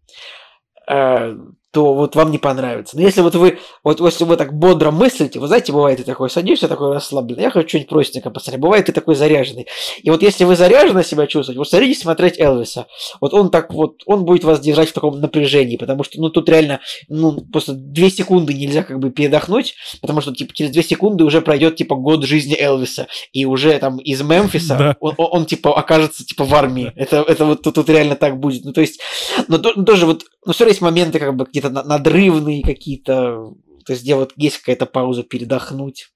[0.87, 1.35] Э,
[1.71, 2.97] то вот вам не понравится.
[2.97, 6.29] Но если вот вы, вот если вы так бодро мыслите, вы знаете, бывает ты такой
[6.29, 9.67] садишься, такой расслабленный, я хочу что-нибудь простенькое посмотреть, бывает ты такой заряженный.
[10.03, 12.87] И вот если вы заряженно себя чувствуете, вот садитесь смотреть Элвиса,
[13.21, 16.49] вот он так вот, он будет вас держать в таком напряжении, потому что, ну, тут
[16.49, 21.23] реально, ну, просто две секунды нельзя как бы передохнуть, потому что, типа, через две секунды
[21.23, 24.95] уже пройдет, типа, год жизни Элвиса, и уже там из Мемфиса да.
[24.99, 26.91] он, он, он, типа, окажется, типа, в армии.
[26.95, 28.65] Это, это вот тут, тут реально так будет.
[28.65, 28.99] Ну, то есть,
[29.47, 33.53] но тоже вот, ну, все есть моменты, как бы, где какие-то надрывные какие-то,
[33.85, 36.09] то есть где вот есть какая-то пауза передохнуть.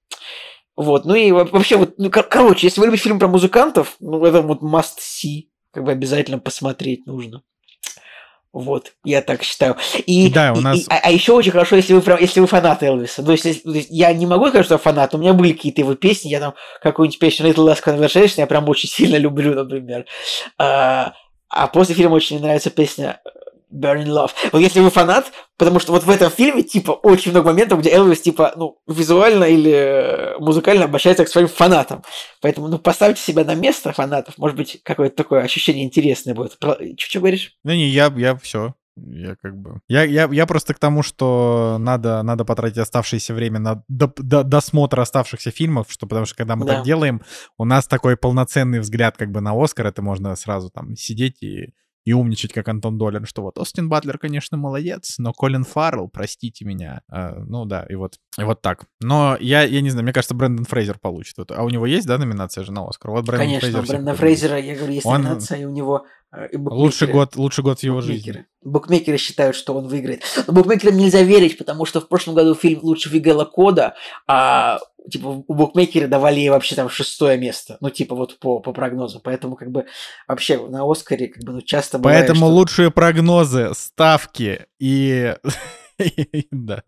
[0.76, 4.24] Вот, ну и вообще вот, ну, кор- короче, если вы любите фильм про музыкантов, ну
[4.24, 7.42] это вот must see, как бы обязательно посмотреть нужно.
[8.52, 9.76] Вот, я так считаю.
[10.06, 10.78] И, да, у нас...
[10.78, 13.22] и, а, а еще очень хорошо, если вы, если вы фанат Элвиса.
[13.22, 15.94] То есть, если, я не могу сказать, что я фанат, у меня были какие-то его
[15.94, 20.06] песни, я там какую-нибудь песню Little Last Conversation я прям очень сильно люблю, например.
[20.56, 21.12] А,
[21.50, 23.20] а после фильма очень нравится песня
[23.76, 24.30] Burning Love.
[24.52, 27.90] Вот если вы фанат, потому что вот в этом фильме, типа, очень много моментов, где
[27.90, 32.02] Элвис, типа, ну, визуально или э, музыкально обращается к своим фанатам.
[32.40, 34.38] Поэтому, ну, поставьте себя на место фанатов.
[34.38, 36.58] Может быть, какое-то такое ощущение интересное будет.
[36.98, 37.52] Что говоришь?
[37.64, 38.74] Ну, не, я, я все.
[38.96, 39.80] Я как бы...
[39.88, 44.42] Я, я, я просто к тому, что надо, надо потратить оставшееся время на до, до,
[44.42, 46.76] досмотр оставшихся фильмов, что потому что когда мы Да.
[46.76, 47.20] так делаем,
[47.58, 51.74] у нас такой полноценный взгляд как бы на Оскар, это можно сразу там сидеть и,
[52.06, 56.64] и умничать, как Антон Долин, что вот Остин Батлер, конечно, молодец, но Колин Фаррелл, простите
[56.64, 57.02] меня.
[57.10, 58.84] А, ну да, и вот, и вот так.
[59.00, 61.36] Но я, я не знаю, мне кажется, Брэндон Фрейзер получит.
[61.50, 63.10] А у него есть, да, номинация же на Оскар?
[63.10, 64.16] Вот Брэндон Конечно, Фрейзер у Брэндона.
[64.16, 67.64] Фрейзера, я говорю, есть Он- номинация, и у него э, и Лучший букмекеры- год, лучший
[67.64, 68.16] год его жизни.
[68.30, 68.46] букмекеры.
[68.62, 70.22] Букмекеры считают, что он выиграет.
[70.46, 73.94] Но букмекерам нельзя верить, потому что в прошлом году фильм лучше выиграла Кода,
[74.26, 74.78] а
[75.10, 77.78] типа у букмекеры давали ей вообще там шестое место.
[77.80, 79.20] Ну, типа вот по, по прогнозу.
[79.22, 79.86] Поэтому как бы
[80.26, 85.34] вообще на Оскаре как бы ну, часто бывает, Поэтому что- лучшие прогнозы, ставки и...
[86.50, 86.82] Да,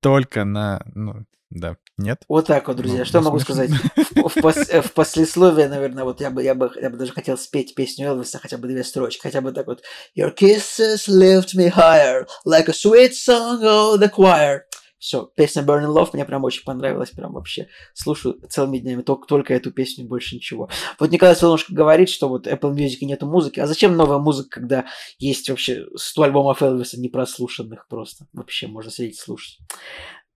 [0.00, 0.82] только на...
[0.94, 2.22] Ну, да, нет?
[2.28, 3.00] Вот так вот, друзья.
[3.00, 3.54] Ну, что ну, могу смешно.
[3.54, 3.70] сказать?
[3.70, 7.12] В, в пос- э, в послесловие, наверное, вот я бы, я, бы, я бы даже
[7.12, 9.82] хотел спеть песню Элвиса, хотя бы две строчки, хотя бы так вот.
[10.16, 14.62] Your kisses lift me higher, like a sweet song of the choir.
[15.02, 19.52] Все, песня Burning Love мне прям очень понравилась, прям вообще слушаю целыми днями только, только
[19.52, 20.70] эту песню, больше ничего.
[21.00, 23.58] Вот Николай Солнышко говорит, что вот Apple Music нету музыки.
[23.58, 24.84] А зачем новая музыка, когда
[25.18, 28.28] есть вообще 100 альбомов Элвиса непрослушанных просто?
[28.32, 29.58] Вообще можно сидеть и слушать.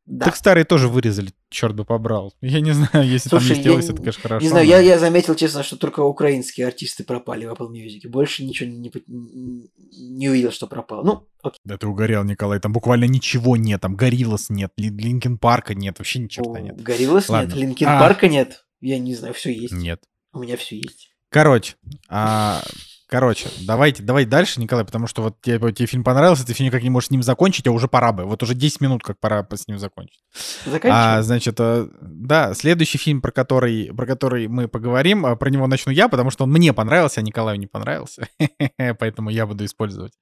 [0.06, 0.26] Да.
[0.26, 2.32] Так старые тоже вырезали, черт бы побрал.
[2.40, 4.42] Я не знаю, если Слушай, там я не- это, конечно, хорошо.
[4.42, 8.08] Не знаю, но- я, я заметил, честно, что только украинские артисты пропали в Apple Music.
[8.08, 9.68] Больше ничего не, не,
[10.16, 11.02] не увидел, что пропало.
[11.04, 11.58] Ну, окей.
[11.64, 15.74] Да ты угорел, Николай, там буквально ничего нет, там Gorillaz нет, Ли- Linkin Park а
[15.74, 16.80] нет, вообще ни черта нет.
[16.80, 17.98] Gorillaz нет, Linkin А.
[17.98, 18.64] Парка нет.
[18.80, 19.72] Я не знаю, все есть.
[19.72, 20.02] Нет.
[20.32, 21.10] У меня все есть.
[21.30, 21.74] Короче,
[22.08, 22.62] а,
[23.08, 26.82] короче, давайте, давай дальше, Николай, потому что вот тебе, тебе фильм понравился, ты все никак
[26.82, 28.24] не можешь с ним закончить, а уже пора бы.
[28.24, 30.20] Вот уже 10 минут, как пора с ним закончить.
[30.64, 31.22] А, Заканчиваем.
[31.22, 35.92] значит, э, да, следующий фильм, про который, про который мы поговорим, э, про него начну
[35.92, 38.28] я, потому что он мне понравился, а Николаю не понравился.
[38.98, 40.12] Поэтому я буду использовать.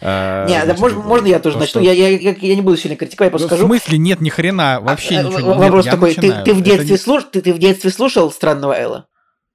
[0.00, 1.80] э, не, да, можно, можно я тоже то, начну?
[1.82, 3.66] Я, я, я, не буду сильно критиковать, я просто В скажу.
[3.66, 5.38] смысле нет ни хрена, вообще А, ничего.
[5.38, 8.72] э, нет, Вопрос такой, ты, в детстве не- слуш- ты, ты в детстве слушал «Странного
[8.78, 9.06] Элла»?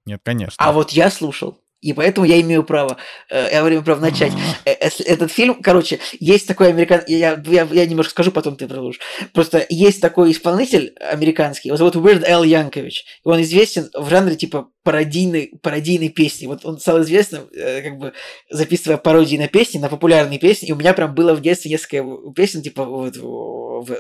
[0.06, 0.56] Нет, конечно.
[0.58, 1.60] А вот я слушал.
[1.82, 2.98] И поэтому я имею право,
[3.30, 4.34] э, я имею право начать.
[4.66, 7.02] Э, э, Этот фильм, короче, есть такой американ...
[7.08, 9.00] Я, я, я немножко скажу, потом ты продолжишь.
[9.34, 12.90] Просто есть такой исполнитель американский, его зовут Al Yankovic.
[12.90, 12.94] И
[13.24, 16.48] он известен в жанре типа пародийной, пародийной песни.
[16.48, 18.14] Вот он стал известным, как бы
[18.50, 20.68] записывая пародии на песни, на популярные песни.
[20.70, 22.04] И у меня прям было в детстве несколько
[22.36, 23.24] песен, типа, вот, в-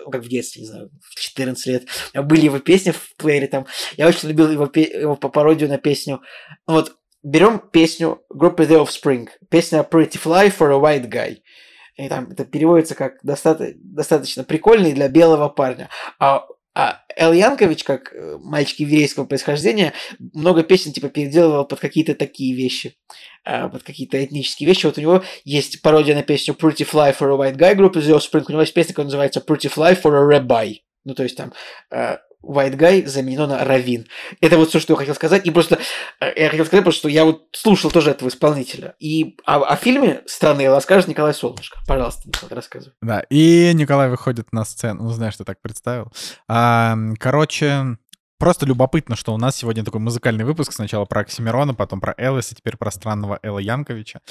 [0.06, 1.84] ну, как в детстве, не знаю, в 14 лет.
[2.14, 3.66] Были его песни в плеере там.
[3.96, 6.22] Я очень любил его, его по- пародию на песню.
[6.68, 9.30] Вот, берем песню группы The Offspring.
[9.50, 11.38] Песня Pretty Fly for a White Guy.
[11.96, 15.90] И там это переводится как достаточно, достаточно прикольный для белого парня.
[16.18, 19.94] А, а Эл Янкович, как э, мальчик еврейского происхождения,
[20.34, 22.96] много песен типа переделывал под какие-то такие вещи.
[23.44, 24.86] а, под какие-то этнические вещи.
[24.86, 28.16] Вот у него есть пародия на песню Pretty Fly for a White Guy группы The
[28.16, 28.46] Offspring.
[28.48, 30.76] У него есть песня, которая называется Pretty Fly for a Rabbi.
[31.04, 31.52] Ну, то есть там
[31.92, 34.08] э, White Guy заменено на Равин.
[34.42, 35.46] Это вот все, что я хотел сказать.
[35.46, 35.80] И просто
[36.20, 38.96] э, я хотел сказать, просто, что я вот слушал тоже этого исполнителя.
[39.00, 41.80] И о, о фильме «Страны Элла» скажет Николай Солнышко.
[41.88, 42.94] Пожалуйста, Николай, рассказывай.
[43.02, 45.04] Да, и Николай выходит на сцену.
[45.04, 46.12] Ну, знаешь, ты так представил.
[46.48, 47.98] А, короче,
[48.38, 50.72] просто любопытно, что у нас сегодня такой музыкальный выпуск.
[50.72, 54.22] Сначала про Оксимирона, потом про Элвиса, теперь про странного Элла Янковича.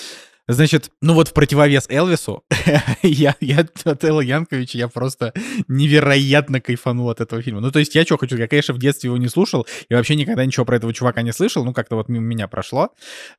[0.48, 2.42] Значит, ну вот в противовес Элвису,
[3.02, 5.34] я, я от Элла Янковича, я просто
[5.68, 7.60] невероятно кайфанул от этого фильма.
[7.60, 10.16] Ну, то есть я что хочу, я, конечно, в детстве его не слушал, и вообще
[10.16, 12.88] никогда ничего про этого чувака не слышал, ну, как-то вот мимо меня прошло.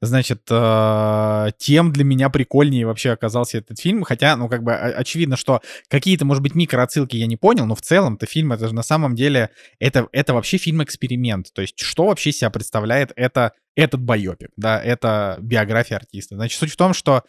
[0.01, 5.35] Значит, э, тем для меня прикольнее вообще оказался этот фильм, хотя, ну, как бы очевидно,
[5.35, 8.83] что какие-то, может быть, микроотсылки я не понял, но в целом-то фильм, это же на
[8.83, 9.49] самом деле,
[9.79, 11.51] это, это вообще фильм-эксперимент.
[11.53, 16.35] То есть что вообще себя представляет это, этот байопик, да, это биография артиста.
[16.35, 17.23] Значит, суть в том, что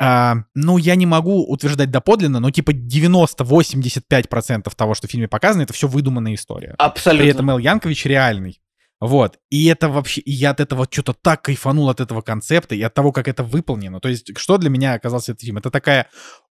[0.00, 5.62] а, ну, я не могу утверждать доподлинно, но типа 90-85% того, что в фильме показано,
[5.62, 6.74] это все выдуманная история.
[6.78, 7.24] Абсолютно.
[7.24, 8.60] При этом Эл Янкович реальный.
[9.00, 9.38] Вот.
[9.50, 10.20] И это вообще...
[10.20, 13.42] И я от этого что-то так кайфанул от этого концепта и от того, как это
[13.42, 14.00] выполнено.
[14.00, 15.58] То есть, что для меня оказался этот фильм?
[15.58, 16.08] Это такая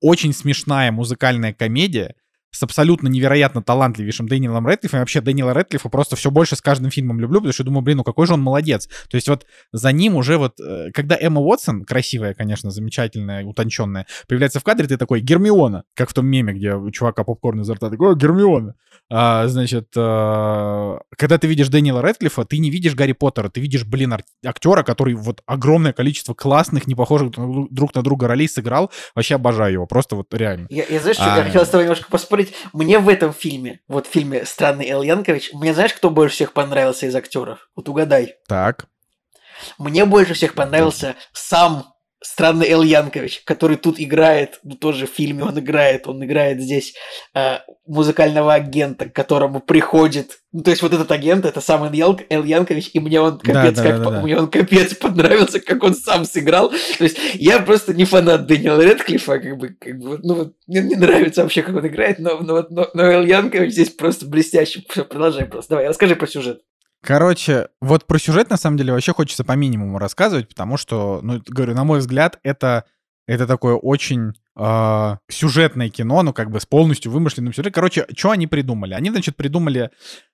[0.00, 2.14] очень смешная музыкальная комедия
[2.51, 4.98] с абсолютно невероятно талантливейшим Дэниелом Рэдклиффом.
[4.98, 7.98] И вообще Дэниела Рэдклиффа просто все больше с каждым фильмом люблю, потому что думаю, блин,
[7.98, 8.89] ну какой же он молодец.
[9.09, 14.06] То есть вот за ним уже вот, э, когда Эмма Уотсон, красивая, конечно, замечательная, утонченная,
[14.28, 17.74] появляется в кадре, ты такой, Гермиона, как в том меме, где у чувака попкорн изо
[17.74, 18.74] рта, такой, «О, Гермиона.
[19.12, 23.85] А, значит, э, когда ты видишь Дэниела Рэдклиффа, ты не видишь Гарри Поттера, ты видишь,
[23.85, 28.90] блин, актера, который вот огромное количество классных, не похожих друг на друга ролей сыграл.
[29.14, 30.66] Вообще обожаю его, просто вот реально.
[30.70, 31.39] Я, я знаешь, что А.
[31.39, 32.39] я хотел с тобой немножко поспорить.
[32.72, 36.52] Мне в этом фильме, вот в фильме «Странный Эл Янкович», мне знаешь, кто больше всех
[36.52, 37.70] понравился из актеров?
[37.76, 38.36] Вот угадай.
[38.48, 38.86] Так.
[39.78, 41.89] Мне больше всех понравился сам
[42.22, 46.94] странный Эл Янкович, который тут играет, ну, тоже в фильме он играет, он играет здесь
[47.34, 52.18] э, музыкального агента, к которому приходит, ну, то есть вот этот агент, это сам Эл,
[52.44, 55.82] Янкович, и мне он капец, да, да, как, да, да, мне он капец понравился, как
[55.82, 60.18] он сам сыграл, то есть я просто не фанат Дэниела Редклифа, как бы, как бы
[60.22, 63.90] ну, мне не нравится вообще, как он играет, но, но, но, но Эл Янкович здесь
[63.90, 66.60] просто блестящий, продолжай просто, давай, расскажи про сюжет.
[67.02, 71.40] Короче, вот про сюжет на самом деле вообще хочется по минимуму рассказывать, потому что, ну,
[71.47, 72.85] говорю, на мой взгляд, это,
[73.27, 77.72] это такое очень э, сюжетное кино, ну, как бы с полностью вымышленным сюжетом.
[77.72, 78.93] Короче, что они придумали?
[78.93, 79.90] Они, значит, придумали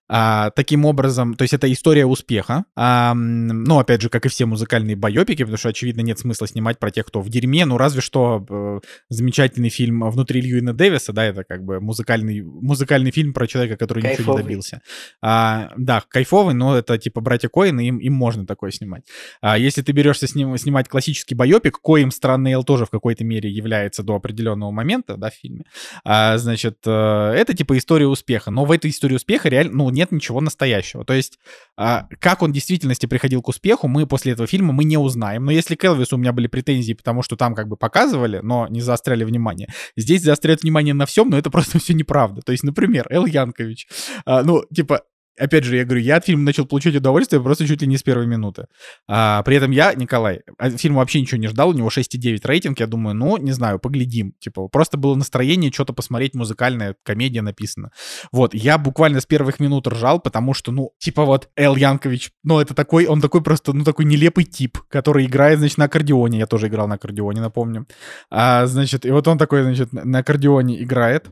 [0.08, 2.64] а, таким образом, то есть это история успеха.
[2.76, 6.78] А, ну, опять же, как и все музыкальные байопики, потому что, очевидно, нет смысла снимать
[6.78, 7.64] про тех, кто в дерьме.
[7.64, 13.10] Ну, разве что э, замечательный фильм «Внутри Льюина Дэвиса», да, это как бы музыкальный, музыкальный
[13.10, 14.18] фильм про человека, который кайфовый.
[14.18, 14.80] ничего не добился.
[15.20, 19.02] А, да, кайфовый, но это типа «Братья Коины», им, им можно такое снимать.
[19.40, 23.24] А если ты берешься с ним, снимать классический байопик, коим «Странный Эл» тоже в какой-то
[23.24, 25.64] мере является до определенного момента, да, в фильме,
[26.04, 28.50] а, значит, э, это типа история успеха.
[28.52, 31.04] Но в этой истории успеха реально, ну, нет ничего настоящего.
[31.04, 31.38] То есть,
[31.76, 35.44] а, как он в действительности приходил к успеху, мы после этого фильма мы не узнаем.
[35.44, 38.68] Но если к Элвису у меня были претензии, потому что там как бы показывали, но
[38.68, 42.42] не заостряли внимание, здесь заостряют внимание на всем, но это просто все неправда.
[42.42, 43.88] То есть, например, Эл Янкович,
[44.24, 45.02] а, ну, типа,
[45.38, 48.02] опять же, я говорю, я от фильма начал получать удовольствие просто чуть ли не с
[48.02, 48.66] первой минуты.
[49.08, 52.80] А, при этом я, Николай, от фильма вообще ничего не ждал, у него 6,9 рейтинг,
[52.80, 54.34] я думаю, ну, не знаю, поглядим.
[54.38, 57.90] Типа, просто было настроение что-то посмотреть, музыкальная комедия написана.
[58.32, 62.60] Вот, я буквально с первых минут ржал, потому что, ну, типа вот Эл Янкович, ну,
[62.60, 66.46] это такой, он такой просто, ну, такой нелепый тип, который играет, значит, на аккордеоне, я
[66.46, 67.86] тоже играл на аккордеоне, напомню.
[68.30, 71.28] А, значит, и вот он такой, значит, на аккордеоне играет,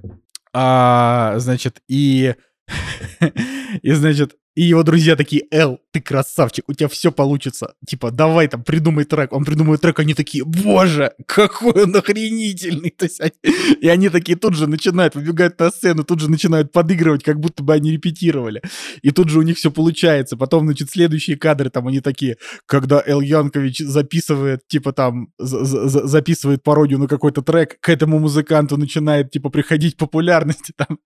[0.52, 2.34] а, значит, и
[3.82, 7.74] И, значит, и его друзья такие, Эл, ты красавчик, у тебя все получится.
[7.86, 9.32] Типа, давай там, придумай трек.
[9.32, 12.90] Он придумывает трек, они такие, боже, какой он охренительный.
[12.90, 13.32] То есть они,
[13.80, 17.62] и они такие тут же начинают, выбегают на сцену, тут же начинают подыгрывать, как будто
[17.64, 18.62] бы они репетировали.
[19.02, 20.36] И тут же у них все получается.
[20.36, 22.36] Потом, значит, следующие кадры, там они такие,
[22.66, 29.32] когда Эл Янкович записывает, типа там, записывает пародию на какой-то трек, к этому музыканту начинает,
[29.32, 30.72] типа, приходить популярность.
[30.76, 30.98] Там,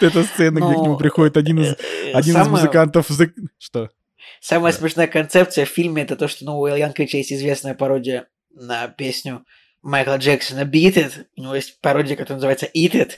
[0.00, 3.50] эта сцена, где к нему приходит один из, э, один из музыкантов вариантов...
[3.58, 3.90] Что?
[4.40, 4.78] Самая да.
[4.78, 8.88] смешная концепция в фильме это то, что ну, у Эл Янковича есть известная пародия на
[8.88, 9.44] песню
[9.82, 11.26] Майкла Джексона Beat It.
[11.36, 13.12] У него есть пародия, которая называется Eat It.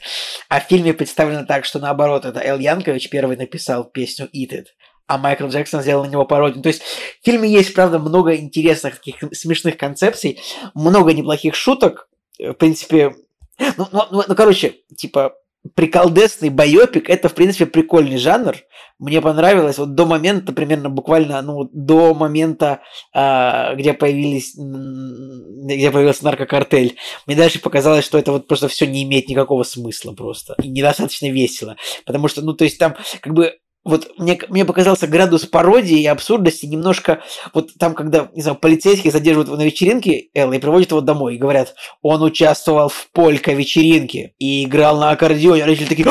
[0.49, 4.67] А в фильме представлено так, что наоборот, это Эл Янкович первый написал песню Eat It
[5.09, 6.63] а Майкл Джексон сделал на него пародию.
[6.63, 10.39] То есть в фильме есть, правда, много интересных таких смешных концепций,
[10.75, 12.09] много неплохих шуток.
[12.39, 13.17] В принципе,
[13.59, 15.35] ну, ну, ну, ну короче, типа,
[15.75, 18.57] приколдесный байопик, это, в принципе, прикольный жанр.
[18.99, 22.81] Мне понравилось вот до момента, примерно буквально, ну, до момента,
[23.15, 26.97] э, где появились, где появился наркокартель.
[27.27, 30.55] Мне дальше показалось, что это вот просто все не имеет никакого смысла просто.
[30.63, 31.77] И недостаточно весело.
[32.07, 33.55] Потому что, ну, то есть там, как бы,
[33.89, 37.23] вот мне, мне показался градус пародии и абсурдности немножко,
[37.55, 41.35] вот там, когда, не знаю, полицейские задерживают его на вечеринке Элла и приводят его домой
[41.35, 45.65] и говорят, он участвовал в полька-вечеринке и играл на аккордеоне.
[45.65, 46.07] Родители такие,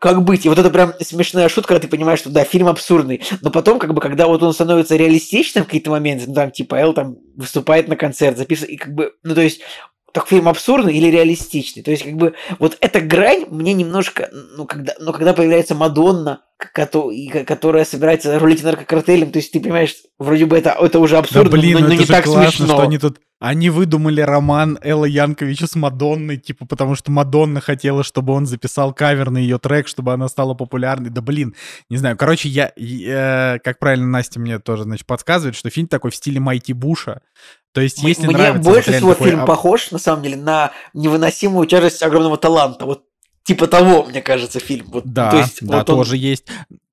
[0.00, 0.44] как быть?
[0.44, 3.22] И вот это прям смешная шутка, когда ты понимаешь, что да, фильм абсурдный.
[3.40, 6.74] Но потом, как бы, когда вот он становится реалистичным в какие-то моменты, ну там, типа,
[6.74, 9.60] Эл там выступает на концерт, записывает, и как бы, ну то есть
[10.12, 11.82] так фильм абсурдный или реалистичный.
[11.82, 16.42] То есть, как бы, вот эта грань мне немножко, ну, когда, но когда появляется Мадонна,
[16.56, 21.56] которая собирается рулить наркокартелем, то есть ты понимаешь, вроде бы это, это уже абсурдно, да,
[21.56, 22.66] блин, но, но ну не так классно, смешно.
[22.66, 28.04] Что они тут они выдумали роман Элла Янковича с Мадонной, типа, потому что Мадонна хотела,
[28.04, 31.10] чтобы он записал кавер на ее трек, чтобы она стала популярной.
[31.10, 31.56] Да блин,
[31.90, 32.16] не знаю.
[32.16, 36.38] Короче, я, я как правильно Настя мне тоже, значит, подсказывает, что фильм такой в стиле
[36.38, 37.20] Майти Буша.
[37.72, 39.30] То есть, если Мне нравится, больше всего такой...
[39.30, 42.84] фильм похож, на самом деле, на невыносимую тяжесть огромного таланта.
[42.84, 43.04] Вот
[43.44, 44.86] типа того, мне кажется, фильм.
[44.90, 46.18] Вот, да, то есть, да, вот тоже он...
[46.18, 46.46] есть.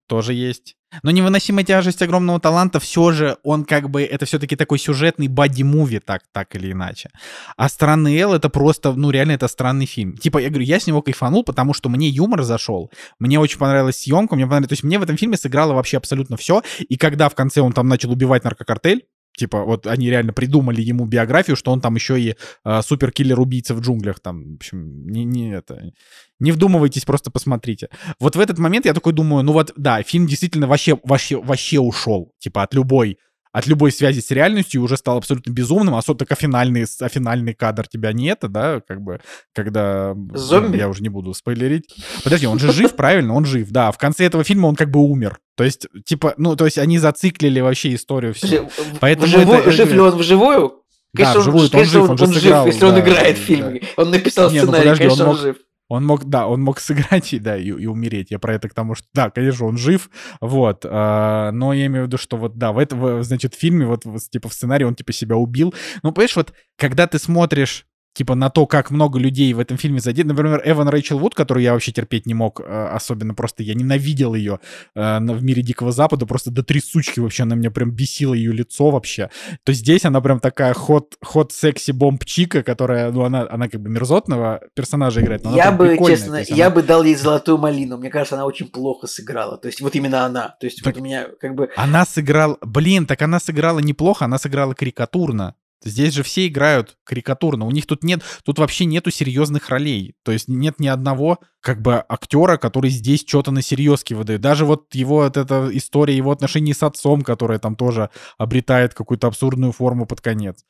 [0.08, 0.76] Тоже есть.
[1.04, 6.00] Но невыносимая тяжесть огромного таланта все же, он как бы, это все-таки такой сюжетный боди-муви,
[6.00, 7.12] так, так или иначе.
[7.58, 10.18] А «Странный Эл» это просто, ну реально это странный фильм.
[10.18, 12.90] Типа, я говорю, я с него кайфанул, потому что мне юмор зашел,
[13.20, 16.38] мне очень понравилась съемка, мне понравилось, то есть мне в этом фильме сыграло вообще абсолютно
[16.38, 19.06] все, и когда в конце он там начал убивать наркокартель,
[19.38, 22.36] Типа, вот они реально придумали ему биографию, что он там еще и
[22.66, 24.20] э, суперкиллер-убийца в джунглях.
[24.20, 25.94] Там, в общем, не, не это.
[26.40, 27.90] Не вдумывайтесь, просто посмотрите.
[28.20, 31.80] Вот в этот момент я такой думаю, ну вот, да, фильм действительно вообще, вообще, вообще
[31.80, 32.34] ушел.
[32.40, 33.18] Типа, от любой
[33.52, 37.88] от любой связи с реальностью уже стал абсолютно безумным, особенно только финальный, а финальный кадр
[37.88, 39.20] тебя не это, да, как бы,
[39.54, 40.16] когда...
[40.34, 40.78] Зомби?
[40.78, 41.96] Я уже не буду спойлерить.
[42.24, 43.34] Подожди, он же жив, правильно?
[43.34, 43.92] Он жив, да.
[43.92, 45.40] В конце этого фильма он как бы умер.
[45.56, 48.70] То есть, типа, ну, то есть они зациклили вообще историю всю.
[49.00, 49.54] Поэтому Вживу...
[49.54, 49.72] это...
[49.72, 50.84] Жив ли он вживую?
[51.16, 52.66] Конечно, да, он, вживую он конечно, жив, он, он он сыграл.
[52.66, 53.46] жив, если он да, играет в да.
[53.46, 53.82] фильме.
[53.98, 55.58] Он написал Не, ну сценарий, подожди, конечно, он он, мог- жив.
[55.90, 58.32] Он мог, да, он мог сыграть и, да, и, и умереть.
[58.32, 60.10] Я про это к тому, что, да, конечно, он жив,
[60.40, 63.86] вот, а, но я имею в виду, что вот, да, в этом, значит, в фильме,
[63.86, 65.74] вот, вот, типа, в сценарии он, типа, себя убил.
[66.04, 70.00] Ну, понимаешь, вот, когда ты смотришь, типа, на то, как много людей в этом фильме
[70.00, 72.64] задет, например, Эван Рэйчел Вуд, которую я вообще терпеть не мог, э,
[72.94, 74.60] особенно просто, я ненавидел ее
[74.96, 78.90] э, в мире Дикого Запада, просто до трясучки вообще, она меня прям бесила ее лицо
[78.90, 79.30] вообще,
[79.64, 83.82] то здесь она прям такая ход, ход секси бомб чика, которая, ну, она, она как
[83.82, 87.98] бы мерзотного персонажа играет, Я бы, честно, есть я она- бы дал ей золотую малину.
[87.98, 89.58] Мне кажется, она очень плохо сыграла.
[89.58, 90.56] То есть вот именно она.
[90.60, 91.70] То есть Так- вот у меня как бы...
[91.76, 92.58] Она сыграла...
[92.62, 95.56] Блин, так она сыграла неплохо, она сыграла карикатурно.
[95.84, 97.66] Здесь же все играют карикатурно.
[97.66, 98.22] У них тут нет...
[98.44, 100.14] Тут вообще нету серьезных ролей.
[100.24, 104.42] То есть нет ни одного как бы актера, который здесь что-то на серьезке выдает.
[104.42, 109.28] Даже вот его вот эта история его отношений с отцом, которая там тоже обретает какую-то
[109.28, 110.66] абсурдную форму под конец.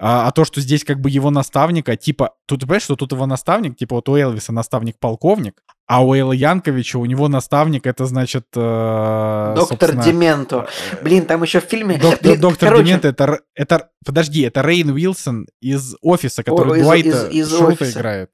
[0.00, 3.26] А, а то, что здесь как бы его наставника, типа, тут, понимаешь, что тут его
[3.26, 8.06] наставник, типа вот у Элвиса наставник полковник, а у Элла Янковича у него наставник, это
[8.06, 8.44] значит...
[8.54, 10.68] э, Доктор собственно, Дементо.
[11.02, 11.98] Блин, там еще в фильме...
[11.98, 16.76] Док- Блин, доктор короче, Демент это, это, подожди, это Рейн Уилсон из офиса, который О,
[16.76, 17.90] из- Дуайта из- из Шрута «Офиса».
[17.98, 18.30] играет.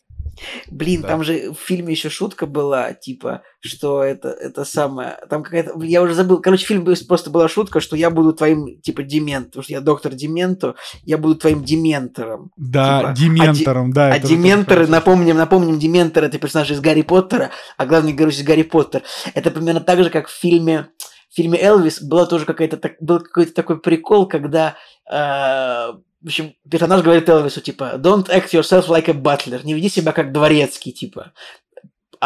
[0.71, 1.09] Блин, Да.
[1.09, 5.19] там же в фильме еще шутка была, типа, что это, это самое...
[5.31, 5.81] Там какая-то...
[5.83, 6.41] Я уже забыл.
[6.41, 9.47] Короче, фильм просто была шутка, что я буду твоим, типа, демент.
[9.47, 10.75] Потому что я доктор Дементо,
[11.05, 12.51] я буду твоим дементором.
[12.57, 14.09] Да, Типа, Дементором, да.
[14.11, 18.33] а же тоже Дементоры, напомним, напомним, Дементор это персонаж из Гарри Поттера, а главный герой
[18.33, 19.03] из Гарри Поттер.
[19.35, 20.89] Это примерно так же, как в фильме,
[21.31, 24.77] в фильме Элвис была тоже какая-то так, был какой-то такой прикол, когда
[25.11, 25.93] э,
[26.25, 30.13] в общем, персонаж говорит Элвису, типа, don't act yourself like a butler, не веди себя
[30.13, 31.35] как дворецкий, типа.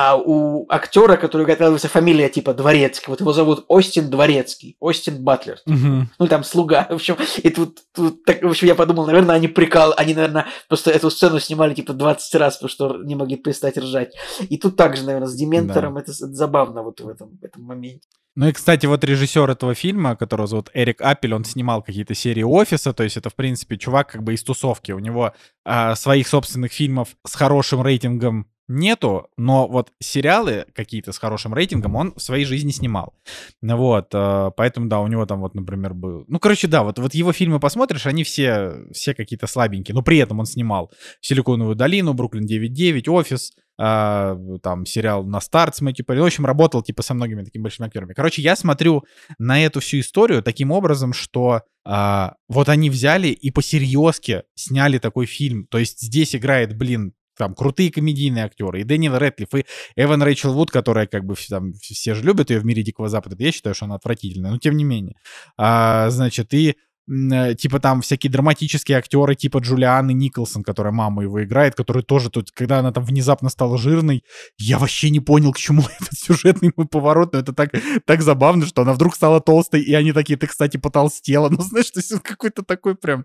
[0.00, 3.06] А у актера, который Элвиса, фамилия типа Дворецкий.
[3.08, 4.76] Вот его зовут Остин Дворецкий.
[4.78, 5.58] Остин Батлер.
[5.66, 6.08] Мгм.
[6.20, 6.86] Ну, там слуга.
[6.88, 10.46] В общем, и тут, тут так, в общем, я подумал, наверное, они прикал, они, наверное,
[10.68, 14.14] просто эту сцену снимали типа 20 раз, потому что не могли перестать ржать.
[14.48, 17.64] И тут также, наверное, с Дементором это, с- это забавно вот в этом, в этом
[17.64, 18.06] моменте.
[18.36, 22.44] Ну и, кстати, вот режиссер этого фильма, которого зовут Эрик Аппель, он снимал какие-то серии
[22.44, 24.92] «Офиса», то есть это, в принципе, чувак как бы из тусовки.
[24.92, 25.32] У него
[25.64, 31.96] а, своих собственных фильмов с хорошим рейтингом нету, но вот сериалы какие-то с хорошим рейтингом
[31.96, 33.14] он в своей жизни снимал.
[33.62, 36.24] Вот, а, поэтому, да, у него там вот, например, был...
[36.28, 40.18] Ну, короче, да, вот, вот его фильмы посмотришь, они все, все какие-то слабенькие, но при
[40.18, 46.04] этом он снимал «Силиконовую долину», «Бруклин 9.9», «Офис», а, там сериал на старт с Мэтью
[46.04, 46.20] Перри.
[46.20, 48.12] В общем, работал типа со многими такими большими актерами.
[48.12, 49.04] Короче, я смотрю
[49.38, 55.26] на эту всю историю таким образом, что а, вот они взяли и по-серьезки сняли такой
[55.26, 55.66] фильм.
[55.70, 59.64] То есть здесь играет, блин, там крутые комедийные актеры, и Дэниел Рэдклифф, и
[59.96, 63.08] Эван Рэйчел Вуд, которая как бы все- там все же любят ее в мире Дикого
[63.08, 63.36] Запада.
[63.38, 65.14] Я считаю, что она отвратительная, но тем не менее.
[65.56, 66.74] А, значит, и
[67.10, 72.28] э, типа там всякие драматические актеры типа Джулианы Николсон, которая мама его играет, которая тоже
[72.28, 74.24] тут, когда она там внезапно стала жирной,
[74.58, 77.70] я вообще не понял, к чему этот сюжетный мой поворот, но это так,
[78.04, 81.48] так забавно, что она вдруг стала толстой, и они такие, ты, кстати, потолстела.
[81.58, 83.24] Ну, знаешь, то есть какой-то такой прям...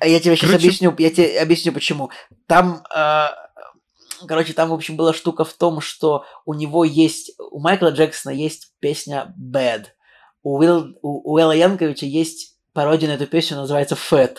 [0.00, 2.10] А я тебе сейчас Короче- объясню, я тебе объясню почему.
[2.46, 3.26] Там, э,
[4.26, 8.32] короче, там, в общем, была штука в том, что у него есть, у Майкла Джексона
[8.32, 9.86] есть песня Bad.
[10.42, 14.38] У, Уилл, Янковича есть пародия на эту песню, называется Fat.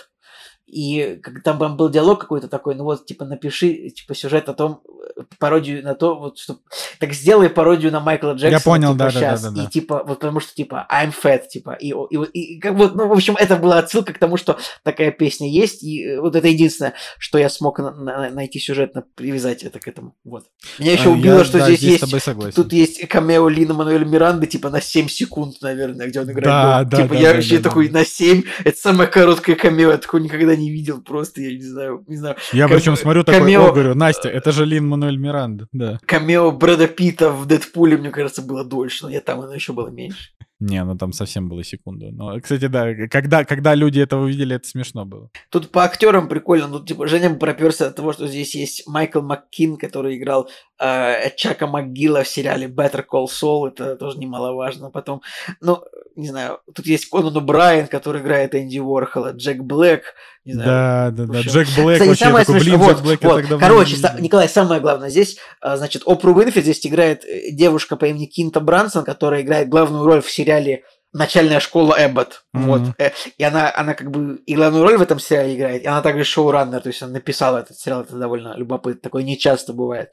[0.74, 4.82] И там был диалог какой-то такой, ну вот, типа, напиши, типа, сюжет о том,
[5.18, 6.58] э, пародию на то, вот, что...
[7.00, 9.64] Так сделай пародию на Майкла Джексона, понял, типа, да, да, да, да, да.
[9.64, 12.96] И, типа, вот потому что, типа, I'm fat, типа, и, и, и, и как вот,
[12.96, 16.36] ну, в общем, это была отсылка к тому, что такая песня есть, и э, вот
[16.36, 20.46] это единственное, что я смог на- на- найти сюжетно, привязать это к этому, вот.
[20.80, 22.56] Меня еще А, убило, я, что да, здесь, здесь с есть, тобой согласен.
[22.56, 26.78] тут есть камео Лина Мануэля Миранды, типа, на 7 секунд, наверное, где он играет Да,
[26.80, 26.90] дома.
[26.90, 28.00] да, Типа, да, я да, вообще да, такой, да.
[28.00, 32.04] на 7, это самое короткое камео, я такого никогда не видел, просто, я не знаю,
[32.08, 32.36] не знаю.
[32.52, 36.00] Я кам- причем смотрю такой, камео- о, говорю, Настя, это же Лин Мануэль Миранда, да.
[36.06, 39.90] Камео Брэда Питта в Дэдпуле, мне кажется, было дольше, но я там оно еще было
[39.90, 40.30] меньше.
[40.60, 42.12] Не, ну там совсем было секунду.
[42.12, 45.30] Но, кстати, да, когда, когда люди это увидели, это смешно было.
[45.50, 46.68] Тут по актерам прикольно.
[46.68, 50.50] Ну, типа, Женя проперся от того, что здесь есть Майкл Маккин, который играл
[50.80, 53.70] э, Чака МакГилла в сериале Better Call Saul.
[53.70, 54.90] Это тоже немаловажно.
[54.90, 55.22] Потом,
[55.60, 55.84] ну,
[56.16, 60.04] не знаю, тут есть Конан О'Брайен, который играет Энди Уорхола, Джек Блэк.
[60.46, 61.42] Не знаю, Да, да, да.
[61.42, 63.42] Джек Блэк Кстати, вообще самое такой, блин, смешное, Джек вот, Блэк я вот.
[63.42, 64.16] давно Короче, са-.
[64.20, 68.60] Николай, самое главное здесь, а, значит, Опру Уинфрид здесь играет э, девушка по имени Кинта
[68.60, 70.84] Брансон, которая играет главную роль в сериале
[71.14, 72.44] «Начальная школа Эббот».
[72.52, 72.66] Мгм.
[72.66, 72.82] Вот.
[72.98, 76.02] Э, И она, она как бы и главную роль в этом сериале играет, и она
[76.02, 80.10] также шоураннер, то есть она написала этот сериал, это довольно любопытно, такое не часто бывает.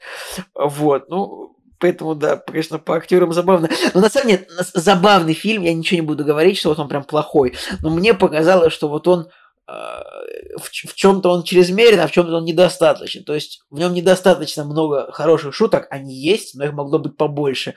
[0.55, 3.67] Вот, ну, Поэтому, да, конечно, по актерам забавно.
[3.95, 7.03] Но на самом деле, забавный фильм, я ничего не буду говорить, что вот он прям
[7.03, 7.55] плохой.
[7.81, 9.29] Но мне показалось, что вот он
[9.67, 13.23] в, в чем-то он чрезмерен, а в чем-то он недостаточен.
[13.23, 17.75] То есть в нем недостаточно много хороших шуток, они есть, но их могло быть побольше.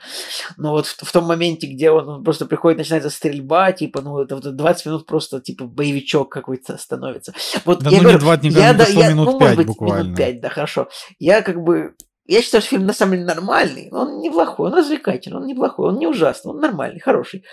[0.57, 4.19] Но вот в, в том моменте, где он, он просто приходит, начинается стрельба, типа, ну,
[4.19, 7.33] это вот 20 минут просто, типа, боевичок какой-то становится.
[7.63, 9.57] Вот Да я ну говорю, не 20, не я, да, я, минут ну, 5 может
[9.57, 10.03] быть, буквально.
[10.03, 10.89] минут 5, да, хорошо.
[11.19, 11.95] Я как бы
[12.27, 13.89] я считаю, что фильм на самом деле нормальный.
[13.91, 17.45] Он неплохой, он развлекательный, он неплохой, он не ужасный, он нормальный, хороший.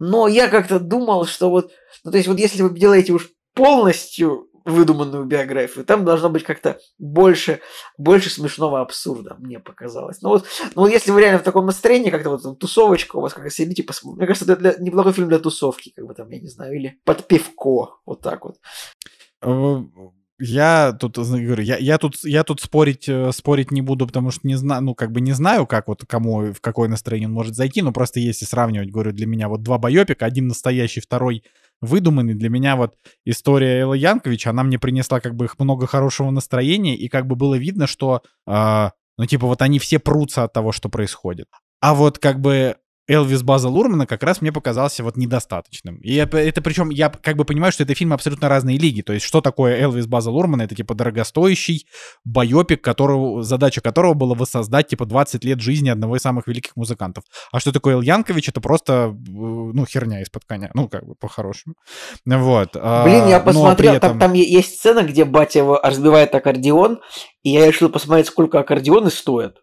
[0.00, 1.70] Но я как-то думал, что вот,
[2.04, 6.78] ну то есть вот если вы делаете уж полностью выдуманную биографию, там должно быть как-то
[6.98, 7.60] больше,
[7.96, 10.20] больше смешного абсурда, мне показалось.
[10.22, 13.20] Ну вот, ну вот если вы реально в таком настроении, как-то вот там тусовочка у
[13.20, 14.18] вас, как сидите, посмотрите.
[14.18, 16.98] Мне кажется, это для, неплохой фильм для тусовки, как бы там, я не знаю, или
[17.04, 18.56] под пивко, вот так вот.
[19.42, 19.82] Э,
[20.38, 24.46] Я тут говорю, я, я тут я тут спорить э, спорить не буду, потому что
[24.46, 27.54] не знаю, ну как бы не знаю, как вот кому в какое настроение он может
[27.54, 31.44] зайти, но просто если сравнивать, говорю, для меня вот два байопика, один настоящий, второй
[31.80, 32.34] выдуманный.
[32.34, 32.94] Для меня вот
[33.24, 37.36] история Элла Янковича, она мне принесла как бы их много хорошего настроения, и как бы
[37.36, 41.46] было видно, что, э, ну типа вот они все прутся от того, что происходит.
[41.80, 42.76] А вот как бы
[43.10, 45.96] Элвис База Лурмана как раз мне показался вот недостаточным.
[45.96, 49.02] И это, это причем я как бы понимаю, что это фильмы абсолютно разные лиги.
[49.02, 50.62] То есть что такое Элвис База Лурмана?
[50.62, 51.86] Это типа дорогостоящий
[52.24, 57.24] байопик, которого, задача которого была воссоздать типа 20 лет жизни одного из самых великих музыкантов.
[57.50, 58.48] А что такое Эл Янкович?
[58.50, 60.70] Это просто, э, ну, херня из-под коня.
[60.74, 61.74] Ну, как бы по-хорошему.
[62.24, 62.72] Вот.
[62.74, 67.00] Блин, я А, посмотрел, там, этом- там е- есть сцена, где батя его разбивает аккордеон,
[67.42, 69.56] и я решил посмотреть, сколько аккордеоны стоят.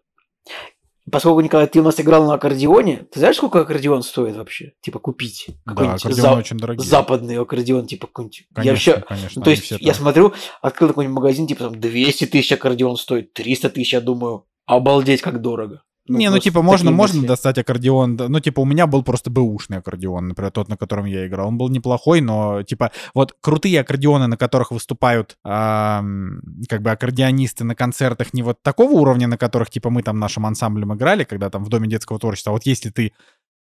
[1.10, 4.72] Поскольку, Николай, ты у нас играл на аккордеоне, ты знаешь, сколько аккордеон стоит вообще?
[4.80, 5.46] Типа купить?
[5.64, 6.84] Да, Какой-нибудь аккордеоны за- очень дорогие.
[6.86, 8.38] западный аккордеон, типа какой-нибудь.
[8.50, 9.06] я Конечно, вообще...
[9.06, 9.40] конечно.
[9.40, 10.32] Ну, то есть я смотрю,
[10.62, 15.40] открыл какой-нибудь магазин, типа там 200 тысяч аккордеон стоит, 300 тысяч, я думаю, обалдеть, как
[15.40, 15.82] дорого.
[16.08, 17.28] Не, ну типа можно, можно мысли.
[17.28, 18.16] достать аккордеон.
[18.16, 21.48] Ну, типа, у меня был просто бэушный аккордеон, например, тот, на котором я играл.
[21.48, 27.64] Он был неплохой, но типа вот крутые аккордеоны, на которых выступают ам, как бы аккордеонисты
[27.64, 31.50] на концертах не вот такого уровня, на которых типа мы там нашим ансамблем играли, когда
[31.50, 32.50] там в Доме детского творчества.
[32.50, 33.12] А вот если ты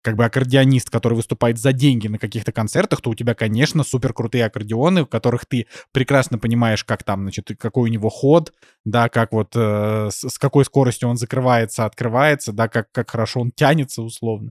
[0.02, 4.12] как бы аккордеонист, который выступает за деньги на каких-то концертах, то у тебя, конечно, супер
[4.12, 8.52] крутые аккордеоны, в которых ты прекрасно понимаешь, как там, значит, какой у него ход,
[8.84, 13.40] да, как вот э, с, с какой скоростью он закрывается, открывается, да, как, как хорошо
[13.40, 14.50] он тянется условно.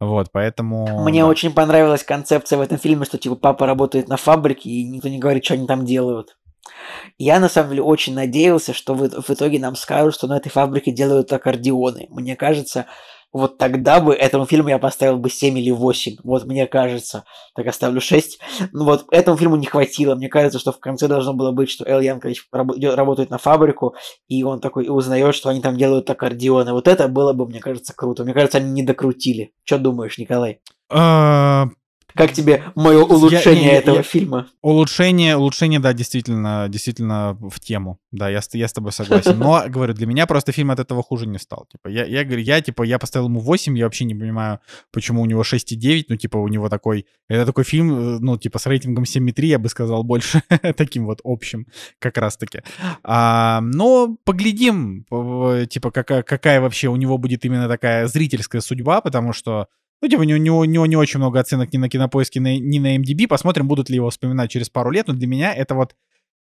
[0.00, 1.04] Вот, поэтому...
[1.04, 1.28] Мне да.
[1.28, 5.18] очень понравилась концепция в этом фильме, что типа папа работает на фабрике, и никто не
[5.18, 6.36] говорит, что они там делают.
[7.18, 10.50] Я на самом деле очень надеялся, что в, в итоге нам скажут, что на этой
[10.50, 12.06] фабрике делают аккордеоны.
[12.10, 12.86] Мне кажется,
[13.32, 16.16] вот тогда бы этому фильму я поставил бы 7 или 8.
[16.24, 17.24] Вот мне кажется.
[17.54, 18.38] Так оставлю 6.
[18.72, 20.14] Ну вот этому фильму не хватило.
[20.14, 23.94] Мне кажется, что в конце должно было быть, что Эл Янкович раб- работает на фабрику,
[24.28, 26.72] и он такой и узнает, что они там делают аккордеоны.
[26.72, 28.24] Вот это было бы, мне кажется, круто.
[28.24, 29.52] Мне кажется, они не докрутили.
[29.64, 30.60] Что думаешь, Николай?
[32.14, 34.46] Как тебе мое улучшение не, я- этого я- фильма?
[34.62, 37.98] Улучшение, улучшение, да, действительно, действительно в тему.
[38.10, 39.38] Да, я, с- я с тобой согласен.
[39.38, 41.66] Но, говорю, для меня просто фильм от этого хуже не стал.
[41.70, 44.58] Типа, я, я говорю, я, типа, я поставил ему 8, я вообще не понимаю,
[44.92, 48.58] почему у него 6,9, ну, типа, у него такой, это такой фильм, э, ну, типа,
[48.58, 50.42] с рейтингом 7,3, я бы сказал, больше
[50.76, 51.66] таким вот общим,
[51.98, 52.62] как раз-таки.
[53.04, 59.00] А, но поглядим, п- типа, какая, какая вообще у него будет именно такая зрительская судьба,
[59.02, 59.66] потому что
[60.00, 62.96] ну, типа, у него, у него- не очень много оценок ни на кинопоиске, ни на
[62.96, 63.26] MDB.
[63.26, 65.08] Посмотрим, будут ли его вспоминать через пару лет.
[65.08, 65.94] Но для меня это вот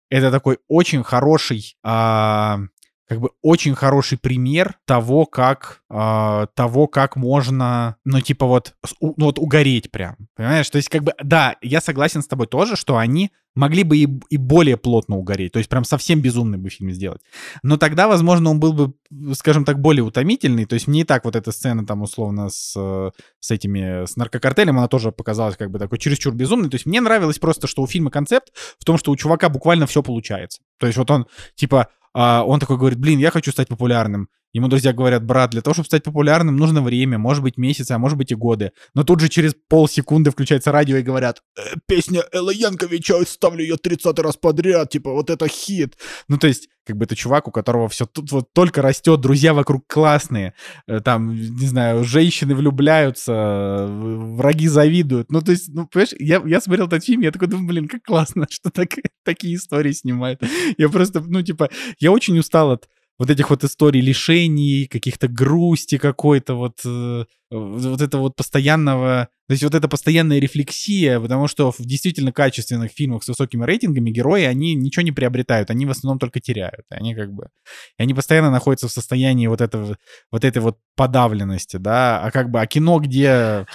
[0.09, 2.59] это такой очень хороший, а,
[3.07, 9.13] как бы очень хороший пример того, как а, того, как можно, ну типа вот, ну,
[9.17, 10.69] вот угореть прям, понимаешь?
[10.69, 14.07] То есть как бы, да, я согласен с тобой тоже, что они могли бы и,
[14.29, 17.21] и более плотно угореть, то есть прям совсем безумный бы фильм сделать.
[17.63, 18.93] Но тогда, возможно, он был бы,
[19.33, 20.65] скажем так, более утомительный.
[20.65, 24.15] То есть мне и так вот эта сцена там условно с, э, с этими, с
[24.15, 26.69] наркокартелем, она тоже показалась как бы такой чересчур безумной.
[26.69, 29.87] То есть мне нравилось просто, что у фильма концепт в том, что у чувака буквально
[29.87, 30.61] все получается.
[30.77, 31.25] То есть вот он,
[31.55, 31.87] типа,
[32.17, 34.29] он такой говорит, блин, я хочу стать популярным.
[34.53, 37.97] Ему друзья говорят, брат, для того, чтобы стать популярным, нужно время, может быть месяцы, а
[37.97, 38.71] может быть и годы.
[38.93, 43.77] Но тут же через полсекунды включается радио и говорят, «Э, песня Элла Янковича, ставлю ее
[43.77, 45.97] 30 раз подряд, типа, вот это хит.
[46.27, 49.53] Ну, то есть, как бы это чувак, у которого все тут вот только растет, друзья
[49.53, 50.53] вокруг классные,
[50.87, 55.29] э, там, не знаю, женщины влюбляются, враги завидуют.
[55.29, 58.03] Ну, то есть, ну, понимаешь, я, я смотрел этот фильм, я такой думаю, блин, как
[58.03, 58.89] классно, что так,
[59.25, 60.41] такие истории снимают.
[60.77, 61.69] Я просто, ну, типа,
[61.99, 62.87] я очень устал от
[63.19, 69.53] вот этих вот историй лишений, каких-то грусти какой-то, вот, э, вот это вот постоянного, то
[69.53, 74.43] есть вот эта постоянная рефлексия, потому что в действительно качественных фильмах с высокими рейтингами герои,
[74.43, 77.49] они ничего не приобретают, они в основном только теряют, они как бы,
[77.97, 79.97] и они постоянно находятся в состоянии вот этого,
[80.31, 83.65] вот этой вот подавленности, да, а как бы, а кино, где,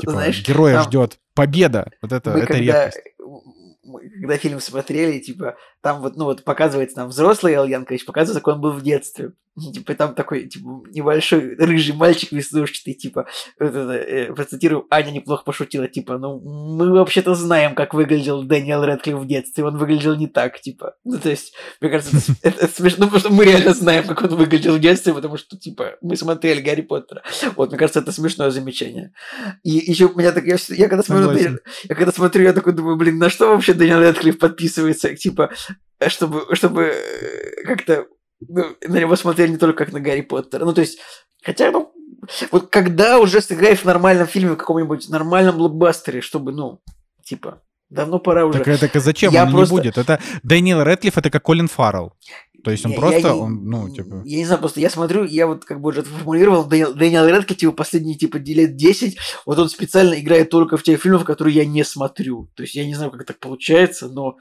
[0.00, 3.00] типа, Знаешь, героя там ждет победа, вот это, это когда, редкость.
[3.18, 8.40] мы- когда фильм смотрели, типа, там вот, ну вот показывается там взрослый Эл Янкович, показывается,
[8.40, 9.32] как он был в детстве.
[9.58, 13.26] Типа там такой, типа, небольшой рыжий мальчик веснушчатый, типа,
[13.58, 19.26] э, процитирую, Аня неплохо пошутила, типа, ну, мы вообще-то знаем, как выглядел Дэниел Рэдклифф в
[19.26, 20.94] детстве, он выглядел не так, типа.
[21.04, 24.36] Ну, то есть, мне кажется, это, это смешно, потому что мы реально знаем, как он
[24.36, 27.22] выглядел в детстве, потому что, типа, мы смотрели Гарри Поттера.
[27.56, 29.12] Вот, мне кажется, это смешное замечание.
[29.64, 31.58] И еще у меня так, я, я когда смотрю,
[31.88, 35.50] я когда смотрю, я такой думаю, блин, на что вообще Дэниел Рэдклифф подписывается, типа,
[36.08, 38.06] чтобы, чтобы э, как-то
[38.46, 40.64] ну, на него смотрели не только как на Гарри Поттера.
[40.64, 40.98] Ну, то есть,
[41.42, 41.92] хотя, ну,
[42.50, 46.80] вот когда уже сыграешь в нормальном фильме, в каком-нибудь нормальном блокбастере, чтобы, ну,
[47.24, 48.64] типа, давно пора уже.
[48.64, 49.32] Так это зачем?
[49.32, 49.74] Я он просто...
[49.74, 49.98] не будет.
[49.98, 52.14] Это Дэниел Рэдклифф, это как Колин Фаррелл.
[52.62, 54.22] То есть он я, просто, я, он, ну, типа...
[54.24, 57.58] Я не знаю, просто я смотрю, я вот как бы уже формулировал, Дэниел, Дэниел Рэдклифф,
[57.58, 61.64] типа, последние, типа, лет 10, вот он специально играет только в тех фильмах, которые я
[61.64, 62.50] не смотрю.
[62.54, 64.36] То есть я не знаю, как так получается, но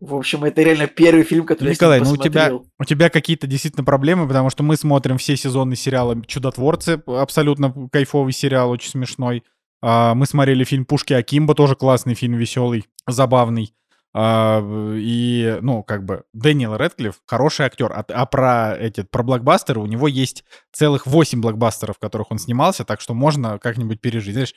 [0.00, 3.46] в общем, это реально первый фильм, который Николай, я ну у тебя, у тебя какие-то
[3.46, 9.42] действительно проблемы, потому что мы смотрим все сезоны сериала «Чудотворцы», абсолютно кайфовый сериал, очень смешной.
[9.82, 13.72] А, мы смотрели фильм «Пушки Акимба», тоже классный фильм, веселый, забавный.
[14.18, 14.62] А,
[14.96, 17.92] и, ну, как бы, Дэниел Рэдклифф хороший актер.
[17.92, 22.38] А, а про эти, про блокбастеры у него есть целых 8 блокбастеров, в которых он
[22.38, 24.34] снимался, так что можно как-нибудь пережить.
[24.34, 24.54] Знаешь,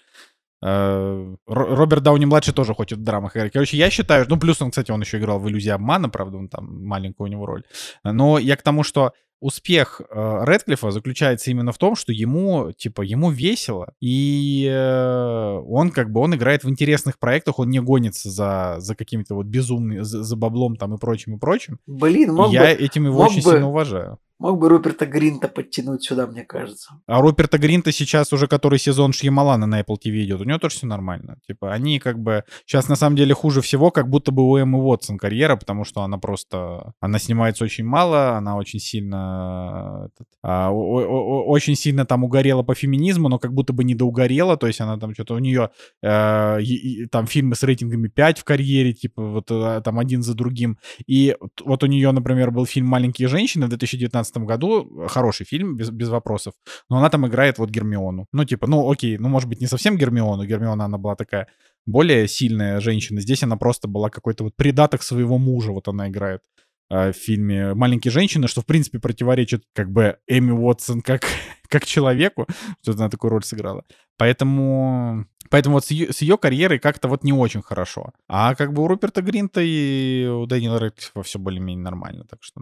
[0.61, 3.53] Роберт Дауни-младший тоже хочет в драмах играть.
[3.53, 6.49] Короче, я считаю, ну, плюс он, кстати, он еще играл в «Иллюзии обмана», правда, он
[6.49, 7.63] там маленькая у него роль.
[8.03, 13.01] Но я к тому, что успех э, Редклифа заключается именно в том, что ему, типа,
[13.01, 18.29] ему весело, и э, он как бы, он играет в интересных проектах, он не гонится
[18.29, 21.79] за, за какими-то вот безумными, за, за баблом там и прочим, и прочим.
[21.87, 24.19] Блин, мог я бы, этим его очень бы, сильно уважаю.
[24.39, 26.93] Мог бы Руперта Гринта подтянуть сюда, мне кажется.
[27.07, 30.39] А Руперта Гринта сейчас уже который сезон Шьямалана на Apple TV идет.
[30.39, 31.37] У него тоже все нормально.
[31.45, 32.45] Типа, они как бы...
[32.65, 36.03] Сейчас на самом деле хуже всего, как будто бы у Эммы Уотсон карьера, потому что
[36.03, 36.93] она просто...
[37.01, 40.09] Она снимается очень мало, она очень сильно...
[40.41, 44.55] А, очень сильно там угорела по феминизму, но как будто бы не доугорела.
[44.55, 45.33] То есть она там что-то...
[45.33, 45.69] У нее
[46.01, 50.33] э, и, там фильмы с рейтингами 5 в карьере, типа вот э, там один за
[50.33, 50.77] другим.
[51.07, 51.35] И
[51.65, 55.07] вот у нее, например, был фильм «Маленькие женщины» в 2019 2015 году.
[55.07, 56.53] Хороший фильм, без, без вопросов.
[56.89, 58.27] Но она там играет вот Гермиону.
[58.31, 60.45] Ну, типа, ну, окей, ну, может быть, не совсем Гермиону.
[60.45, 61.47] Гермиона, она была такая
[61.85, 63.21] более сильная женщина.
[63.21, 66.41] Здесь она просто была какой-то вот придаток своего мужа, вот она играет
[66.89, 71.23] э, в фильме «Маленькие женщины», что, в принципе, противоречит как бы Эми Уотсон как,
[71.67, 72.47] как человеку,
[72.81, 73.83] что она такую роль сыграла.
[74.17, 78.11] Поэтому, поэтому вот с ее, с ее карьерой как-то вот не очень хорошо.
[78.27, 82.61] А как бы у Руперта Гринта и у Дэниела Рэдклиффа все более-менее нормально, так что...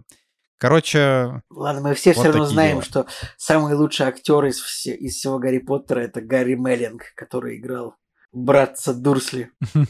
[0.58, 1.42] Короче...
[1.50, 2.82] Ладно, мы все вот все равно знаем, дела.
[2.82, 3.06] что
[3.36, 7.94] самый лучший актер из, все, из всего Гарри Поттера это Гарри Меллинг, который играл
[8.32, 9.50] братца Дурсли.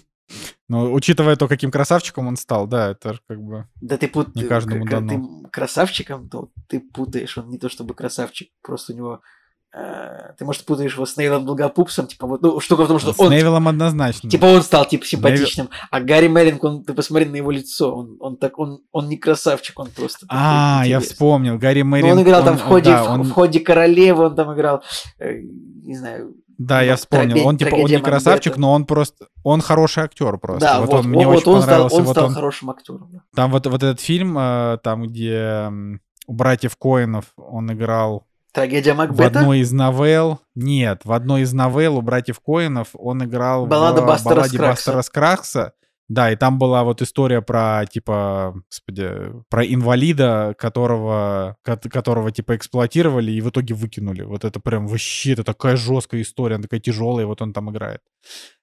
[0.68, 4.34] Ну, учитывая то, каким красавчиком он стал, да, это как бы да ты пут...
[4.34, 5.08] не каждому дано.
[5.08, 9.22] Ты красавчиком, то ты путаешь, он не то чтобы красавчик, просто у него
[9.70, 13.20] ты, может, путаешь его с Нейлом Долгопупсом, типа вот, ну, штука в том, что с
[13.20, 13.28] он...
[13.28, 14.30] С Нейлом однозначно.
[14.30, 15.78] Типа он стал, типа, симпатичным, Невил...
[15.90, 19.18] а Гарри Меллинг, он, ты посмотри на его лицо, он, он так, он, он не
[19.18, 20.26] красавчик, он просто...
[20.30, 22.14] А, я вспомнил, Гарри Меллинг...
[22.14, 23.22] Ну, он играл там в ходе, да, он...
[23.22, 24.82] в, ходе королевы, он там играл,
[25.18, 26.34] э, не знаю...
[26.56, 27.28] Да, я вспомнил.
[27.28, 30.60] Трагедия, он типа он не красавчик, но он просто он хороший актер просто.
[30.60, 31.88] Да, вот, вот он мне вот, очень он понравился.
[31.88, 32.34] Стал, он вот стал он...
[32.34, 33.08] хорошим актером.
[33.12, 33.20] Да.
[33.36, 35.70] Там вот вот этот фильм, э, там где
[36.26, 38.26] у братьев Коинов он играл
[38.58, 39.22] Трагедия Макбета?
[39.22, 40.40] В одной из новелл...
[40.54, 45.02] Нет, в одной из новелл у братьев Коинов он играл Баллада в Бастера балладе Бастера
[45.02, 45.72] Скракса.
[46.08, 49.10] Да, и там была вот история про, типа, господи,
[49.50, 54.22] про инвалида, которого, которого, типа, эксплуатировали и в итоге выкинули.
[54.22, 58.00] Вот это прям вообще, это такая жесткая история, она такая тяжелая, вот он там играет.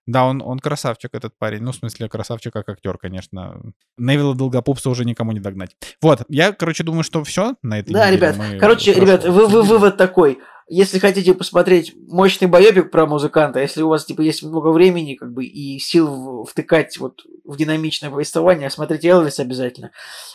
[0.08, 1.62] Да, он, он красавчик, этот парень.
[1.62, 3.62] Ну, в смысле, красавчик как актер, конечно.
[3.98, 5.76] Невилла Долгопупса уже никому не догнать.
[6.02, 9.98] Вот, я, короче, думаю, что все на этой Да, ребят, короче, ребят, вы, вы, вывод
[9.98, 15.14] такой если хотите посмотреть мощный боепик про музыканта, если у вас типа есть много времени,
[15.14, 19.92] как бы и сил втыкать вот в динамичное повествование, смотрите Элвис обязательно.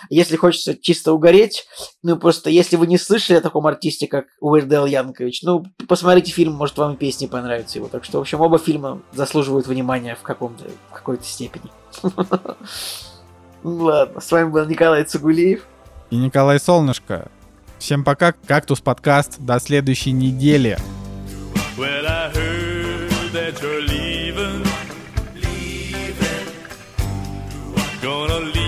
[0.09, 1.67] Если хочется чисто угореть,
[2.05, 6.53] ну просто если вы не слышали о таком артисте, как Уэрдел Янкович, ну посмотрите фильм,
[6.53, 7.89] может вам песни понравятся его.
[7.89, 11.73] Так что, в общем, оба фильма заслуживают внимания в каком-то какой-то степени.
[13.65, 15.67] Ладно, с вами был Николай Цугулиев.
[16.11, 17.31] И Николай Солнышко.
[17.81, 19.41] Всем пока, Кактус подкаст.
[19.41, 20.79] До следующей недели.
[21.79, 24.63] Well, I heard that you're leaving,
[25.35, 26.47] leaving.
[28.03, 28.60] Gonna leave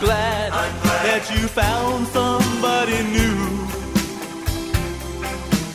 [0.00, 3.38] glad, I'm glad that you found somebody new.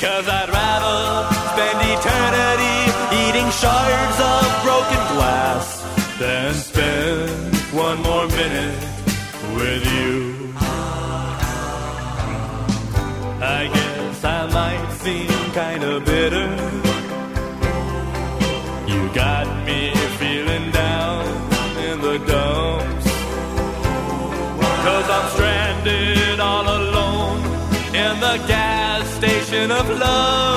[0.02, 0.98] Cause I'd rather
[1.54, 2.78] spend eternity
[3.24, 5.66] eating shards of broken glass
[6.20, 8.80] than spend one more minute
[9.58, 10.54] with you.
[13.42, 16.65] I guess I might seem kinda bitter.
[29.96, 30.55] Love.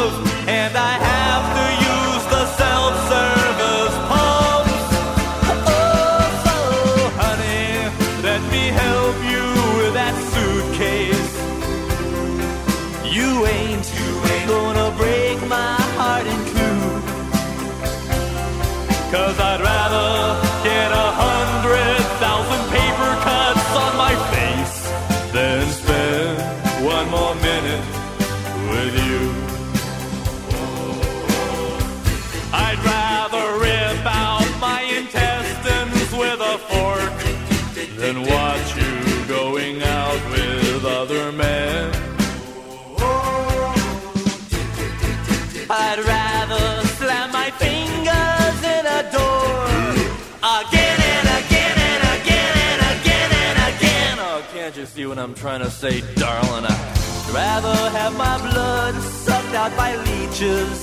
[55.09, 56.67] What I'm trying to say, darling?
[56.69, 60.77] I'd rather have my blood sucked out by leeches.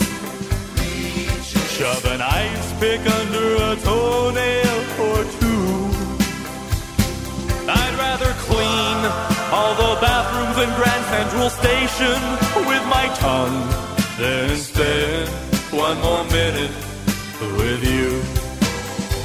[1.77, 4.77] Shove an ice pick under a toenail
[5.07, 5.65] or two.
[7.69, 8.97] I'd rather clean
[9.53, 12.19] all the bathrooms in Grand Central Station
[12.65, 13.61] with my tongue
[14.17, 15.29] than spend
[15.71, 16.73] one more minute
[17.59, 18.09] with you.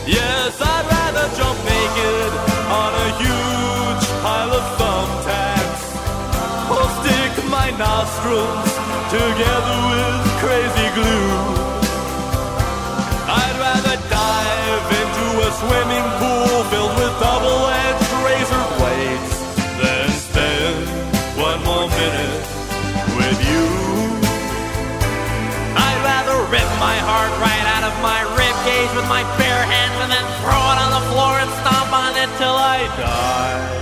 [0.07, 2.33] Yes, I'd rather jump naked
[2.69, 5.83] on a huge pile of thumbtacks
[6.69, 8.69] or stick my nostrils
[9.09, 11.41] together with crazy glue.
[13.25, 19.33] I'd rather dive into a swimming pool filled with double-edged razor blades
[19.81, 20.85] than spend
[21.41, 22.45] one more minute
[23.17, 23.67] with you.
[25.81, 29.97] I'd rather rip my heart right out of my rib cage with my bare hands
[30.05, 33.80] and then throw it on the floor and stomp on it till I die.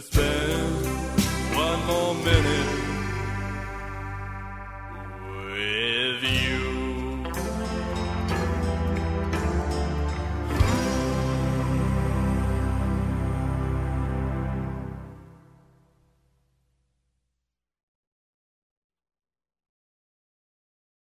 [0.00, 0.37] spend